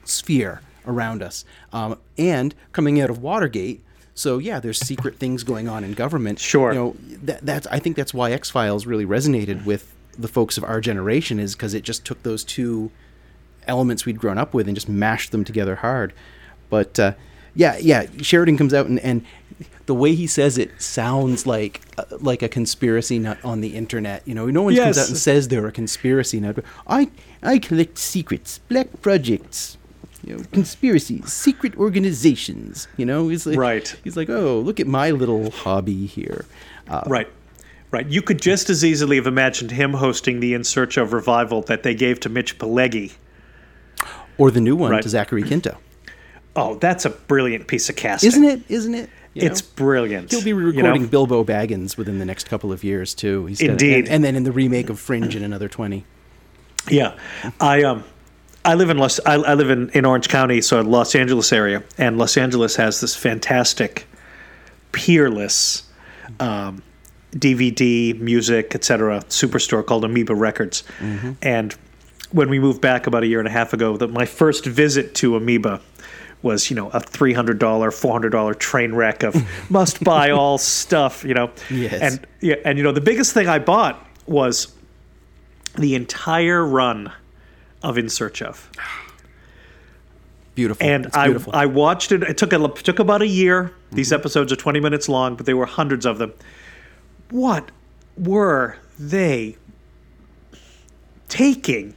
sphere 0.04 0.60
around 0.86 1.22
us, 1.22 1.44
um, 1.72 1.98
and 2.16 2.54
coming 2.72 3.00
out 3.00 3.10
of 3.10 3.18
Watergate. 3.22 3.82
So 4.14 4.38
yeah, 4.38 4.60
there's 4.60 4.78
secret 4.78 5.18
things 5.18 5.42
going 5.42 5.68
on 5.68 5.82
in 5.82 5.92
government. 5.92 6.38
Sure. 6.38 6.72
You 6.72 6.78
know, 6.78 6.96
that, 7.24 7.44
that's 7.44 7.66
I 7.66 7.80
think 7.80 7.96
that's 7.96 8.14
why 8.14 8.30
X 8.30 8.50
Files 8.50 8.86
really 8.86 9.06
resonated 9.06 9.64
with 9.64 9.92
the 10.16 10.28
folks 10.28 10.56
of 10.56 10.62
our 10.62 10.80
generation 10.80 11.40
is 11.40 11.56
because 11.56 11.74
it 11.74 11.82
just 11.82 12.04
took 12.04 12.22
those 12.22 12.44
two 12.44 12.92
elements 13.66 14.06
we'd 14.06 14.18
grown 14.18 14.38
up 14.38 14.54
with 14.54 14.68
and 14.68 14.76
just 14.76 14.88
mashed 14.88 15.32
them 15.32 15.44
together 15.44 15.76
hard. 15.76 16.12
But 16.70 16.98
uh, 17.00 17.14
yeah, 17.54 17.76
yeah, 17.78 18.06
Sheridan 18.20 18.56
comes 18.56 18.74
out 18.74 18.86
and, 18.86 18.98
and 19.00 19.24
the 19.86 19.94
way 19.94 20.14
he 20.14 20.26
says 20.26 20.56
it 20.58 20.70
sounds 20.80 21.46
like 21.46 21.80
uh, 21.98 22.04
like 22.20 22.42
a 22.42 22.48
conspiracy 22.48 23.18
nut 23.18 23.38
on 23.44 23.60
the 23.60 23.76
internet. 23.76 24.22
You 24.26 24.34
know, 24.34 24.46
no 24.46 24.62
one 24.62 24.74
comes 24.74 24.96
Yes. 24.96 24.98
out 24.98 25.08
and 25.08 25.16
says 25.18 25.48
they're 25.48 25.66
a 25.66 25.72
conspiracy 25.72 26.40
nut. 26.40 26.58
I 26.86 27.10
I 27.42 27.58
collect 27.58 27.98
secrets, 27.98 28.58
black 28.68 28.88
projects. 29.02 29.76
You 30.26 30.36
know, 30.38 30.44
conspiracies, 30.52 31.30
secret 31.32 31.76
organizations. 31.76 32.88
You 32.96 33.04
know, 33.04 33.28
he's 33.28 33.44
like, 33.46 33.58
Right. 33.58 33.94
He's 34.04 34.16
like, 34.16 34.30
oh, 34.30 34.60
look 34.60 34.80
at 34.80 34.86
my 34.86 35.10
little 35.10 35.50
hobby 35.50 36.06
here. 36.06 36.46
Uh, 36.88 37.02
right. 37.06 37.28
Right. 37.90 38.06
You 38.08 38.22
could 38.22 38.40
just 38.40 38.70
as 38.70 38.82
easily 38.84 39.16
have 39.16 39.26
imagined 39.26 39.70
him 39.70 39.92
hosting 39.92 40.40
the 40.40 40.54
In 40.54 40.64
Search 40.64 40.96
of 40.96 41.12
Revival 41.12 41.60
that 41.62 41.82
they 41.82 41.94
gave 41.94 42.20
to 42.20 42.28
Mitch 42.30 42.58
Pileggi. 42.58 43.12
Or 44.38 44.50
the 44.50 44.60
new 44.60 44.74
one 44.76 44.90
Right. 44.92 45.02
to 45.02 45.08
Zachary 45.08 45.42
Quinto. 45.42 45.76
Oh, 46.56 46.76
that's 46.76 47.04
a 47.04 47.10
brilliant 47.10 47.66
piece 47.66 47.88
of 47.88 47.96
casting. 47.96 48.28
Isn't 48.28 48.44
it? 48.44 48.62
Isn't 48.68 48.94
it? 48.94 49.10
You 49.34 49.46
It's 49.46 49.62
know? 49.62 49.68
brilliant. 49.76 50.30
He'll 50.30 50.42
be 50.42 50.50
you 50.50 50.56
know? 50.60 50.66
recording 50.82 51.06
Bilbo 51.08 51.44
Baggins 51.44 51.96
within 51.96 52.18
the 52.18 52.24
next 52.24 52.48
couple 52.48 52.72
of 52.72 52.82
years 52.84 53.14
too. 53.14 53.46
He's 53.46 53.60
gonna- 53.60 53.72
Indeed. 53.72 54.04
and, 54.06 54.08
and 54.08 54.24
then 54.24 54.36
in 54.36 54.44
the 54.44 54.52
remake 54.52 54.88
of 54.88 54.98
Fringe 55.00 55.34
in 55.36 55.42
another 55.42 55.68
twenty. 55.68 56.04
Yeah, 56.90 57.16
I 57.60 57.82
um, 57.82 58.04
I 58.64 58.74
live 58.74 58.90
in 58.90 58.98
Los. 58.98 59.18
I, 59.26 59.34
I 59.34 59.54
live 59.54 59.70
in, 59.70 59.88
in 59.90 60.04
Orange 60.04 60.28
County, 60.28 60.60
so 60.60 60.80
Los 60.82 61.14
Angeles 61.14 61.52
area, 61.52 61.82
and 61.98 62.16
Los 62.18 62.36
Angeles 62.36 62.76
has 62.76 63.00
this 63.00 63.16
fantastic, 63.16 64.06
peerless, 64.92 65.84
um, 66.40 66.82
DVD, 67.32 68.18
music, 68.20 68.74
etc. 68.74 69.20
superstore 69.28 69.84
called 69.84 70.04
Amoeba 70.04 70.34
Records, 70.34 70.84
and 71.42 71.74
when 72.32 72.48
we 72.50 72.58
moved 72.58 72.80
back 72.80 73.06
about 73.06 73.22
a 73.22 73.26
year 73.26 73.38
and 73.38 73.48
a 73.48 73.50
half 73.52 73.72
ago, 73.72 73.96
that 73.96 74.10
my 74.10 74.26
first 74.26 74.64
visit 74.66 75.14
to 75.16 75.36
Amoeba 75.36 75.80
was 76.44 76.70
you 76.70 76.76
know 76.76 76.90
a 76.90 77.00
three 77.00 77.32
hundred 77.32 77.58
dollar, 77.58 77.90
four 77.90 78.12
hundred 78.12 78.30
dollar 78.30 78.54
train 78.54 78.94
wreck 78.94 79.22
of 79.24 79.34
must 79.70 80.04
buy 80.04 80.30
all 80.30 80.58
stuff, 80.58 81.24
you 81.24 81.34
know, 81.34 81.50
Yes. 81.70 82.00
and 82.00 82.26
yeah, 82.40 82.56
and 82.64 82.78
you 82.78 82.84
know 82.84 82.92
the 82.92 83.00
biggest 83.00 83.32
thing 83.32 83.48
I 83.48 83.58
bought 83.58 84.06
was 84.26 84.72
the 85.76 85.96
entire 85.96 86.64
run 86.64 87.10
of 87.82 87.98
In 87.98 88.08
Search 88.08 88.40
of. 88.42 88.70
Beautiful. 90.54 90.86
And 90.86 91.06
It's 91.06 91.16
I 91.16 91.24
beautiful. 91.26 91.52
I 91.56 91.66
watched 91.66 92.12
it. 92.12 92.22
It 92.22 92.38
took 92.38 92.52
a, 92.52 92.68
took 92.68 93.00
about 93.00 93.22
a 93.22 93.26
year. 93.26 93.72
These 93.90 94.08
Mm-hmm. 94.10 94.20
episodes 94.20 94.52
are 94.52 94.56
20 94.56 94.78
minutes 94.78 95.08
long, 95.08 95.34
but 95.34 95.46
there 95.46 95.56
were 95.56 95.66
hundreds 95.66 96.06
of 96.06 96.18
them. 96.18 96.32
What 97.30 97.70
were 98.16 98.76
they 98.98 99.56
taking? 101.28 101.96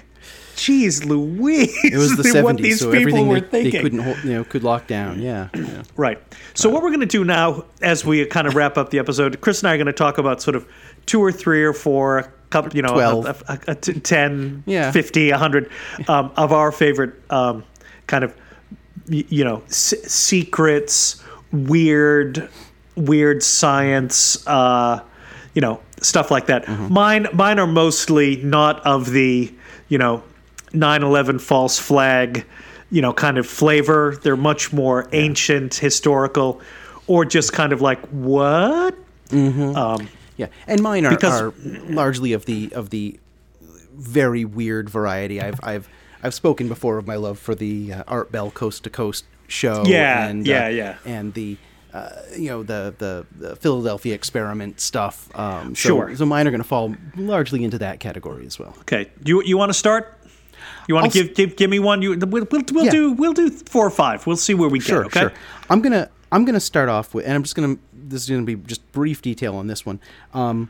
Jeez 0.57 1.05
Louise. 1.05 1.71
it 1.83 1.95
was 1.95 2.17
the 2.17 2.23
what 2.23 2.31
seventies, 2.33 2.79
so 2.79 2.87
people 2.87 2.99
everything 3.01 3.27
were 3.27 3.39
they, 3.41 3.69
they 3.69 3.79
couldn't 3.79 3.99
hold, 3.99 4.17
you 4.23 4.33
know, 4.33 4.43
could 4.43 4.63
lock 4.63 4.87
down. 4.87 5.21
Yeah. 5.21 5.49
yeah. 5.55 5.83
Right. 5.95 6.19
So 6.55 6.69
what 6.69 6.81
we're 6.83 6.89
going 6.89 6.99
to 7.01 7.05
do 7.05 7.23
now, 7.23 7.65
as 7.81 8.03
we 8.03 8.25
kind 8.25 8.47
of 8.47 8.55
wrap 8.55 8.77
up 8.77 8.89
the 8.89 8.99
episode, 8.99 9.39
Chris 9.41 9.61
and 9.61 9.69
I 9.69 9.73
are 9.75 9.77
going 9.77 9.85
to 9.87 9.93
talk 9.93 10.17
about 10.17 10.41
sort 10.41 10.55
of 10.55 10.67
two 11.05 11.23
or 11.23 11.31
three 11.31 11.63
or 11.63 11.73
four, 11.73 12.17
a 12.19 12.31
couple, 12.49 12.75
you 12.75 12.81
know, 12.81 12.93
Twelve. 12.93 13.25
a, 13.25 13.59
a, 13.67 13.71
a 13.71 13.75
t- 13.75 13.99
10, 13.99 14.63
Yeah. 14.65 14.91
50, 14.91 15.29
100 15.31 15.69
um, 16.07 16.31
of 16.35 16.51
our 16.51 16.71
favorite 16.71 17.13
um, 17.31 17.63
kind 18.07 18.23
of, 18.23 18.33
you 19.07 19.43
know, 19.43 19.61
s- 19.67 19.93
secrets, 20.07 21.23
weird, 21.51 22.49
weird 22.95 23.43
science, 23.43 24.45
uh, 24.47 25.01
you 25.53 25.61
know, 25.61 25.79
stuff 26.01 26.29
like 26.31 26.47
that. 26.47 26.67
Mine, 26.67 27.27
mine 27.33 27.59
are 27.59 27.67
mostly 27.67 28.37
not 28.37 28.85
of 28.85 29.11
the, 29.11 29.51
you 29.89 29.97
know, 29.97 30.23
9/11 30.73 31.39
false 31.41 31.79
flag, 31.79 32.45
you 32.91 33.01
know, 33.01 33.13
kind 33.13 33.37
of 33.37 33.45
flavor. 33.47 34.17
They're 34.21 34.35
much 34.37 34.73
more 34.73 35.07
ancient, 35.11 35.75
historical, 35.75 36.61
or 37.07 37.25
just 37.25 37.53
kind 37.53 37.73
of 37.73 37.81
like 37.81 37.99
what? 38.09 38.95
Yeah, 39.31 40.47
and 40.67 40.81
mine 40.83 41.05
are, 41.05 41.09
Because- 41.09 41.41
are 41.41 41.53
largely 41.89 42.33
of 42.33 42.45
the 42.45 42.71
of 42.73 42.89
the 42.91 43.19
very 43.95 44.45
weird 44.45 44.89
variety. 44.89 45.41
I've 45.41 45.59
I've 45.63 45.89
I've 46.21 46.33
spoken 46.33 46.67
before 46.67 46.97
of 46.97 47.07
my 47.07 47.15
love 47.15 47.39
for 47.39 47.55
the 47.55 47.93
uh, 47.93 48.03
Art 48.07 48.31
Bell 48.31 48.51
Coast 48.51 48.83
to 48.83 48.89
Coast 48.89 49.25
show. 49.47 49.83
Yeah, 49.85 50.27
and, 50.27 50.45
yeah, 50.45 50.65
uh, 50.65 50.69
yeah. 50.69 50.95
and 51.05 51.33
the. 51.33 51.57
Uh, 51.93 52.09
you 52.37 52.49
know 52.49 52.61
the, 52.63 52.93
the 52.99 53.25
the 53.39 53.55
Philadelphia 53.55 54.13
experiment 54.13 54.79
stuff. 54.79 55.29
Um, 55.33 55.73
so, 55.73 55.87
Sure. 55.87 56.15
So 56.15 56.25
mine 56.25 56.45
are 56.45 56.51
going 56.51 56.61
to 56.61 56.67
fall 56.67 56.93
largely 57.15 57.63
into 57.63 57.77
that 57.79 57.99
category 58.01 58.45
as 58.45 58.59
well. 58.59 58.75
Okay, 58.81 59.09
you 59.23 59.41
you 59.41 59.57
want 59.57 59.69
to 59.69 59.73
start? 59.73 60.16
You 60.87 60.95
want 60.95 61.05
I'll 61.05 61.11
to 61.11 61.23
give, 61.23 61.35
give 61.35 61.55
give 61.55 61.69
me 61.69 61.79
one? 61.79 62.01
You 62.01 62.17
we'll 62.17 62.45
we'll, 62.49 62.63
we'll 62.71 62.85
Yeah. 62.85 62.91
do 62.91 63.11
we'll 63.11 63.33
do 63.33 63.49
four 63.49 63.85
or 63.85 63.89
five. 63.91 64.25
We'll 64.25 64.37
see 64.37 64.53
where 64.53 64.69
we 64.69 64.79
Sure, 64.79 65.03
get. 65.03 65.07
Okay. 65.07 65.19
sure. 65.21 65.33
I'm 65.69 65.81
gonna 65.81 66.09
I'm 66.31 66.45
gonna 66.45 66.59
start 66.59 66.89
off 66.89 67.13
with, 67.13 67.25
and 67.25 67.33
I'm 67.35 67.43
just 67.43 67.55
gonna 67.55 67.77
this 67.93 68.23
is 68.23 68.29
gonna 68.29 68.43
be 68.43 68.55
just 68.55 68.89
brief 68.93 69.21
detail 69.21 69.55
on 69.55 69.67
this 69.67 69.85
one. 69.85 69.99
Um, 70.33 70.69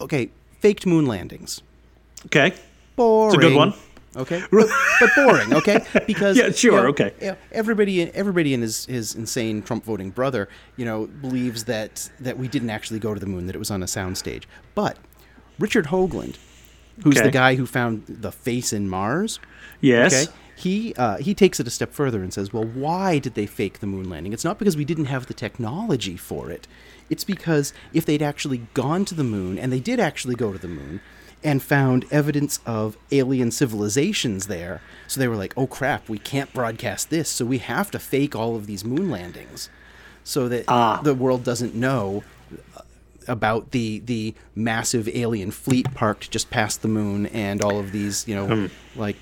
okay, 0.00 0.30
faked 0.60 0.86
moon 0.86 1.06
landings. 1.06 1.62
Okay. 2.26 2.54
Boring. 2.96 3.34
It's 3.34 3.44
a 3.44 3.48
good 3.48 3.56
one. 3.56 3.72
okay, 4.16 4.42
but, 4.50 4.66
but 5.00 5.10
boring, 5.14 5.54
okay, 5.54 5.84
because 6.06 6.36
Yeah, 6.36 6.50
sure, 6.50 6.72
you 6.72 6.82
know, 6.82 6.88
okay. 6.88 7.14
you 7.20 7.26
know, 7.28 7.36
everybody, 7.52 8.02
everybody, 8.12 8.52
and 8.52 8.62
his 8.62 8.84
his 8.86 9.14
insane 9.14 9.62
Trump 9.62 9.84
voting 9.84 10.10
brother, 10.10 10.48
you 10.76 10.84
know, 10.84 11.06
believes 11.06 11.64
that 11.64 12.10
that 12.20 12.36
we 12.36 12.48
didn't 12.48 12.70
actually 12.70 12.98
go 12.98 13.14
to 13.14 13.20
the 13.20 13.26
moon, 13.26 13.46
that 13.46 13.54
it 13.54 13.58
was 13.60 13.70
on 13.70 13.82
a 13.82 13.86
soundstage. 13.86 14.42
But 14.74 14.98
Richard 15.58 15.86
Hoagland, 15.86 16.36
who's 17.02 17.16
Okay. 17.16 17.26
the 17.26 17.30
guy 17.30 17.54
who 17.54 17.66
found 17.66 18.04
the 18.06 18.32
face 18.32 18.72
in 18.72 18.88
Mars, 18.88 19.38
Yes. 19.80 20.12
Okay. 20.28 20.32
He 20.56 20.92
uh, 20.96 21.16
he 21.16 21.32
takes 21.34 21.58
it 21.58 21.66
a 21.66 21.70
step 21.70 21.90
further 21.94 22.22
and 22.22 22.34
says, 22.34 22.52
"Well, 22.52 22.64
why 22.64 23.18
did 23.18 23.34
they 23.34 23.46
fake 23.46 23.78
the 23.80 23.86
moon 23.86 24.10
landing? 24.10 24.34
It's 24.34 24.44
not 24.44 24.58
because 24.58 24.76
we 24.76 24.84
didn't 24.84 25.06
have 25.06 25.24
the 25.26 25.32
technology 25.32 26.18
for 26.18 26.50
it. 26.50 26.68
It's 27.08 27.24
because 27.24 27.72
if 27.94 28.04
they'd 28.04 28.20
actually 28.20 28.58
gone 28.74 29.06
to 29.06 29.14
the 29.14 29.24
moon, 29.24 29.58
and 29.58 29.72
they 29.72 29.80
did 29.80 29.98
actually 29.98 30.34
go 30.34 30.52
to 30.52 30.58
the 30.58 30.68
moon, 30.68 31.00
and 31.42 31.62
found 31.62 32.04
evidence 32.10 32.60
of 32.66 32.98
alien 33.10 33.50
civilizations 33.50 34.48
there, 34.48 34.82
so 35.06 35.18
they 35.18 35.28
were 35.28 35.36
like, 35.36 35.54
"Oh 35.56 35.66
crap, 35.66 36.10
we 36.10 36.18
can't 36.18 36.52
broadcast 36.52 37.08
this, 37.08 37.30
so 37.30 37.46
we 37.46 37.56
have 37.56 37.90
to 37.92 37.98
fake 37.98 38.36
all 38.36 38.54
of 38.54 38.66
these 38.66 38.84
moon 38.84 39.10
landings, 39.10 39.70
so 40.24 40.46
that 40.50 40.64
Ah. 40.68 41.00
the 41.02 41.14
world 41.14 41.42
doesn't 41.42 41.74
know." 41.74 42.22
About 43.30 43.70
the 43.70 44.00
the 44.00 44.34
massive 44.54 45.08
alien 45.08 45.50
fleet 45.52 45.86
parked 45.94 46.30
just 46.30 46.50
past 46.50 46.82
the 46.82 46.88
moon, 46.88 47.26
and 47.26 47.62
all 47.62 47.78
of 47.78 47.92
these, 47.92 48.26
you 48.28 48.34
know, 48.34 48.46
Hmm. 48.46 48.66
like 49.00 49.16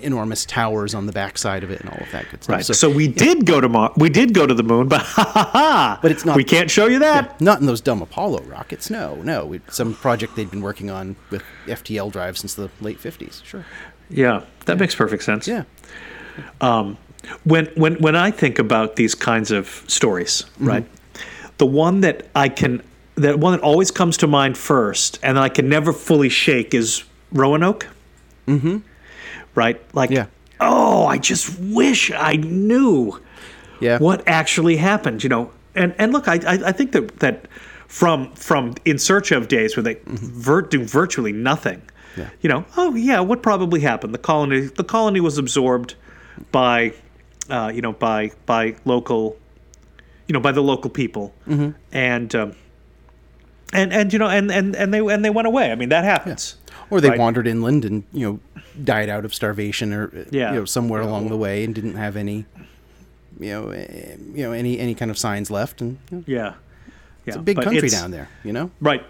enormous 0.00 0.44
towers 0.44 0.94
on 0.94 1.06
the 1.06 1.12
backside 1.12 1.62
of 1.62 1.70
it 1.70 1.80
and 1.80 1.88
all 1.90 1.98
of 2.00 2.10
that 2.10 2.28
good 2.30 2.42
stuff. 2.42 2.56
Right. 2.56 2.64
So, 2.66 2.90
we 2.90 3.06
did 3.06 3.46
go 3.46 3.60
to 3.60 3.68
Mar- 3.68 3.92
we 3.96 4.08
did 4.08 4.34
go 4.34 4.46
to 4.48 4.54
the 4.54 4.64
moon, 4.64 4.88
but 4.94 5.00
ha 5.02 5.22
ha 5.24 5.50
ha. 5.52 5.98
But 6.02 6.10
it's 6.10 6.24
not- 6.24 6.34
We 6.36 6.42
can't 6.42 6.68
show 6.70 6.86
you 6.86 6.98
that. 7.00 7.40
not 7.40 7.60
in 7.60 7.66
those 7.66 7.80
dumb 7.80 8.02
Apollo 8.02 8.42
rockets. 8.48 8.90
No, 8.90 9.14
no. 9.22 9.52
It, 9.52 9.62
some 9.70 9.94
project 9.94 10.34
they'd 10.34 10.50
been 10.50 10.60
working 10.62 10.90
on 10.90 11.14
with 11.30 11.42
FTL 11.66 12.10
drives 12.10 12.40
since 12.40 12.54
the 12.54 12.68
late 12.80 12.98
fifties. 12.98 13.42
Sure. 13.44 13.64
Yeah, 14.10 14.42
that 14.66 14.78
makes 14.78 14.94
perfect 14.96 15.22
sense. 15.22 15.46
Yeah. 15.46 15.64
when 17.44 17.66
when 17.76 17.94
when 17.96 18.16
I 18.16 18.30
think 18.30 18.58
about 18.58 18.96
these 18.96 19.14
kinds 19.14 19.50
of 19.50 19.84
stories, 19.86 20.42
Mm-hmm. 20.54 20.66
right? 20.68 20.86
The 21.58 21.66
one 21.66 22.00
that 22.00 22.26
I 22.34 22.48
can 22.48 22.82
that 23.16 23.38
one 23.38 23.52
that 23.52 23.60
always 23.62 23.90
comes 23.90 24.16
to 24.18 24.26
mind 24.26 24.56
first 24.56 25.18
and 25.22 25.36
that 25.36 25.42
I 25.42 25.48
can 25.48 25.68
never 25.68 25.92
fully 25.92 26.28
shake 26.28 26.74
is 26.74 27.04
Roanoke. 27.32 27.86
Mm-hmm. 28.46 28.78
Right? 29.54 29.80
Like 29.94 30.10
Yeah. 30.10 30.26
oh, 30.60 31.06
I 31.06 31.18
just 31.18 31.58
wish 31.58 32.10
I 32.10 32.36
knew 32.36 33.20
Yeah. 33.80 33.98
what 33.98 34.22
actually 34.26 34.76
happened, 34.76 35.22
you 35.22 35.28
know. 35.28 35.50
And 35.74 35.94
and 35.98 36.12
look, 36.12 36.28
I 36.28 36.34
I, 36.46 36.68
I 36.68 36.72
think 36.72 36.92
that 36.92 37.18
that 37.20 37.46
from 37.88 38.32
from 38.34 38.74
in 38.84 38.98
search 38.98 39.32
of 39.32 39.48
days 39.48 39.76
where 39.76 39.82
they 39.82 39.98
vir- 40.06 40.62
do 40.62 40.84
virtually 40.84 41.32
nothing. 41.32 41.78
Mm-hmm. 41.78 42.20
Yeah. 42.20 42.28
You 42.42 42.48
know, 42.50 42.64
oh 42.76 42.94
yeah, 42.94 43.20
what 43.20 43.42
probably 43.42 43.80
happened? 43.80 44.12
The 44.14 44.18
colony 44.18 44.60
the 44.62 44.84
colony 44.84 45.20
was 45.20 45.38
absorbed 45.38 45.94
by 46.50 46.92
uh, 47.50 47.70
you 47.74 47.80
know 47.82 47.92
by 47.92 48.32
by 48.46 48.74
local 48.84 49.36
you 50.28 50.32
know 50.34 50.40
by 50.40 50.52
the 50.52 50.62
local 50.62 50.90
people 50.90 51.32
Mm-hmm. 51.48 51.70
and 51.92 52.34
um, 52.34 52.54
and 53.72 53.92
and 53.92 54.12
you 54.12 54.18
know 54.18 54.28
and 54.28 54.50
and 54.50 54.74
and 54.76 54.92
they 54.92 54.98
and 55.00 55.24
they 55.24 55.30
went 55.30 55.46
away. 55.48 55.70
I 55.72 55.74
mean 55.74 55.88
that 55.90 56.04
happens. 56.04 56.56
Or 56.90 57.00
they 57.00 57.08
Right. 57.10 57.18
wandered 57.18 57.46
inland 57.46 57.84
and 57.84 58.04
you 58.12 58.26
know 58.26 58.40
died 58.84 59.08
out 59.08 59.24
of 59.24 59.34
starvation 59.34 59.92
or 59.92 60.04
uh, 60.14 60.24
Yeah. 60.30 60.52
you 60.52 60.58
know 60.60 60.64
somewhere 60.64 61.00
along 61.00 61.28
the 61.28 61.36
way 61.36 61.64
and 61.64 61.74
didn't 61.74 61.94
have 61.96 62.16
any 62.16 62.44
you 63.40 63.50
know 63.50 63.70
eh, 63.70 64.16
you 64.34 64.42
know 64.44 64.52
any 64.52 64.78
any 64.78 64.94
kind 64.94 65.10
of 65.10 65.18
signs 65.18 65.50
left 65.50 65.80
and 65.80 65.98
you 66.10 66.16
know, 66.18 66.24
Yeah. 66.26 66.44
Yeah. 66.44 66.54
it's 67.26 67.36
a 67.36 67.40
big 67.40 67.56
but 67.56 67.64
country 67.64 67.88
down 67.88 68.10
there. 68.10 68.28
You 68.44 68.52
know. 68.52 68.70
Right. 68.80 69.02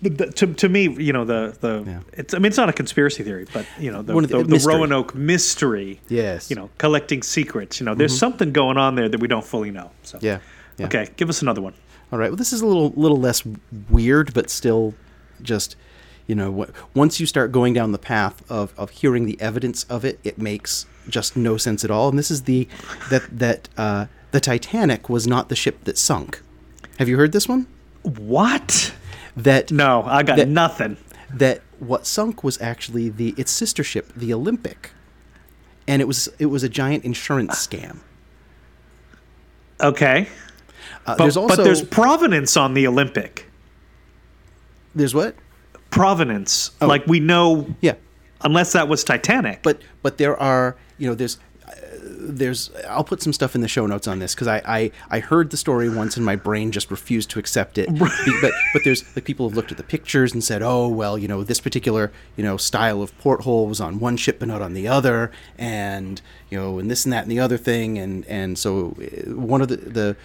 The, 0.00 0.26
to, 0.26 0.46
to 0.54 0.68
me, 0.68 0.82
you 0.88 1.12
know, 1.12 1.24
the, 1.24 1.56
the 1.60 1.82
Yeah. 1.84 2.00
it's 2.12 2.32
I 2.32 2.38
mean 2.38 2.46
it's 2.46 2.56
not 2.56 2.68
a 2.68 2.72
conspiracy 2.72 3.24
theory, 3.24 3.46
but 3.52 3.66
you 3.80 3.90
know, 3.92 4.02
the, 4.02 4.14
the- 4.20 4.44
the. 4.44 4.64
Roanoke 4.66 5.14
mystery. 5.14 6.00
Yes. 6.08 6.50
You 6.50 6.56
know, 6.56 6.70
collecting 6.78 7.22
secrets. 7.22 7.80
You 7.80 7.86
know, 7.86 7.94
there's 7.96 8.16
something 8.16 8.52
going 8.52 8.78
on 8.78 8.94
there 8.94 9.08
that 9.08 9.18
we 9.20 9.26
don't 9.28 9.44
fully 9.44 9.70
know. 9.72 9.90
So 10.02 10.18
Yeah. 10.20 10.38
yeah. 10.78 10.86
Okay, 10.86 11.08
give 11.16 11.28
us 11.28 11.42
another 11.42 11.60
one. 11.60 11.74
All 12.12 12.18
right. 12.18 12.30
Well, 12.30 12.36
this 12.36 12.52
is 12.52 12.60
a 12.60 12.66
little 12.66 12.90
little 12.96 13.18
less 13.18 13.42
weird, 13.90 14.32
but 14.34 14.48
still 14.50 14.94
just 15.42 15.76
you 16.26 16.34
know 16.34 16.66
once 16.94 17.20
you 17.20 17.26
start 17.26 17.52
going 17.52 17.72
down 17.74 17.92
the 17.92 17.98
path 17.98 18.42
of, 18.50 18.72
of 18.76 18.90
hearing 18.90 19.26
the 19.26 19.40
evidence 19.40 19.84
of 19.84 20.04
it, 20.04 20.18
it 20.24 20.38
makes 20.38 20.86
just 21.08 21.36
no 21.36 21.56
sense 21.56 21.84
at 21.84 21.90
all. 21.90 22.08
And 22.08 22.18
this 22.18 22.30
is 22.30 22.42
the 22.44 22.66
that 23.10 23.22
that 23.38 23.68
uh, 23.76 24.06
the 24.30 24.40
Titanic 24.40 25.08
was 25.08 25.26
not 25.26 25.48
the 25.48 25.56
ship 25.56 25.84
that 25.84 25.98
sunk. 25.98 26.42
Have 26.98 27.08
you 27.08 27.16
heard 27.16 27.32
this 27.32 27.46
one? 27.48 27.66
What? 28.02 28.92
That 29.36 29.70
No, 29.70 30.02
I 30.04 30.22
got 30.22 30.36
That- 30.36 30.48
nothing. 30.48 30.96
that 31.32 31.60
what 31.78 32.06
sunk 32.06 32.42
was 32.42 32.60
actually 32.60 33.08
the 33.08 33.34
its 33.36 33.52
sister 33.52 33.84
ship, 33.84 34.12
the 34.16 34.32
Olympic, 34.34 34.90
and 35.86 36.00
it 36.02 36.06
was 36.06 36.28
it 36.38 36.46
was 36.46 36.62
a 36.62 36.68
giant 36.68 37.04
insurance 37.04 37.54
scam. 37.54 37.98
Okay. 39.80 40.26
Uh, 41.08 41.16
But 41.16 41.24
there's 41.24 41.36
also 41.36 41.56
but 41.56 41.64
there's 41.64 41.82
provenance 41.82 42.56
on 42.56 42.74
the 42.74 42.86
Olympic. 42.86 43.46
there's 44.94 45.14
what? 45.14 45.34
Provenance. 45.90 46.70
Like 46.80 47.06
we 47.06 47.20
know 47.20 47.74
Yeah. 47.80 47.94
unless 48.42 48.72
that 48.72 48.88
was 48.88 49.04
Titanic. 49.04 49.62
but 49.62 49.80
but 50.02 50.18
there 50.18 50.36
are 50.40 50.76
you 50.98 51.08
know 51.08 51.14
there's 51.14 51.38
uh, 51.66 51.70
there's 52.20 52.70
I'll 52.88 53.04
put 53.04 53.22
some 53.22 53.32
stuff 53.32 53.54
in 53.54 53.60
the 53.62 53.68
show 53.68 53.86
notes 53.86 54.06
on 54.06 54.18
this 54.18 54.34
because 54.34 54.48
I, 54.48 54.60
I 54.66 54.90
I 55.10 55.18
heard 55.20 55.50
the 55.50 55.56
story 55.56 55.88
once 55.88 56.16
and 56.16 56.26
my 56.26 56.36
brain 56.36 56.72
just 56.72 56.90
refused 56.90 57.30
to 57.30 57.38
accept 57.38 57.78
it. 57.78 57.88
But 58.42 58.52
but 58.74 58.82
there's 58.84 59.02
like 59.16 59.24
people 59.24 59.48
have 59.48 59.56
looked 59.56 59.70
at 59.72 59.78
the 59.78 59.84
pictures 59.84 60.32
and 60.34 60.42
said, 60.44 60.60
oh 60.62 60.88
well, 60.88 61.16
you 61.18 61.26
know 61.28 61.42
this 61.42 61.60
particular 61.60 62.12
you 62.36 62.44
know 62.44 62.56
style 62.58 63.00
of 63.02 63.16
porthole 63.18 63.66
was 63.66 63.80
on 63.80 63.98
one 63.98 64.16
ship 64.18 64.38
but 64.40 64.48
not 64.48 64.60
on 64.62 64.74
the 64.74 64.86
other, 64.88 65.30
and 65.56 66.20
you 66.50 66.58
know 66.58 66.78
and 66.78 66.90
this 66.90 67.04
and 67.06 67.12
that 67.14 67.22
and 67.22 67.30
the 67.32 67.40
other 67.40 67.56
thing, 67.56 67.98
and 67.98 68.26
and 68.26 68.58
so 68.58 68.94
uh, 69.00 69.30
one 69.34 69.62
of 69.62 69.68
the 69.68 69.76
the 69.76 70.16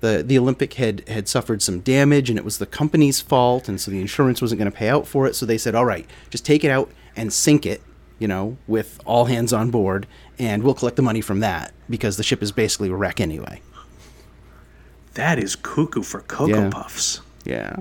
the, 0.00 0.22
the 0.26 0.38
Olympic 0.38 0.74
had, 0.74 1.06
had 1.08 1.28
suffered 1.28 1.62
some 1.62 1.80
damage 1.80 2.28
and 2.30 2.38
it 2.38 2.44
was 2.44 2.58
the 2.58 2.66
company's 2.66 3.20
fault 3.20 3.68
and 3.68 3.80
so 3.80 3.90
the 3.90 4.00
insurance 4.00 4.42
wasn't 4.42 4.58
going 4.58 4.70
to 4.70 4.76
pay 4.76 4.88
out 4.88 5.06
for 5.06 5.26
it 5.26 5.34
so 5.34 5.46
they 5.46 5.58
said 5.58 5.74
all 5.74 5.84
right 5.86 6.06
just 6.30 6.44
take 6.44 6.62
it 6.64 6.70
out 6.70 6.90
and 7.16 7.32
sink 7.32 7.64
it 7.64 7.80
you 8.18 8.28
know 8.28 8.56
with 8.66 9.00
all 9.04 9.24
hands 9.26 9.52
on 9.52 9.70
board 9.70 10.06
and 10.38 10.62
we'll 10.62 10.74
collect 10.74 10.96
the 10.96 11.02
money 11.02 11.20
from 11.20 11.40
that 11.40 11.72
because 11.88 12.16
the 12.16 12.22
ship 12.22 12.42
is 12.42 12.52
basically 12.52 12.88
a 12.88 12.94
wreck 12.94 13.20
anyway 13.20 13.60
that 15.14 15.38
is 15.38 15.56
cuckoo 15.56 16.02
for 16.02 16.20
Cocoa 16.20 16.48
Yeah. 16.64 16.70
Puffs. 16.70 17.20
yeah 17.44 17.76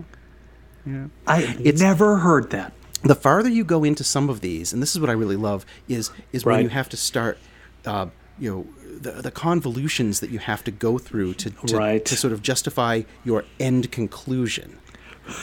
Yeah. 0.86 1.08
I 1.28 1.42
had 1.42 1.80
never 1.80 2.18
heard 2.18 2.52
that. 2.52 2.74
the 3.04 3.16
farther 3.16 3.50
you 3.50 3.64
go 3.64 3.84
into 3.84 4.04
some 4.04 4.30
of 4.30 4.40
these, 4.42 4.72
and 4.72 4.82
this 4.82 4.94
is 4.96 5.02
what 5.02 5.10
I 5.10 5.14
really 5.14 5.36
love, 5.36 5.66
is 5.90 6.12
is 6.32 6.46
when 6.46 6.62
you 6.62 6.70
have 6.70 6.88
to 6.90 6.98
start, 6.98 7.38
uh, 7.86 8.08
you 8.40 8.50
know, 8.52 8.83
the, 9.04 9.12
the 9.22 9.32
convolutions 9.32 10.20
that 10.22 10.30
you 10.30 10.40
have 10.40 10.64
to 10.64 10.72
go 10.72 10.98
through 10.98 11.34
to 11.36 11.50
to, 11.68 11.78
Right. 11.78 12.04
to 12.06 12.16
sort 12.16 12.34
of 12.34 12.42
justify 12.42 13.04
your 13.24 13.44
end 13.60 13.92
conclusion. 13.92 14.78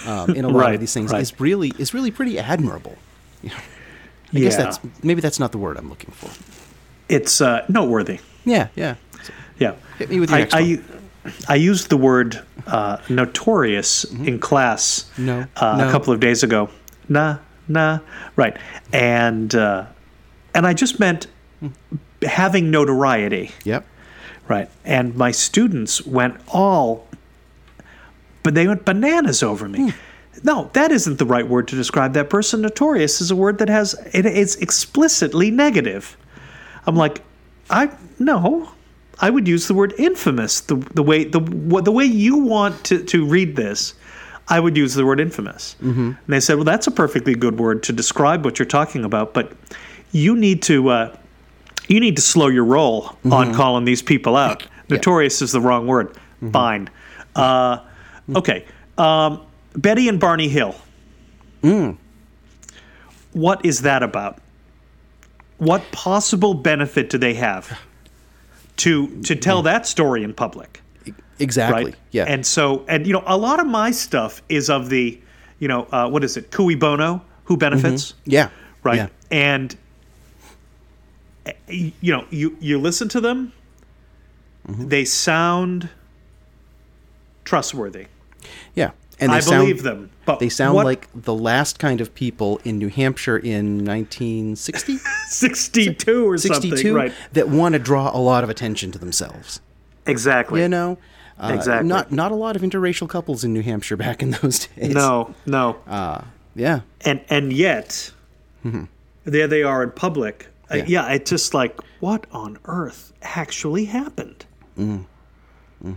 Um, 0.06 0.34
in 0.36 0.44
a 0.44 0.48
lot 0.48 0.60
Right, 0.60 0.74
of 0.74 0.80
these 0.80 0.92
things 0.92 1.10
right. 1.10 1.22
is 1.22 1.40
really 1.40 1.72
is 1.78 1.94
really 1.94 2.10
pretty 2.10 2.38
admirable. 2.38 2.96
You 3.42 3.48
know, 3.50 3.56
I 4.34 4.38
guess 4.40 4.56
that's 4.56 4.78
maybe 5.02 5.20
that's 5.22 5.40
not 5.40 5.52
the 5.52 5.58
word 5.58 5.78
I'm 5.78 5.88
looking 5.88 6.10
for. 6.12 6.30
It's 7.08 7.40
uh, 7.40 7.64
noteworthy. 7.68 8.18
Yeah, 8.44 8.68
yeah. 8.76 8.96
So, 9.22 9.32
Yeah. 9.58 9.74
Hit 9.98 10.10
me 10.10 10.20
with 10.20 10.28
your 10.30 10.36
I, 10.36 10.40
next 10.42 10.54
I, 10.54 10.60
one. 10.62 10.84
I 11.48 11.54
used 11.54 11.88
the 11.88 11.96
word 11.96 12.42
uh, 12.66 12.98
notorious 13.08 14.04
in 14.04 14.38
class 14.38 15.04
Mm-hmm. 15.14 15.26
No, 15.26 15.46
uh, 15.56 15.76
no. 15.78 15.88
a 15.88 15.90
couple 15.92 16.12
of 16.12 16.20
days 16.20 16.42
ago. 16.42 16.68
Nah, 17.08 17.38
nah, 17.68 17.98
right. 18.36 18.56
And 18.92 19.54
uh, 19.54 19.86
and 20.54 20.66
I 20.66 20.74
just 20.74 21.00
meant 21.00 21.26
having 22.22 22.70
notoriety, 22.70 23.52
yep. 23.64 23.86
right? 24.48 24.68
And 24.84 25.16
my 25.16 25.30
students 25.30 26.04
went 26.06 26.40
all, 26.48 27.06
but 28.42 28.54
they 28.54 28.66
went 28.66 28.84
bananas 28.84 29.42
over 29.42 29.68
me. 29.68 29.92
No, 30.42 30.70
that 30.72 30.92
isn't 30.92 31.18
the 31.18 31.26
right 31.26 31.46
word 31.46 31.68
to 31.68 31.76
describe 31.76 32.14
that 32.14 32.30
person. 32.30 32.62
Notorious 32.62 33.20
is 33.20 33.30
a 33.30 33.36
word 33.36 33.58
that 33.58 33.68
has 33.68 33.94
it 34.12 34.24
is 34.24 34.56
explicitly 34.56 35.50
negative. 35.50 36.16
I'm 36.86 36.96
like, 36.96 37.22
I 37.68 37.90
no, 38.18 38.70
I 39.20 39.28
would 39.28 39.46
use 39.46 39.68
the 39.68 39.74
word 39.74 39.92
infamous. 39.98 40.60
The 40.60 40.76
the 40.94 41.02
way 41.02 41.24
the 41.24 41.40
the 41.40 41.92
way 41.92 42.04
you 42.04 42.38
want 42.38 42.84
to 42.84 43.04
to 43.04 43.26
read 43.26 43.56
this, 43.56 43.94
I 44.48 44.60
would 44.60 44.76
use 44.76 44.94
the 44.94 45.04
word 45.04 45.20
infamous. 45.20 45.76
Mm-hmm. 45.82 46.00
And 46.00 46.16
they 46.26 46.40
said, 46.40 46.54
well, 46.54 46.64
that's 46.64 46.86
a 46.86 46.90
perfectly 46.90 47.34
good 47.34 47.58
word 47.58 47.82
to 47.84 47.92
describe 47.92 48.44
what 48.44 48.58
you're 48.58 48.66
talking 48.66 49.04
about, 49.04 49.34
but 49.34 49.52
you 50.12 50.36
need 50.36 50.62
to 50.62 50.88
uh, 50.88 51.16
you 51.90 51.98
need 51.98 52.16
to 52.16 52.22
slow 52.22 52.46
your 52.46 52.64
roll 52.64 53.16
on 53.30 53.52
calling 53.52 53.84
these 53.84 54.00
people 54.00 54.36
out. 54.36 54.66
Notorious 54.88 55.42
is 55.42 55.52
the 55.52 55.60
wrong 55.60 55.86
word. 55.86 56.16
Fine. 56.52 56.88
Uh, 57.34 57.78
okay. 58.34 58.64
Um, 58.96 59.42
Betty 59.74 60.08
and 60.08 60.18
Barney 60.18 60.48
Hill. 60.48 60.74
What 63.32 63.64
is 63.64 63.82
that 63.82 64.02
about? 64.02 64.38
What 65.58 65.82
possible 65.92 66.54
benefit 66.54 67.10
do 67.10 67.18
they 67.18 67.34
have 67.34 67.78
to 68.78 69.20
to 69.22 69.36
tell 69.36 69.62
that 69.62 69.86
story 69.86 70.22
in 70.24 70.32
public? 70.32 70.80
Exactly. 71.38 71.84
Right. 71.86 71.94
Yeah. 72.12 72.24
And 72.24 72.46
so, 72.46 72.84
and 72.88 73.06
you 73.06 73.12
know, 73.12 73.22
a 73.26 73.36
lot 73.36 73.60
of 73.60 73.66
my 73.66 73.90
stuff 73.90 74.42
is 74.48 74.68
of 74.70 74.90
the, 74.90 75.20
you 75.58 75.68
know, 75.68 75.86
uh, 75.90 76.08
what 76.08 76.22
is 76.22 76.36
it? 76.36 76.50
Cui 76.50 76.74
bono, 76.74 77.22
who 77.44 77.56
benefits? 77.56 78.14
yeah. 78.24 78.50
Right. 78.82 78.96
Yeah. 78.96 79.08
And 79.30 79.76
you 81.68 82.12
know, 82.12 82.24
you 82.30 82.56
you 82.60 82.78
listen 82.78 83.08
to 83.10 83.20
them, 83.20 83.52
Mm-hmm. 84.68 84.88
they 84.88 85.04
sound 85.06 85.88
trustworthy. 87.44 88.06
Yeah, 88.74 88.90
and 89.18 89.32
they 89.32 89.36
I 89.36 89.40
sound, 89.40 89.62
believe 89.62 89.82
them. 89.82 90.10
But 90.26 90.38
They 90.38 90.48
sound 90.48 90.74
what- 90.74 90.84
like 90.84 91.08
the 91.14 91.34
last 91.34 91.78
kind 91.78 92.00
of 92.00 92.14
people 92.14 92.60
in 92.64 92.78
New 92.78 92.88
Hampshire 92.88 93.38
in 93.38 93.84
1960, 93.84 94.98
62 95.28 96.28
or 96.28 96.38
something, 96.38 96.70
62 96.70 96.94
right? 96.94 97.12
that 97.32 97.48
want 97.48 97.72
to 97.72 97.78
draw 97.78 98.14
a 98.14 98.20
lot 98.20 98.44
of 98.44 98.50
attention 98.50 98.92
to 98.92 98.98
themselves. 98.98 99.60
Exactly. 100.06 100.60
You 100.60 100.68
know, 100.68 100.98
uh, 101.38 101.52
Exactly. 101.54 101.88
Not 101.88 102.12
not 102.12 102.32
a 102.32 102.34
lot 102.36 102.54
of 102.56 102.62
interracial 102.62 103.08
couples 103.08 103.44
in 103.44 103.52
New 103.52 103.62
Hampshire 103.62 103.96
back 103.96 104.22
in 104.22 104.32
those 104.32 104.66
days. 104.76 104.94
No, 104.94 105.34
no. 105.46 105.76
Uh, 105.86 106.22
yeah. 106.54 106.80
and 107.00 107.20
and 107.30 107.52
yet 107.52 108.12
there 109.24 109.48
they 109.48 109.62
are 109.62 109.82
in 109.82 109.90
public. 109.90 110.48
Uh, 110.70 110.76
Yeah. 110.76 110.84
yeah, 110.86 111.08
it's 111.12 111.30
just 111.30 111.52
like 111.54 111.78
what 112.00 112.26
on 112.32 112.58
earth 112.64 113.12
actually 113.22 113.86
happened. 113.86 114.44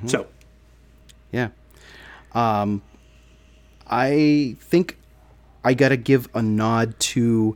So 0.07 0.27
Yeah. 1.31 1.49
Um, 2.33 2.81
I 3.87 4.55
think 4.59 4.97
I 5.63 5.73
got 5.73 5.89
to 5.89 5.97
give 5.97 6.27
a 6.33 6.41
nod 6.41 6.99
to 6.99 7.55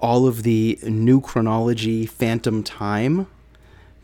all 0.00 0.26
of 0.26 0.42
the 0.42 0.78
new 0.82 1.20
chronology, 1.20 2.06
phantom 2.06 2.62
time 2.62 3.26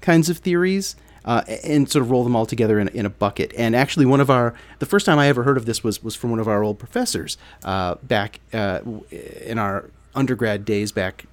kinds 0.01 0.29
of 0.31 0.39
theories. 0.39 0.97
Uh, 1.25 1.43
and 1.63 1.91
sort 1.91 2.03
of 2.03 2.11
roll 2.11 2.25
them 2.25 2.35
all 2.35 2.47
together 2.47 2.79
in, 2.79 2.89
in 2.89 3.05
a 3.05 3.11
bucket. 3.11 3.53
And 3.59 3.77
actually, 3.77 4.07
one 4.07 4.21
of 4.21 4.31
our 4.31 4.55
the 4.79 4.87
first 4.87 5.05
time 5.05 5.19
I 5.19 5.27
ever 5.29 5.43
heard 5.43 5.59
of 5.59 5.67
this 5.67 5.85
was 5.85 6.03
was 6.03 6.15
from 6.15 6.31
one 6.31 6.39
of 6.41 6.49
our 6.49 6.63
old 6.63 6.79
professors 6.79 7.37
uh, 7.65 7.97
back 7.97 8.41
uh, 8.55 8.81
in 9.45 9.59
our 9.59 9.91
undergrad 10.15 10.65
days, 10.65 10.91
back 10.91 11.27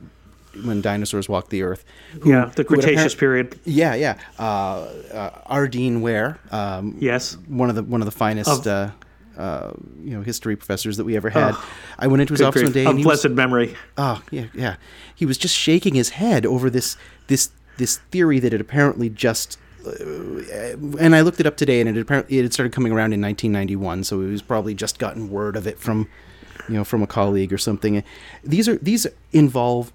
when 0.63 0.81
dinosaurs 0.81 1.27
walked 1.27 1.49
the 1.49 1.63
earth. 1.63 1.83
who- 2.21 2.29
yeah, 2.31 2.51
the 2.55 2.63
Cretaceous 2.63 3.15
period. 3.15 3.59
yeah, 3.65 3.93
yeah. 3.95 4.15
Uh, 4.39 4.87
uh, 5.13 5.29
Ardeen 5.53 6.01
Ware, 6.01 6.39
um, 6.51 6.95
Yes. 6.99 7.37
one 7.47 7.69
of 7.69 7.75
the 7.75 7.83
one 7.83 8.01
of 8.01 8.05
the 8.05 8.11
finest, 8.11 8.49
Of- 8.49 8.67
uh, 8.67 8.89
uh, 9.37 9.71
you 10.03 10.15
know, 10.15 10.21
history 10.21 10.55
professors 10.55 10.95
that 10.97 11.03
we 11.03 11.15
ever 11.17 11.29
had. 11.29 11.55
Oh, 11.57 11.65
I 11.99 12.07
went 12.07 12.21
into 12.21 12.33
his 12.33 12.41
office 12.41 12.61
grief. 12.61 12.85
one 12.85 12.95
day, 12.95 12.99
he 13.01 13.05
was, 13.05 13.21
blessed 13.21 13.35
memory. 13.35 13.75
oh 13.97 14.21
yeah, 14.31 14.45
yeah, 14.53 14.75
he 15.13 15.25
was 15.25 15.37
just 15.37 15.55
shaking 15.55 15.93
his 15.95 16.09
head 16.09 16.45
over 16.45 16.69
this 16.69 16.95
this 17.27 17.49
this 17.77 17.97
theory 18.11 18.39
that 18.39 18.51
had 18.53 18.61
apparently 18.61 19.09
just. 19.09 19.57
Uh, 19.85 20.77
and 20.99 21.15
I 21.15 21.21
looked 21.21 21.39
it 21.39 21.45
up 21.45 21.57
today, 21.57 21.79
and 21.79 21.89
it 21.89 21.95
had 21.95 22.01
apparently 22.03 22.39
it 22.39 22.43
had 22.43 22.53
started 22.53 22.71
coming 22.73 22.91
around 22.91 23.13
in 23.13 23.21
1991. 23.21 24.03
So 24.03 24.21
it 24.21 24.31
was 24.31 24.41
probably 24.41 24.73
just 24.73 24.97
gotten 24.99 25.29
word 25.29 25.55
of 25.55 25.67
it 25.67 25.77
from, 25.79 26.07
you 26.67 26.75
know, 26.75 26.83
from 26.83 27.03
a 27.03 27.07
colleague 27.07 27.53
or 27.53 27.57
something. 27.59 28.03
These 28.43 28.67
are 28.69 28.77
these 28.77 29.05
involve 29.31 29.91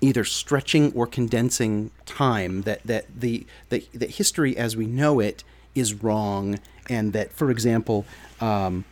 either 0.00 0.24
stretching 0.24 0.92
or 0.94 1.06
condensing 1.06 1.90
time 2.04 2.62
that 2.62 2.82
that 2.84 3.06
the 3.18 3.46
that, 3.70 3.90
that 3.92 4.10
history 4.10 4.56
as 4.56 4.76
we 4.76 4.86
know 4.86 5.20
it 5.20 5.42
is 5.74 5.94
wrong 5.94 6.58
and 6.88 7.12
that 7.12 7.32
for 7.32 7.50
example 7.50 8.04
um, 8.40 8.84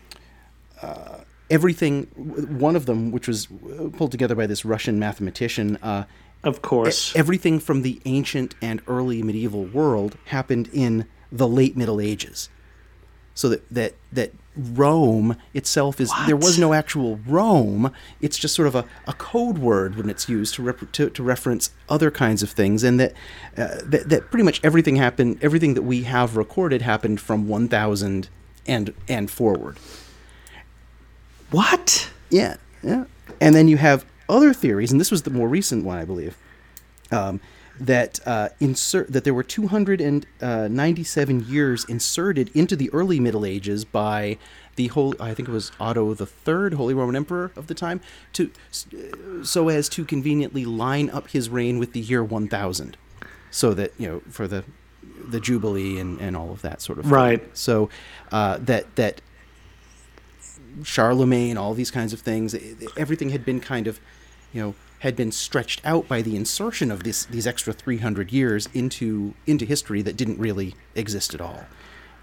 uh, 0.82 1.18
everything 1.50 2.04
one 2.58 2.76
of 2.76 2.86
them 2.86 3.10
which 3.10 3.28
was 3.28 3.48
pulled 3.96 4.10
together 4.10 4.34
by 4.34 4.46
this 4.46 4.64
russian 4.64 4.98
mathematician 4.98 5.76
uh, 5.82 6.04
Of 6.42 6.62
course. 6.62 7.14
everything 7.16 7.60
from 7.60 7.82
the 7.82 8.00
ancient 8.04 8.54
and 8.62 8.80
early 8.86 9.22
medieval 9.22 9.64
world 9.64 10.16
happened 10.26 10.68
in 10.72 11.06
the 11.30 11.48
late 11.48 11.76
middle 11.76 12.00
ages 12.00 12.48
so 13.34 13.48
that 13.48 13.68
that 13.70 13.94
that 14.12 14.32
Rome 14.56 15.36
itself 15.52 16.00
is 16.00 16.12
there 16.26 16.36
was 16.36 16.58
no 16.58 16.72
actual 16.72 17.18
Rome. 17.26 17.92
It's 18.20 18.38
just 18.38 18.54
sort 18.54 18.68
of 18.68 18.76
a, 18.76 18.84
a 19.08 19.12
code 19.14 19.58
word 19.58 19.96
when 19.96 20.08
it's 20.08 20.28
used 20.28 20.54
to, 20.54 20.62
rep- 20.62 20.92
to 20.92 21.10
to 21.10 21.22
reference 21.22 21.70
other 21.88 22.10
kinds 22.12 22.42
of 22.42 22.50
things, 22.50 22.84
and 22.84 23.00
that, 23.00 23.12
uh, 23.56 23.80
that 23.84 24.08
that 24.08 24.30
pretty 24.30 24.44
much 24.44 24.60
everything 24.62 24.96
happened. 24.96 25.38
Everything 25.42 25.74
that 25.74 25.82
we 25.82 26.04
have 26.04 26.36
recorded 26.36 26.82
happened 26.82 27.20
from 27.20 27.48
1000 27.48 28.28
and 28.66 28.94
and 29.08 29.30
forward. 29.30 29.78
what? 31.50 32.10
Yeah, 32.30 32.56
yeah. 32.82 33.04
And 33.40 33.54
then 33.54 33.68
you 33.68 33.76
have 33.76 34.04
other 34.28 34.54
theories, 34.54 34.92
and 34.92 35.00
this 35.00 35.10
was 35.10 35.22
the 35.22 35.30
more 35.30 35.48
recent 35.48 35.84
one, 35.84 35.98
I 35.98 36.04
believe, 36.04 36.36
um, 37.10 37.40
that 37.78 38.20
uh, 38.26 38.50
insert 38.60 39.12
that 39.12 39.24
there 39.24 39.34
were 39.34 39.42
297 39.42 41.44
years 41.46 41.84
inserted 41.86 42.50
into 42.54 42.76
the 42.76 42.90
early 42.90 43.18
Middle 43.18 43.44
Ages 43.44 43.84
by 43.84 44.38
the 44.76 44.88
whole. 44.88 45.14
I 45.20 45.34
think 45.34 45.48
it 45.48 45.52
was 45.52 45.72
Otto 45.80 46.14
the 46.14 46.26
Third, 46.26 46.74
Holy 46.74 46.94
Roman 46.94 47.16
Emperor 47.16 47.50
of 47.56 47.66
the 47.66 47.74
time, 47.74 48.00
to 48.34 48.50
so 49.42 49.68
as 49.68 49.88
to 49.90 50.04
conveniently 50.04 50.64
line 50.64 51.10
up 51.10 51.30
his 51.30 51.48
reign 51.48 51.78
with 51.78 51.92
the 51.92 52.00
year 52.00 52.22
1000, 52.22 52.96
so 53.50 53.74
that 53.74 53.92
you 53.98 54.08
know 54.08 54.22
for 54.30 54.46
the 54.46 54.64
the 55.26 55.40
jubilee 55.40 55.98
and, 55.98 56.20
and 56.20 56.36
all 56.36 56.50
of 56.50 56.62
that 56.62 56.80
sort 56.80 56.98
of 56.98 57.04
thing. 57.04 57.12
Right. 57.12 57.56
So 57.56 57.88
uh, 58.30 58.58
that 58.58 58.94
that 58.96 59.20
Charlemagne, 60.82 61.56
all 61.56 61.74
these 61.74 61.90
kinds 61.90 62.12
of 62.12 62.20
things. 62.20 62.54
Everything 62.96 63.30
had 63.30 63.44
been 63.44 63.60
kind 63.60 63.86
of, 63.86 64.00
you 64.52 64.62
know, 64.62 64.74
had 65.04 65.14
been 65.14 65.30
stretched 65.30 65.82
out 65.84 66.08
by 66.08 66.22
the 66.22 66.34
insertion 66.34 66.90
of 66.90 67.04
this 67.04 67.26
these 67.26 67.46
extra 67.46 67.74
300 67.74 68.32
years 68.32 68.70
into 68.72 69.34
into 69.46 69.66
history 69.66 70.00
that 70.00 70.16
didn't 70.16 70.38
really 70.38 70.74
exist 70.94 71.34
at 71.34 71.40
all. 71.42 71.66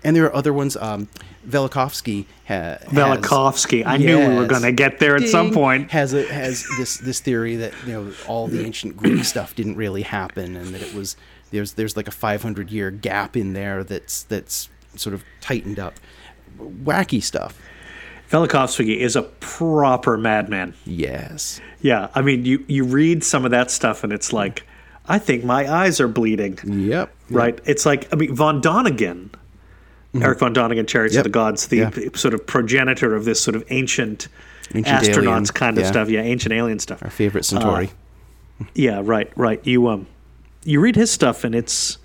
And 0.03 0.15
there 0.15 0.25
are 0.25 0.35
other 0.35 0.51
ones. 0.51 0.75
Um, 0.75 1.07
Velikovsky 1.47 2.25
ha- 2.47 2.79
has 2.79 2.89
Velikovsky. 2.89 3.85
I 3.85 3.97
knew 3.97 4.17
we 4.17 4.35
were 4.35 4.47
going 4.47 4.63
to 4.63 4.71
get 4.71 4.97
there 4.97 5.15
at 5.15 5.27
some 5.27 5.51
point. 5.51 5.91
Has 5.91 6.13
a, 6.15 6.23
has 6.23 6.65
this 6.79 6.97
this 6.97 7.19
theory 7.19 7.55
that 7.57 7.73
you 7.85 7.93
know 7.93 8.13
all 8.27 8.47
the 8.47 8.65
ancient 8.65 8.97
Greek 8.97 9.23
stuff 9.33 9.55
didn't 9.55 9.75
really 9.75 10.01
happen, 10.01 10.55
and 10.55 10.73
that 10.73 10.81
it 10.81 10.95
was 10.95 11.15
there's 11.51 11.73
there's 11.73 11.95
like 11.95 12.07
a 12.07 12.11
500 12.11 12.71
year 12.71 12.89
gap 12.89 13.37
in 13.37 13.53
there 13.53 13.83
that's 13.83 14.23
that's 14.23 14.69
sort 14.95 15.13
of 15.13 15.23
tightened 15.39 15.77
up. 15.77 15.93
Wacky 16.57 17.21
stuff. 17.21 17.61
Velikovsky 18.31 18.97
is 18.97 19.15
a 19.15 19.23
proper 19.23 20.17
madman. 20.17 20.73
Yes. 20.85 21.59
Yeah, 21.81 22.07
I 22.15 22.21
mean, 22.21 22.45
you 22.45 22.63
you 22.67 22.85
read 22.85 23.23
some 23.23 23.43
of 23.45 23.51
that 23.51 23.69
stuff, 23.69 24.03
and 24.03 24.13
it's 24.13 24.31
like, 24.31 24.65
I 25.07 25.19
think 25.19 25.43
my 25.43 25.69
eyes 25.71 25.99
are 25.99 26.07
bleeding. 26.07 26.57
Yep. 26.63 27.13
Right? 27.29 27.59
It's 27.65 27.85
like 27.85 28.07
I 28.13 28.15
mean, 28.15 28.33
von 28.35 28.61
Däniken, 28.61 29.29
Eric 30.15 30.39
von 30.39 30.53
Däniken, 30.53 30.87
Chariots 30.87 31.15
Mm-hmm. 31.15 31.17
Yep. 31.17 31.17
of 31.17 31.23
the 31.23 31.29
Gods, 31.29 31.67
the 31.67 31.77
Yeah. 31.77 32.09
sort 32.15 32.33
of 32.33 32.45
progenitor 32.47 33.13
of 33.15 33.25
this 33.25 33.41
sort 33.41 33.55
of 33.55 33.63
ancient, 33.69 34.27
Ancient 34.73 34.99
astronauts 35.03 35.15
alien. 35.27 35.45
kind 35.47 35.77
of 35.77 35.83
Yeah. 35.83 35.91
stuff. 35.91 36.09
Yeah, 36.09 36.21
ancient 36.21 36.53
alien 36.53 36.79
stuff. 36.79 37.03
Our 37.03 37.09
favorite 37.09 37.43
Centauri. 37.45 37.89
Yeah, 38.75 39.01
right, 39.03 39.29
right. 39.35 39.59
You 39.65 39.87
um, 39.89 40.07
you 40.63 40.79
read 40.79 40.95
his 40.95 41.11
stuff, 41.11 41.43
and 41.43 41.53
it's 41.55 41.97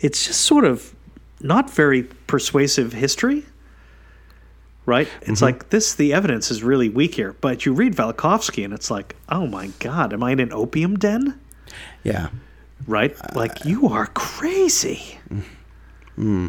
it's 0.00 0.26
just 0.26 0.42
sort 0.42 0.64
of 0.64 0.94
not 1.40 1.70
very 1.70 2.04
persuasive 2.26 2.92
history. 2.92 3.44
Right? 4.86 5.08
It's 5.22 5.30
Mm-hmm. 5.40 5.44
like 5.44 5.70
this. 5.70 5.94
The 5.94 6.12
evidence 6.12 6.50
is 6.50 6.62
really 6.62 6.88
weak 6.90 7.14
here, 7.14 7.34
but 7.40 7.64
you 7.64 7.72
read 7.72 7.94
Velikovsky, 7.94 8.64
and 8.64 8.74
it's 8.74 8.90
like, 8.90 9.16
oh 9.30 9.46
my 9.46 9.68
god, 9.78 10.12
am 10.12 10.22
I 10.22 10.32
in 10.32 10.40
an 10.40 10.52
opium 10.52 10.96
den? 10.98 11.40
yeah. 12.02 12.28
Right? 12.86 13.16
Like 13.34 13.64
you 13.64 13.88
are 13.88 14.06
crazy. 14.08 15.18
Hmm. 16.16 16.48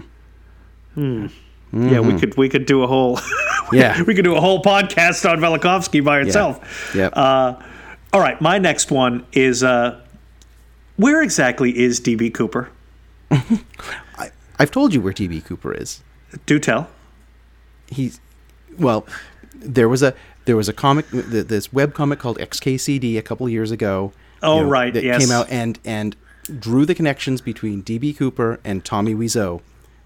Yeah, 1.74 2.00
we 2.00 2.20
could 2.20 2.36
we 2.38 2.50
could 2.50 2.66
do 2.66 2.84
a 2.84 2.88
whole 2.88 3.20
Yeah. 3.72 4.02
we 4.04 4.16
could 4.16 4.24
do 4.26 4.36
a 4.36 4.42
whole 4.42 4.62
podcast 4.62 5.30
on 5.30 5.40
Velikovsky 5.40 6.04
by 6.04 6.20
itself. 6.22 6.94
Yep. 6.96 7.14
Uh, 7.16 7.56
all 8.14 8.20
right, 8.22 8.40
my 8.42 8.58
next 8.58 8.92
one 8.92 9.26
is 9.34 9.64
uh, 9.64 10.00
where 10.98 11.22
exactly 11.22 11.78
is 11.78 12.00
DB 12.00 12.34
Cooper? 12.34 12.70
I, 13.32 14.32
I've 14.60 14.72
told 14.72 14.94
you 14.94 15.02
where 15.02 15.14
DB 15.14 15.44
Cooper 15.44 15.74
is. 15.74 16.02
Do 16.46 16.60
tell. 16.60 16.90
He's 17.88 18.20
well. 18.78 19.06
There 19.56 19.90
was 19.90 20.04
a 20.04 20.14
there 20.46 20.56
was 20.56 20.70
a 20.70 20.74
comic 20.74 21.08
this 21.12 21.72
web 21.74 21.94
comic 21.94 22.20
called 22.20 22.38
XKCD 22.38 23.18
a 23.18 23.22
couple 23.22 23.46
of 23.48 23.52
years 23.52 23.72
ago. 23.72 24.12
Oh, 24.44 24.64
right, 24.64 24.94
that 24.94 25.04
yes. 25.04 25.22
came 25.26 25.32
out 25.32 25.50
and 25.50 25.80
and 25.86 26.16
drew 26.60 26.86
the 26.86 26.94
connections 26.94 27.42
between 27.42 27.82
DB 27.82 28.16
Cooper 28.16 28.60
and 28.64 28.86
Tommy 28.86 29.16
Wiseau, 29.16 29.62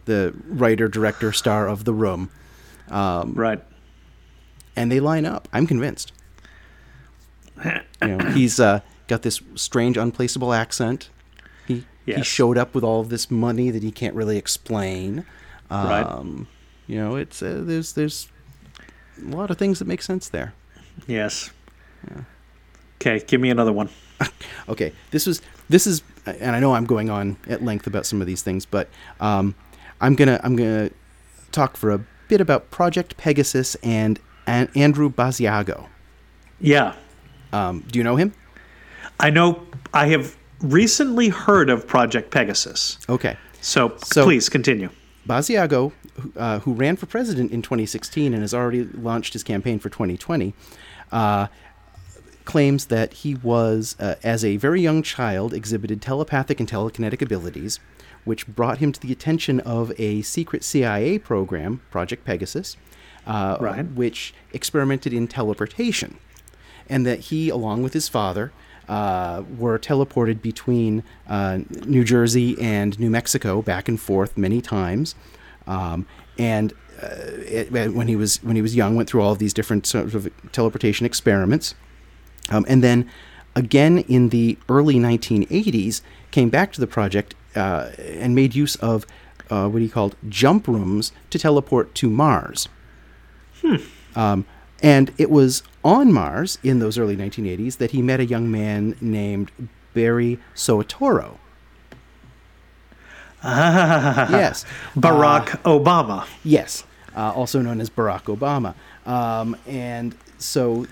the 0.06 0.34
writer, 0.48 0.88
director, 0.88 1.34
star 1.34 1.68
of 1.68 1.84
The 1.84 1.94
Room, 1.94 2.30
Right. 2.90 3.62
and 4.78 4.90
they 4.92 5.00
line 5.02 5.26
up. 5.26 5.50
I'm 5.52 5.68
convinced. 5.68 6.14
you 7.66 8.08
know, 8.08 8.18
he's 8.34 8.60
uh, 8.60 8.80
got 9.08 9.24
this 9.24 9.42
strange, 9.56 9.98
unplaceable 9.98 10.54
accent. 10.54 11.10
He 11.68 11.86
he 12.06 12.24
showed 12.24 12.58
up 12.58 12.74
with 12.74 12.84
all 12.84 13.02
of 13.02 13.10
this 13.10 13.30
money 13.30 13.70
that 13.72 13.84
he 13.84 13.92
can't 13.92 14.16
really 14.16 14.38
explain. 14.38 15.26
Right. 15.70 16.02
Um, 16.04 16.48
You 16.88 16.98
know, 16.98 17.16
it's 17.18 17.42
uh, 17.44 17.62
there's 17.66 17.94
there's 17.94 18.30
a 19.22 19.36
lot 19.36 19.50
of 19.52 19.58
things 19.58 19.80
that 19.80 19.86
make 19.86 20.02
sense 20.02 20.30
there. 20.30 20.54
Yes. 21.08 21.52
Okay, 22.98 23.24
give 23.26 23.40
me 23.42 23.50
another 23.50 23.72
one. 23.74 23.90
Okay, 24.68 24.94
this 25.10 25.26
was 25.26 25.42
this 25.70 25.88
is, 25.88 26.04
and 26.28 26.56
I 26.56 26.60
know 26.60 26.76
I'm 26.76 26.86
going 26.86 27.10
on 27.10 27.38
at 27.48 27.64
length 27.64 27.88
about 27.88 28.06
some 28.06 28.22
of 28.22 28.28
these 28.28 28.44
things, 28.44 28.66
but 28.68 28.88
um, 29.20 29.56
I'm 30.00 30.14
gonna 30.14 30.40
I'm 30.44 30.56
gonna 30.56 30.92
talk 31.52 31.76
for 31.76 31.90
a 31.92 32.06
bit 32.28 32.40
about 32.40 32.70
Project 32.70 33.18
Pegasus 33.18 33.74
and, 33.82 34.20
and 34.46 34.70
Andrew 34.76 35.10
Basiago. 35.10 35.88
Yeah. 36.62 36.94
Um, 37.52 37.84
do 37.88 37.98
you 37.98 38.04
know 38.04 38.16
him? 38.16 38.34
I 39.20 39.32
know 39.32 39.64
I 39.92 40.08
have 40.10 40.36
recently 40.62 41.30
heard 41.30 41.72
of 41.72 41.88
Project 41.88 42.30
Pegasus. 42.30 43.00
Okay. 43.10 43.36
So, 43.62 43.98
So- 44.04 44.24
please 44.26 44.50
continue. 44.50 44.90
Basiago, 45.30 45.92
who- 46.20 46.34
uh, 46.36 46.60
who 46.62 46.74
ran 46.74 46.96
for 46.96 47.06
president 47.06 47.52
in 47.52 47.62
2016 47.62 48.34
and 48.34 48.42
has 48.42 48.54
already 48.54 48.84
launched 48.84 49.34
his 49.34 49.44
campaign 49.44 49.78
for 49.78 49.90
2020, 49.90 50.54
uh, 51.12 51.48
claims 52.46 52.86
that 52.86 53.14
he 53.14 53.36
was, 53.36 53.96
uh, 54.00 54.16
as 54.24 54.44
a 54.44 54.58
very 54.58 54.82
young 54.82 55.04
child, 55.04 55.54
exhibited 55.54 56.02
telepathic 56.02 56.60
and 56.60 56.68
telekinetic 56.68 57.22
abilities, 57.22 57.80
which 58.26 58.48
brought 58.48 58.80
him 58.80 58.92
to 58.92 59.00
the 59.00 59.12
attention 59.12 59.60
of 59.60 59.92
a 60.00 60.24
secret 60.24 60.64
CIA 60.64 61.20
program, 61.20 61.82
Project 61.92 62.26
Pegasus, 62.26 62.76
uh, 63.28 63.58
Right. 63.62 63.86
which 63.94 64.34
experimented 64.52 65.14
in 65.14 65.28
teleportation, 65.28 66.16
and 66.90 67.06
that 67.06 67.20
he, 67.30 67.50
along 67.50 67.84
with 67.84 67.94
his 67.94 68.08
father, 68.10 68.52
uh, 68.90 69.44
were 69.58 69.78
teleported 69.80 70.42
between 70.42 71.04
uh, 71.28 71.60
New 71.86 72.04
Jersey 72.04 72.60
and 72.60 73.00
New 73.00 73.10
Mexico 73.10 73.62
back 73.62 73.88
and 73.88 74.00
forth 74.00 74.36
many 74.36 74.62
times, 74.62 75.16
um, 75.68 76.06
and 76.38 76.74
uh, 77.02 77.08
it, 77.46 77.72
when 77.72 78.08
he 78.08 78.16
was 78.16 78.44
when 78.44 78.56
he 78.56 78.62
was 78.62 78.76
young, 78.76 78.96
went 78.96 79.08
through 79.08 79.22
all 79.22 79.32
of 79.32 79.40
these 79.40 79.54
different 79.54 79.86
sort 79.86 80.14
of 80.14 80.28
teleportation 80.52 81.06
experiments, 81.06 81.76
um, 82.50 82.66
and 82.68 82.84
then 82.84 83.10
again 83.56 84.00
in 84.00 84.30
the 84.30 84.58
early 84.68 84.96
1980s 84.96 86.02
came 86.32 86.50
back 86.50 86.72
to 86.74 86.82
the 86.82 86.88
project 86.88 87.36
uh, 87.56 87.92
and 87.98 88.34
made 88.34 88.56
use 88.56 88.76
of 88.78 89.06
uh, 89.50 89.68
what 89.68 89.82
he 89.82 89.90
called 89.90 90.16
jump 90.28 90.68
rooms 90.68 91.12
to 91.30 91.38
teleport 91.38 91.94
to 91.96 92.10
Mars. 92.10 92.68
Um, 94.16 94.46
and 94.82 95.12
it 95.18 95.30
was 95.30 95.64
on 95.84 96.12
Mars 96.12 96.58
in 96.64 96.80
those 96.80 96.98
early 96.98 97.16
1980s 97.16 97.78
that 97.78 97.92
he 97.92 98.02
met 98.02 98.20
a 98.20 98.26
young 98.26 98.52
man 98.52 98.96
named 99.02 99.52
Barry 99.94 100.40
Soetoro. 100.56 101.38
yes. 103.44 104.66
Barack 104.96 105.48
Obama. 105.64 106.26
Yes, 106.44 106.84
uh, 107.16 107.32
also 107.32 107.62
known 107.62 107.80
as 107.80 107.90
Barack 107.90 108.24
Obama. 108.24 108.76
Um, 109.10 109.56
and 109.66 110.16
so, 110.38 110.88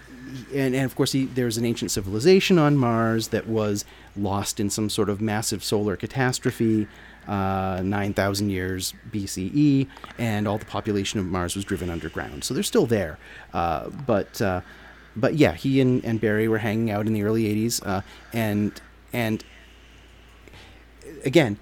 and, 0.54 0.76
and 0.76 0.86
of 0.86 0.96
course, 0.96 1.12
he, 1.12 1.26
there's 1.26 1.58
an 1.58 1.66
ancient 1.66 1.92
civilization 1.92 2.58
on 2.58 2.78
Mars 2.78 3.30
that 3.30 3.48
was 3.48 3.86
lost 4.16 4.60
in 4.60 4.70
some 4.70 4.90
sort 4.90 5.10
of 5.10 5.22
massive 5.22 5.64
solar 5.64 5.96
catastrophe. 5.96 6.88
Uh, 7.28 7.82
9,000 7.84 8.50
years 8.50 8.94
BCE, 9.12 9.88
and 10.18 10.48
all 10.48 10.58
the 10.58 10.64
population 10.66 11.20
of 11.20 11.26
Mars 11.26 11.58
was 11.58 11.66
driven 11.66 11.90
underground. 11.90 12.46
So 12.46 12.54
they're 12.54 12.64
still 12.64 12.86
there. 12.86 13.20
Uh, 13.54 13.90
but, 13.90 14.42
uh, 14.42 14.62
but 15.14 15.36
yeah, 15.36 15.52
he 15.54 15.82
and, 15.82 16.04
and 16.06 16.22
Barry 16.22 16.48
were 16.48 16.60
hanging 16.60 16.90
out 16.90 17.06
in 17.06 17.12
the 17.12 17.24
early 17.24 17.44
80s. 17.44 17.86
Uh, 17.86 18.02
and, 18.32 18.80
and 19.12 19.44
again, 21.26 21.60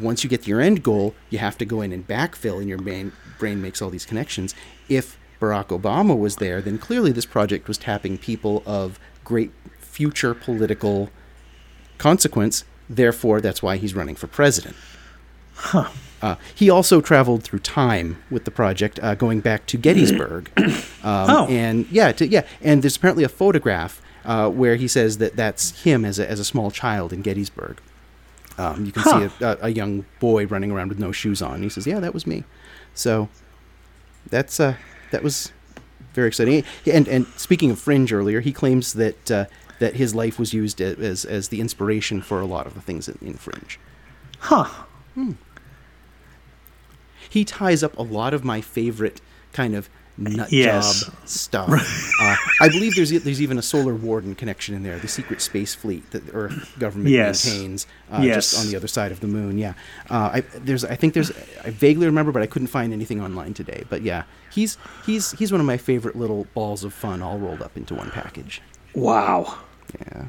once 0.00 0.24
you 0.24 0.30
get 0.30 0.46
your 0.46 0.60
end 0.60 0.82
goal, 0.82 1.14
you 1.28 1.38
have 1.38 1.58
to 1.58 1.64
go 1.64 1.82
in 1.82 1.92
and 1.92 2.06
backfill, 2.06 2.58
and 2.58 2.68
your 2.68 2.78
brain 2.78 3.12
brain 3.38 3.60
makes 3.60 3.82
all 3.82 3.90
these 3.90 4.06
connections. 4.06 4.54
If 4.88 5.18
Barack 5.40 5.66
Obama 5.68 6.16
was 6.16 6.36
there, 6.36 6.60
then 6.60 6.78
clearly 6.78 7.12
this 7.12 7.26
project 7.26 7.66
was 7.66 7.78
tapping 7.78 8.18
people 8.18 8.62
of 8.66 9.00
great 9.24 9.50
future 9.78 10.34
political 10.34 11.10
consequence. 11.98 12.64
Therefore, 12.90 13.40
that's 13.40 13.62
why 13.62 13.76
he's 13.76 13.94
running 13.94 14.16
for 14.16 14.26
president. 14.26 14.76
Uh, 16.22 16.36
he 16.54 16.68
also 16.68 17.00
traveled 17.00 17.42
through 17.44 17.60
time 17.60 18.22
with 18.30 18.44
the 18.44 18.50
project, 18.50 18.98
uh, 19.02 19.14
going 19.14 19.40
back 19.40 19.64
to 19.66 19.78
Gettysburg. 19.78 20.50
um, 20.56 20.74
Oh. 21.04 21.46
and 21.48 21.86
yeah, 21.90 22.12
to, 22.12 22.26
yeah, 22.28 22.44
and 22.60 22.82
there's 22.82 22.96
apparently 22.96 23.24
a 23.24 23.28
photograph 23.28 24.02
uh, 24.26 24.50
where 24.50 24.76
he 24.76 24.86
says 24.88 25.16
that 25.18 25.36
that's 25.36 25.82
him 25.84 26.04
as 26.04 26.18
a, 26.18 26.28
as 26.30 26.38
a 26.40 26.44
small 26.44 26.70
child 26.70 27.12
in 27.12 27.22
Gettysburg. 27.22 27.80
Um, 28.58 28.84
you 28.84 28.92
can 28.92 29.02
Huh. 29.02 29.28
see 29.30 29.44
a, 29.44 29.48
a, 29.52 29.58
a 29.62 29.68
young 29.70 30.04
boy 30.18 30.46
running 30.46 30.70
around 30.70 30.88
with 30.90 30.98
no 30.98 31.12
shoes 31.12 31.40
on. 31.40 31.62
He 31.62 31.70
says, 31.70 31.86
"Yeah, 31.86 32.00
that 32.00 32.12
was 32.12 32.26
me." 32.26 32.44
So 32.94 33.30
that's 34.28 34.60
uh, 34.60 34.74
that 35.12 35.22
was 35.22 35.52
very 36.12 36.28
exciting. 36.28 36.64
And 36.84 37.08
and 37.08 37.26
speaking 37.36 37.70
of 37.70 37.78
Fringe 37.78 38.12
earlier, 38.12 38.40
he 38.40 38.52
claims 38.52 38.92
that 38.94 39.30
uh, 39.30 39.44
that 39.80 39.96
his 39.96 40.14
life 40.14 40.38
was 40.38 40.54
used 40.54 40.80
as 40.80 41.24
as 41.24 41.48
the 41.48 41.60
inspiration 41.60 42.22
for 42.22 42.40
a 42.40 42.46
lot 42.46 42.66
of 42.66 42.74
the 42.74 42.80
things 42.80 43.08
in, 43.08 43.18
in 43.20 43.34
Fringe. 43.34 43.78
Huh. 44.38 44.68
He 47.28 47.44
ties 47.44 47.82
up 47.82 47.96
a 47.98 48.02
lot 48.02 48.34
of 48.34 48.44
my 48.44 48.60
favorite 48.60 49.20
kind 49.52 49.74
of 49.74 49.88
nut 50.16 50.50
Yes. 50.52 51.04
job 51.04 51.14
stuff. 51.26 51.68
uh, 52.20 52.36
I 52.60 52.68
believe 52.68 52.94
there's 52.94 53.10
there's 53.10 53.40
even 53.40 53.56
a 53.58 53.62
Solar 53.62 53.94
Warden 53.94 54.34
connection 54.34 54.74
in 54.74 54.82
there, 54.82 54.98
the 54.98 55.08
secret 55.08 55.40
space 55.40 55.74
fleet 55.74 56.10
that 56.10 56.26
the 56.26 56.32
Earth 56.32 56.74
government 56.78 57.10
Yes. 57.10 57.46
maintains 57.46 57.86
uh, 58.12 58.20
Yes. 58.22 58.50
just 58.52 58.64
on 58.64 58.70
the 58.70 58.76
other 58.76 58.88
side 58.88 59.12
of 59.12 59.20
the 59.20 59.26
moon. 59.28 59.58
Yeah, 59.58 59.74
uh, 60.10 60.30
I, 60.34 60.40
there's 60.56 60.84
I 60.84 60.96
think 60.96 61.14
there's 61.14 61.30
I 61.64 61.70
vaguely 61.70 62.06
remember, 62.06 62.32
but 62.32 62.42
I 62.42 62.46
couldn't 62.46 62.68
find 62.68 62.92
anything 62.92 63.20
online 63.20 63.54
today. 63.54 63.84
But 63.88 64.02
yeah, 64.02 64.24
he's 64.50 64.76
he's 65.06 65.32
he's 65.32 65.52
one 65.52 65.60
of 65.60 65.66
my 65.66 65.76
favorite 65.76 66.16
little 66.16 66.46
balls 66.54 66.84
of 66.84 66.92
fun, 66.92 67.22
all 67.22 67.38
rolled 67.38 67.62
up 67.62 67.76
into 67.76 67.94
one 67.94 68.10
package. 68.10 68.60
Wow. 68.94 69.58
Yeah, 69.98 70.24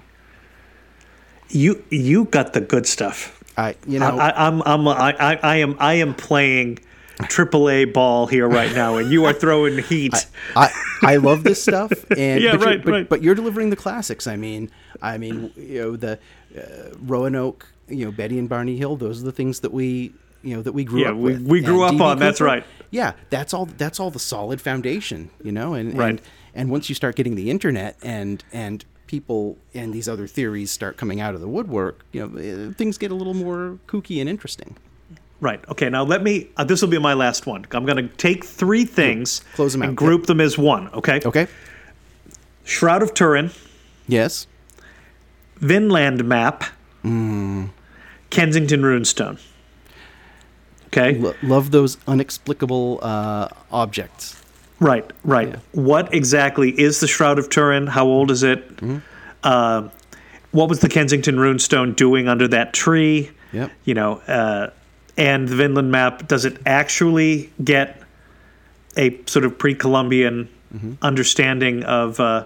You 1.50 1.84
you 1.90 2.26
got 2.26 2.54
the 2.54 2.62
good 2.62 2.86
stuff. 2.88 3.38
I 3.58 3.76
you 3.86 4.00
know 4.00 4.18
I, 4.18 4.30
I, 4.30 4.48
I'm 4.48 4.62
I'm 4.64 4.88
I, 4.88 5.16
I, 5.20 5.40
I 5.44 5.56
am 5.58 5.76
I 5.80 5.94
am 5.96 6.14
playing 6.14 6.80
AAA 7.18 7.94
ball 7.94 8.26
here 8.28 8.48
right 8.48 8.74
now, 8.74 8.96
and 8.98 9.12
you 9.12 9.26
are 9.26 9.34
throwing 9.34 9.78
heat. 9.84 10.14
I, 10.56 10.70
I 11.04 11.16
love 11.18 11.44
this 11.44 11.62
stuff, 11.62 11.92
and 12.18 12.42
Yeah, 12.42 12.54
but, 12.54 12.60
you're, 12.62 12.70
right, 12.70 12.84
but, 12.86 12.92
right. 12.92 13.10
but 13.10 13.22
you're 13.22 13.36
delivering 13.36 13.70
the 13.70 13.76
classics. 13.76 14.26
I 14.28 14.38
mean, 14.38 14.72
I 15.02 15.18
mean, 15.18 15.52
you 15.56 15.82
know, 15.82 15.96
the 15.98 16.18
uh, 16.58 16.96
Roanoke, 17.02 17.68
you 17.90 18.06
know, 18.06 18.12
Betty 18.12 18.40
and 18.40 18.48
Barney 18.50 18.78
Hill. 18.78 18.96
Those 18.96 19.22
are 19.22 19.26
the 19.26 19.32
things 19.32 19.60
that 19.60 19.72
we, 19.74 20.14
you 20.42 20.56
know, 20.56 20.62
that 20.64 20.72
we 20.72 20.84
grew 20.86 21.02
Yeah, 21.02 21.10
up 21.12 21.18
we- 21.18 21.34
with. 21.34 21.42
we 21.48 21.62
grew 21.62 21.84
And 21.84 22.00
up 22.00 22.08
on, 22.08 22.20
that's 22.20 22.42
right. 22.42 22.64
Yeah, 22.90 23.14
that's 23.30 23.54
all. 23.54 23.66
That's 23.66 24.00
all 24.00 24.10
the 24.10 24.20
solid 24.20 24.60
foundation, 24.62 25.30
you 25.44 25.52
know, 25.52 25.74
and 25.74 25.96
Right. 25.98 26.10
and 26.12 26.22
and 26.56 26.72
once 26.72 26.88
you 26.90 26.96
start 26.96 27.16
getting 27.18 27.36
the 27.36 27.52
internet 27.52 27.98
and 28.02 28.44
and 28.54 28.84
people 29.12 29.58
and 29.74 29.94
these 29.94 30.08
other 30.08 30.26
theories 30.26 30.72
start 30.72 30.96
coming 30.96 31.20
out 31.20 31.36
of 31.36 31.42
the 31.42 31.48
woodwork, 31.48 32.06
you 32.14 32.26
know, 32.26 32.38
eh, 32.40 32.72
things 32.78 32.98
get 32.98 33.12
a 33.12 33.14
little 33.16 33.34
more 33.34 33.78
kooky 33.86 34.22
and 34.22 34.30
interesting. 34.30 34.78
Right. 35.42 35.60
Okay. 35.68 35.90
Now 35.90 36.04
let 36.04 36.24
me. 36.24 36.48
Uh, 36.56 36.64
this 36.64 36.82
will 36.82 36.88
be 36.90 36.98
my 36.98 37.14
last 37.14 37.46
one. 37.46 37.66
I'm 37.72 37.86
going 37.86 38.08
to 38.08 38.16
take 38.16 38.46
three 38.46 38.86
things, 38.86 39.42
Close 39.56 39.76
'em 39.76 39.82
and 39.82 39.90
out, 39.92 39.96
group 39.98 40.28
them 40.28 40.40
as 40.40 40.58
one. 40.58 40.88
Okay. 40.94 41.20
Okay. 41.26 41.48
Shroud 42.64 43.04
of 43.04 43.14
Turin, 43.14 43.52
Yes. 44.08 44.48
Vinland 45.58 46.24
map, 46.24 46.64
Mm. 47.04 47.70
Kensington 48.30 48.82
runestone. 48.84 49.40
Okay. 50.88 51.18
Lo- 51.18 51.34
love 51.44 51.72
those 51.72 51.98
inexplicable 52.08 53.00
uh, 53.02 53.48
objects. 53.72 54.41
Right, 54.82 55.10
right. 55.24 55.48
Yeah. 55.50 55.60
What 55.72 56.14
exactly 56.14 56.78
is 56.78 57.00
the 57.00 57.08
Shroud 57.08 57.40
of 57.40 57.50
Turin? 57.50 57.88
How 57.88 58.06
old 58.06 58.30
is 58.32 58.44
it? 58.44 58.68
Mm-hmm. 58.78 58.98
Uh, 59.44 59.88
what 60.52 60.68
was 60.68 60.80
the 60.82 60.90
Kensington 60.90 61.36
runestone 61.38 61.96
doing 61.96 62.28
under 62.28 62.48
that 62.50 62.74
tree? 62.74 63.32
Yep. 63.54 63.72
You 63.86 63.94
know, 63.94 64.16
uh, 64.28 64.72
and 65.18 65.48
the 65.48 65.56
Vinland 65.56 65.92
map, 65.92 66.28
does 66.28 66.44
it 66.46 66.58
actually 66.66 67.52
get 67.64 68.02
a 68.98 69.18
sort 69.28 69.46
of 69.46 69.58
pre 69.58 69.74
Columbian 69.76 70.50
Mm-hmm. 70.74 70.94
understanding 71.02 71.84
of, 71.84 72.18
uh, 72.22 72.46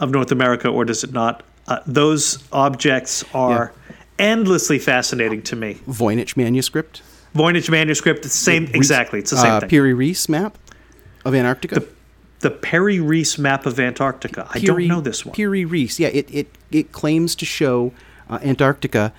of 0.00 0.10
North 0.10 0.32
America, 0.32 0.66
or 0.68 0.84
does 0.84 1.04
it 1.04 1.12
not? 1.12 1.44
Uh, 1.68 1.78
those 1.86 2.42
objects 2.50 3.24
are 3.32 3.72
endlessly 4.18 4.80
fascinating 4.80 5.40
to 5.42 5.54
me. 5.54 5.74
Voynich 5.88 6.36
manuscript. 6.36 7.00
Voynich 7.32 7.70
manuscript, 7.70 8.24
same, 8.24 8.64
Reese- 8.64 8.74
exactly, 8.74 9.20
it's 9.20 9.30
the 9.30 9.36
same 9.36 9.52
uh, 9.52 9.60
thing. 9.60 9.68
Piri 9.68 9.94
Reis 9.94 10.28
map 10.28 10.58
of 11.24 11.34
Antarctica. 11.34 11.82
the 12.40 12.50
Piri 12.50 13.00
Reis 13.00 13.38
map 13.38 13.66
of 13.66 13.80
Antarctica. 13.80 14.46
I 14.50 14.58
don't 14.60 14.86
know 14.86 15.00
this 15.00 15.24
one. 15.24 15.34
Piri 15.34 15.64
Reis. 15.64 15.98
Yeah, 15.98 16.08
it, 16.08 16.28
it, 16.32 16.48
it 16.70 16.92
claims 16.92 17.34
to 17.36 17.46
show 17.46 17.92
uh, 18.28 18.38
Antarctica 18.42 19.12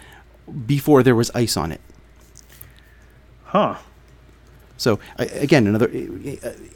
before 0.66 1.01
there 1.03 1.16
was 1.16 1.32
ice 1.32 1.58
on 1.58 1.72
it. 1.72 1.82
Huh. 3.45 3.78
So 4.78 4.99
again, 5.18 5.66
another 5.68 5.86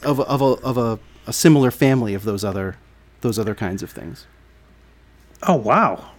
of 0.02 0.20
a, 0.20 0.24
of 0.24 0.42
a, 0.42 0.46
of 0.46 0.78
a, 0.78 1.00
a 1.28 1.34
similar 1.34 1.72
family 1.72 2.14
of 2.14 2.24
those 2.24 2.44
other 2.44 2.78
those 3.22 3.38
other 3.38 3.54
kinds 3.54 3.84
of 3.84 3.92
things. 3.92 4.26
Oh 5.44 5.56
wow. 5.56 6.12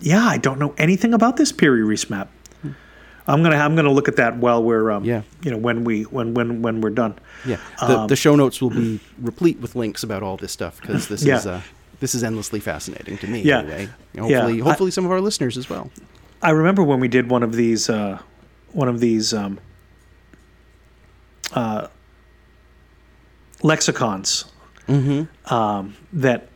Yeah, 0.00 0.24
I 0.24 0.36
don't 0.38 0.58
know 0.58 0.74
anything 0.76 1.14
about 1.14 1.36
this 1.36 1.50
Piri 1.52 1.82
Reis 1.82 2.10
map. 2.10 2.28
I'm 3.26 3.42
gonna 3.42 3.56
I'm 3.56 3.74
gonna 3.76 3.90
look 3.92 4.08
at 4.08 4.16
that 4.16 4.36
while 4.36 4.62
we're 4.62 4.90
um, 4.90 5.04
Yeah. 5.04 5.22
you 5.42 5.50
know 5.50 5.56
when 5.56 5.84
we 5.84 6.02
when 6.02 6.34
when 6.34 6.60
when 6.62 6.80
we're 6.80 6.90
done. 6.90 7.14
Yeah, 7.46 7.58
the, 7.80 7.98
Um, 8.00 8.06
the 8.08 8.16
show 8.16 8.36
notes 8.36 8.60
will 8.60 8.70
be 8.70 9.00
replete 9.18 9.60
with 9.60 9.74
links 9.76 10.02
about 10.02 10.22
all 10.22 10.36
this 10.36 10.52
stuff 10.52 10.80
because 10.80 11.08
this 11.08 11.24
Yeah. 11.26 11.36
is 11.38 11.46
uh, 11.46 11.60
this 12.00 12.14
is 12.14 12.22
endlessly 12.22 12.60
fascinating 12.60 13.16
to 13.18 13.26
me. 13.26 13.42
Yeah. 13.42 13.60
anyway. 13.60 13.88
Yeah, 14.14 14.22
hopefully, 14.62 14.88
I- 14.88 14.90
some 14.90 15.04
of 15.06 15.10
our 15.10 15.20
listeners 15.20 15.56
as 15.56 15.70
well. 15.70 15.90
I 16.42 16.50
remember 16.50 16.82
when 16.82 17.00
we 17.00 17.08
did 17.08 17.30
one 17.30 17.42
of 17.42 17.54
these 17.54 17.88
uh, 17.88 18.18
one 18.72 18.88
of 18.88 19.00
these 19.00 19.32
um, 19.32 19.58
uh, 21.54 21.86
lexicons 23.62 24.46
Mm-hmm. 24.86 25.54
um, 25.54 25.94
that 26.12 26.48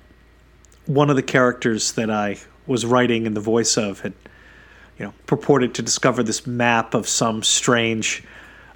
one 0.84 1.08
of 1.08 1.16
the 1.16 1.22
characters 1.22 1.92
that 1.92 2.10
I 2.10 2.36
was 2.66 2.84
writing 2.84 3.24
in 3.24 3.32
the 3.32 3.40
voice 3.40 3.78
of 3.78 4.00
had, 4.00 4.12
you 4.98 5.06
know, 5.06 5.14
purported 5.26 5.74
to 5.74 5.82
discover 5.82 6.22
this 6.22 6.46
map 6.46 6.94
of 6.94 7.08
some 7.08 7.42
strange 7.42 8.22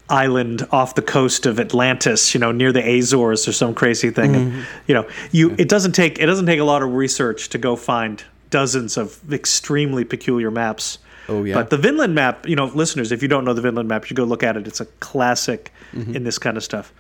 island 0.09 0.67
off 0.71 0.95
the 0.95 1.03
coast 1.03 1.47
of 1.47 1.59
Atlantis, 1.59 2.35
you 2.35 2.41
know, 2.41 2.53
near 2.53 2.73
the 2.73 2.83
Azores 2.99 3.49
or 3.49 3.53
some 3.53 3.75
crazy 3.75 4.11
thing. 4.11 4.33
Mm-hmm. 4.33 4.57
And, 4.59 4.67
you 4.87 4.95
know, 4.95 5.09
you 5.31 5.55
it 5.59 5.69
doesn't 5.69 5.93
take 5.93 6.19
it 6.19 6.27
doesn't 6.27 6.47
take 6.47 6.61
a 6.61 6.65
lot 6.65 6.83
of 6.83 6.93
research 6.93 7.49
to 7.51 7.59
go 7.59 7.77
find 7.77 8.23
dozens 8.51 8.97
of 8.97 9.19
extremely 9.33 10.05
peculiar 10.05 10.51
maps. 10.51 10.99
Oh, 11.29 11.45
yeah. 11.45 11.55
But 11.55 11.71
the 11.71 11.79
Vinland 11.79 12.15
map, 12.15 12.47
you 12.49 12.57
know, 12.57 12.67
listeners, 12.67 13.13
if 13.13 13.23
you 13.23 13.29
don't 13.29 13.45
know 13.45 13.55
the 13.55 13.63
Vinland 13.63 13.89
map, 13.89 14.11
you 14.11 14.17
go 14.17 14.25
look 14.25 14.43
at 14.43 14.57
it. 14.57 14.67
It's 14.67 14.81
a 14.81 14.87
classic 15.01 15.73
Mm-hmm. 15.95 16.17
in 16.17 16.25
this 16.25 16.39
kind 16.39 16.57
of 16.57 16.65
stuff. 16.65 16.91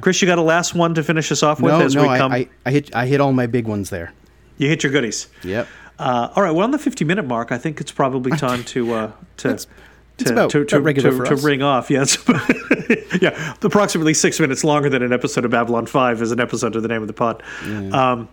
Chris, 0.00 0.22
you 0.22 0.26
got 0.26 0.38
a 0.38 0.42
last 0.42 0.74
one 0.74 0.94
to 0.94 1.02
finish 1.02 1.30
us 1.30 1.42
off 1.42 1.60
with 1.60 1.74
No, 1.74 1.80
as 1.82 1.94
no, 1.94 2.00
we 2.02 2.08
I. 2.08 2.26
I, 2.26 2.48
I 2.64 2.70
hit 2.70 2.96
I 2.96 3.04
hit 3.06 3.20
all 3.20 3.34
my 3.34 3.46
big 3.46 3.66
ones 3.68 3.90
there. 3.90 4.14
you 4.56 4.68
hit 4.68 4.82
your 4.82 4.90
goodies. 4.90 5.28
Yep. 5.44 5.68
Uh, 5.98 6.30
all 6.34 6.42
right, 6.42 6.50
well, 6.50 6.64
on 6.64 6.70
the 6.72 6.78
50 6.78 7.04
minute 7.04 7.26
mark, 7.26 7.52
I 7.52 7.58
think 7.58 7.80
it's 7.80 7.92
probably 7.92 8.32
time 8.36 8.64
to 8.64 8.92
uh, 8.94 9.12
to 9.38 9.48
That's- 9.48 9.64
to, 9.64 9.70
it's 10.18 10.30
about- 10.30 10.50
to, 10.50 10.64
to, 10.66 10.80
regular 10.80 11.10
to, 11.10 11.16
for 11.16 11.24
to 11.24 11.36
ring 11.36 11.62
off. 11.62 11.90
Yes, 11.90 12.18
yeah, 13.20 13.54
approximately 13.62 14.12
six 14.14 14.38
minutes 14.40 14.62
longer 14.64 14.88
than 14.90 15.02
an 15.02 15.12
episode 15.12 15.44
of 15.44 15.50
Babylon 15.50 15.86
Five 15.86 16.20
is 16.22 16.32
an 16.32 16.40
episode 16.40 16.76
of 16.76 16.82
the 16.82 16.88
name 16.88 17.00
of 17.02 17.08
the 17.08 17.14
pod. 17.14 17.42
Um, 17.64 18.28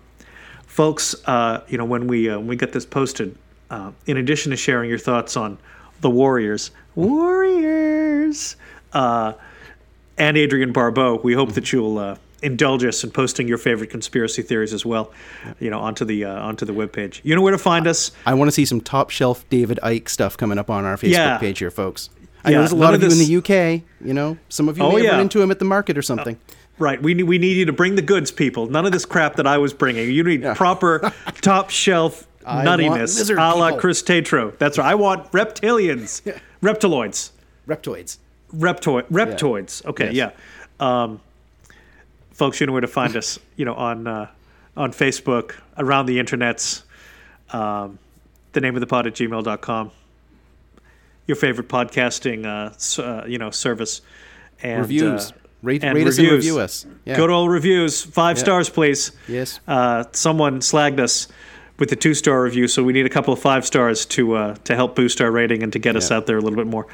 folks, 0.68 1.16
uh, 1.26 1.64
you 1.70 1.78
know 1.78 1.86
when 1.86 2.08
we 2.08 2.30
uh, 2.30 2.38
when 2.38 2.48
we 2.48 2.56
get 2.58 2.74
this 2.74 2.86
posted, 2.86 3.36
uh, 3.70 3.92
in 4.08 4.18
addition 4.18 4.50
to 4.52 4.58
sharing 4.58 4.90
your 4.90 5.00
thoughts 5.00 5.38
on 5.38 5.58
the 6.02 6.10
Warriors, 6.10 6.72
Warriors, 6.96 8.56
uh, 8.94 9.34
and 10.18 10.38
Adrienne 10.38 10.72
Barbeau, 10.74 11.16
we 11.24 11.34
hope 11.34 11.54
that 11.54 11.72
you'll 11.72 11.98
uh, 11.98 12.16
indulge 12.42 12.84
us 12.86 13.04
in 13.04 13.12
posting 13.12 13.48
your 13.48 13.58
favorite 13.58 13.90
conspiracy 13.90 14.42
theories 14.42 14.74
as 14.74 14.86
well, 14.86 15.12
you 15.60 15.70
know, 15.70 15.80
onto 15.80 16.06
the 16.06 16.26
uh, 16.26 16.40
onto 16.42 16.66
the 16.66 16.74
webpage. 16.74 17.20
You 17.24 17.36
know 17.36 17.42
where 17.42 17.52
to 17.52 17.58
find 17.58 17.88
us. 17.88 18.12
I 18.26 18.34
want 18.34 18.48
to 18.48 18.52
see 18.52 18.66
some 18.66 18.82
top 18.82 19.10
shelf 19.10 19.48
David 19.50 19.80
Icke 19.84 20.10
stuff 20.10 20.38
coming 20.38 20.58
up 20.58 20.70
on 20.70 20.86
our 20.86 20.96
Facebook 20.98 21.12
Yeah. 21.14 21.38
page 21.38 21.60
here, 21.60 21.72
folks. 21.72 22.10
I 22.44 22.52
Yeah, 22.52 22.56
know 22.56 22.62
there's 22.62 22.72
a 22.72 22.76
lot 22.76 22.94
of 22.94 23.04
of 23.04 23.12
you 23.12 23.20
in 23.22 23.28
the 23.28 23.36
UK. 23.78 23.84
You 24.04 24.14
know, 24.14 24.38
some 24.48 24.70
of 24.70 24.78
you 24.78 24.84
Oh, 24.84 24.94
may 24.96 25.04
yeah. 25.04 25.12
run 25.12 25.20
into 25.22 25.42
him 25.42 25.52
at 25.52 25.60
the 25.60 25.66
market 25.66 25.98
or 25.98 26.02
something. 26.02 26.38
Right, 26.78 27.02
we 27.04 27.14
need, 27.14 27.24
we 27.24 27.38
need 27.38 27.58
you 27.58 27.66
to 27.66 27.74
bring 27.74 27.96
the 27.96 28.02
goods, 28.02 28.32
people. 28.32 28.68
None 28.68 28.86
of 28.86 28.94
this 28.94 29.04
crap 29.04 29.36
that 29.36 29.46
I 29.46 29.58
was 29.58 29.74
bringing. 29.74 30.10
You 30.10 30.24
need 30.24 30.44
proper 30.56 31.12
top 31.42 31.70
shelf 31.70 32.26
I 32.46 32.64
nuttiness, 32.64 33.30
a 33.30 33.34
la 33.36 33.66
people. 33.68 33.80
Chris 33.82 34.02
Tatro. 34.02 34.54
That's 34.58 34.78
right. 34.78 34.88
I 34.88 34.96
want 34.96 35.30
reptilians, 35.34 36.22
reptiloids, 36.64 37.32
Reptoids. 37.68 38.18
reptoid, 38.56 39.04
reptoids. 39.12 39.86
Okay, 39.86 40.12
Yes. 40.14 40.32
yeah. 40.80 41.04
Um, 41.04 41.20
folks, 42.40 42.60
you 42.60 42.66
know 42.66 42.74
where 42.74 42.82
to 42.82 42.88
find 42.88 43.16
us. 43.16 43.38
You 43.58 43.66
know 43.66 43.76
on 43.76 44.08
uh, 44.08 44.28
on 44.78 44.94
Facebook, 44.94 45.56
around 45.78 46.06
the 46.06 46.18
internets. 46.18 46.84
Um, 47.52 48.00
the 48.54 48.62
name 48.62 48.76
of 48.76 48.80
the 48.80 48.88
pod 48.88 49.06
at 49.06 49.14
gmail.com. 49.14 49.92
Your 51.28 51.36
favorite 51.36 51.68
podcasting, 51.68 52.46
uh, 52.46 53.02
uh, 53.02 53.26
you 53.28 53.38
know, 53.38 53.52
service. 53.52 54.02
And, 54.64 54.80
Reviews. 54.80 55.32
uh, 55.32 55.36
rate 55.62 55.84
and 55.84 55.96
rate 55.96 56.08
us 56.08 56.18
and 56.18 56.30
review 56.30 56.60
us. 56.60 56.86
Yeah. 57.06 57.18
Good 57.18 57.30
old 57.30 57.52
reviews. 57.52 58.02
Five 58.04 58.40
stars, 58.40 58.70
please. 58.70 59.12
Yes. 59.28 59.60
Uh, 59.68 60.06
someone 60.14 60.62
slagged 60.62 61.00
us 61.00 61.28
with 61.78 61.90
the 61.90 61.96
two 61.98 62.14
star 62.14 62.42
review, 62.42 62.68
so 62.68 62.84
we 62.84 62.94
need 62.94 63.06
a 63.06 63.10
couple 63.10 63.34
of 63.34 63.40
five 63.40 63.66
stars 63.66 64.06
to 64.08 64.36
uh, 64.36 64.56
to 64.64 64.76
help 64.76 64.96
boost 64.96 65.20
our 65.22 65.32
rating 65.32 65.64
and 65.64 65.74
to 65.74 65.80
get 65.80 65.96
us 65.98 66.12
out 66.12 66.26
there 66.28 66.38
a 66.38 66.42
little 66.42 66.58
bit 66.58 66.68
more. 66.68 66.88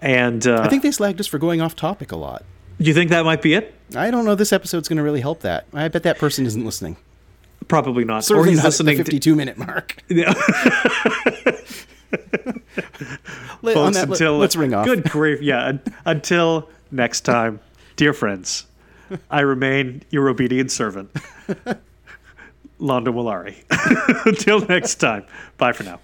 And 0.00 0.46
uh, 0.46 0.62
I 0.62 0.68
think 0.68 0.82
they 0.82 0.90
slagged 0.90 1.20
us 1.20 1.26
for 1.26 1.38
going 1.38 1.60
off 1.60 1.76
topic 1.76 2.12
a 2.12 2.16
lot. 2.16 2.44
do 2.78 2.84
you 2.84 2.94
think 2.94 3.10
that 3.10 3.24
might 3.24 3.42
be 3.42 3.54
it? 3.54 3.74
I 3.94 4.10
don't 4.10 4.24
know. 4.24 4.34
This 4.34 4.52
episode's 4.52 4.88
going 4.88 4.96
to 4.98 5.02
really 5.02 5.20
help 5.20 5.40
that. 5.40 5.66
I 5.72 5.88
bet 5.88 6.02
that 6.02 6.18
person 6.18 6.46
isn't 6.46 6.64
listening. 6.64 6.96
Probably 7.68 8.04
not. 8.04 8.24
Certainly 8.24 8.48
or 8.48 8.50
he's 8.50 8.58
not 8.58 8.64
at 8.64 8.68
listening. 8.68 8.96
the 8.98 9.04
to, 9.04 9.10
52 9.10 9.34
minute 9.34 9.58
mark. 9.58 9.96
Yeah. 10.08 10.32
Let, 13.60 13.74
Folks, 13.74 13.96
that, 13.96 14.08
until 14.08 14.38
let's 14.38 14.56
ring 14.56 14.72
off. 14.72 14.86
Good 14.86 15.04
grief! 15.04 15.42
Yeah. 15.42 15.72
until 16.06 16.68
next 16.90 17.22
time, 17.22 17.60
dear 17.96 18.12
friends, 18.12 18.66
I 19.30 19.40
remain 19.40 20.02
your 20.10 20.28
obedient 20.28 20.70
servant, 20.70 21.12
Londo 22.80 23.08
Mollari. 23.08 23.56
until 24.26 24.60
next 24.66 24.96
time, 24.96 25.24
bye 25.58 25.72
for 25.72 25.82
now. 25.82 26.00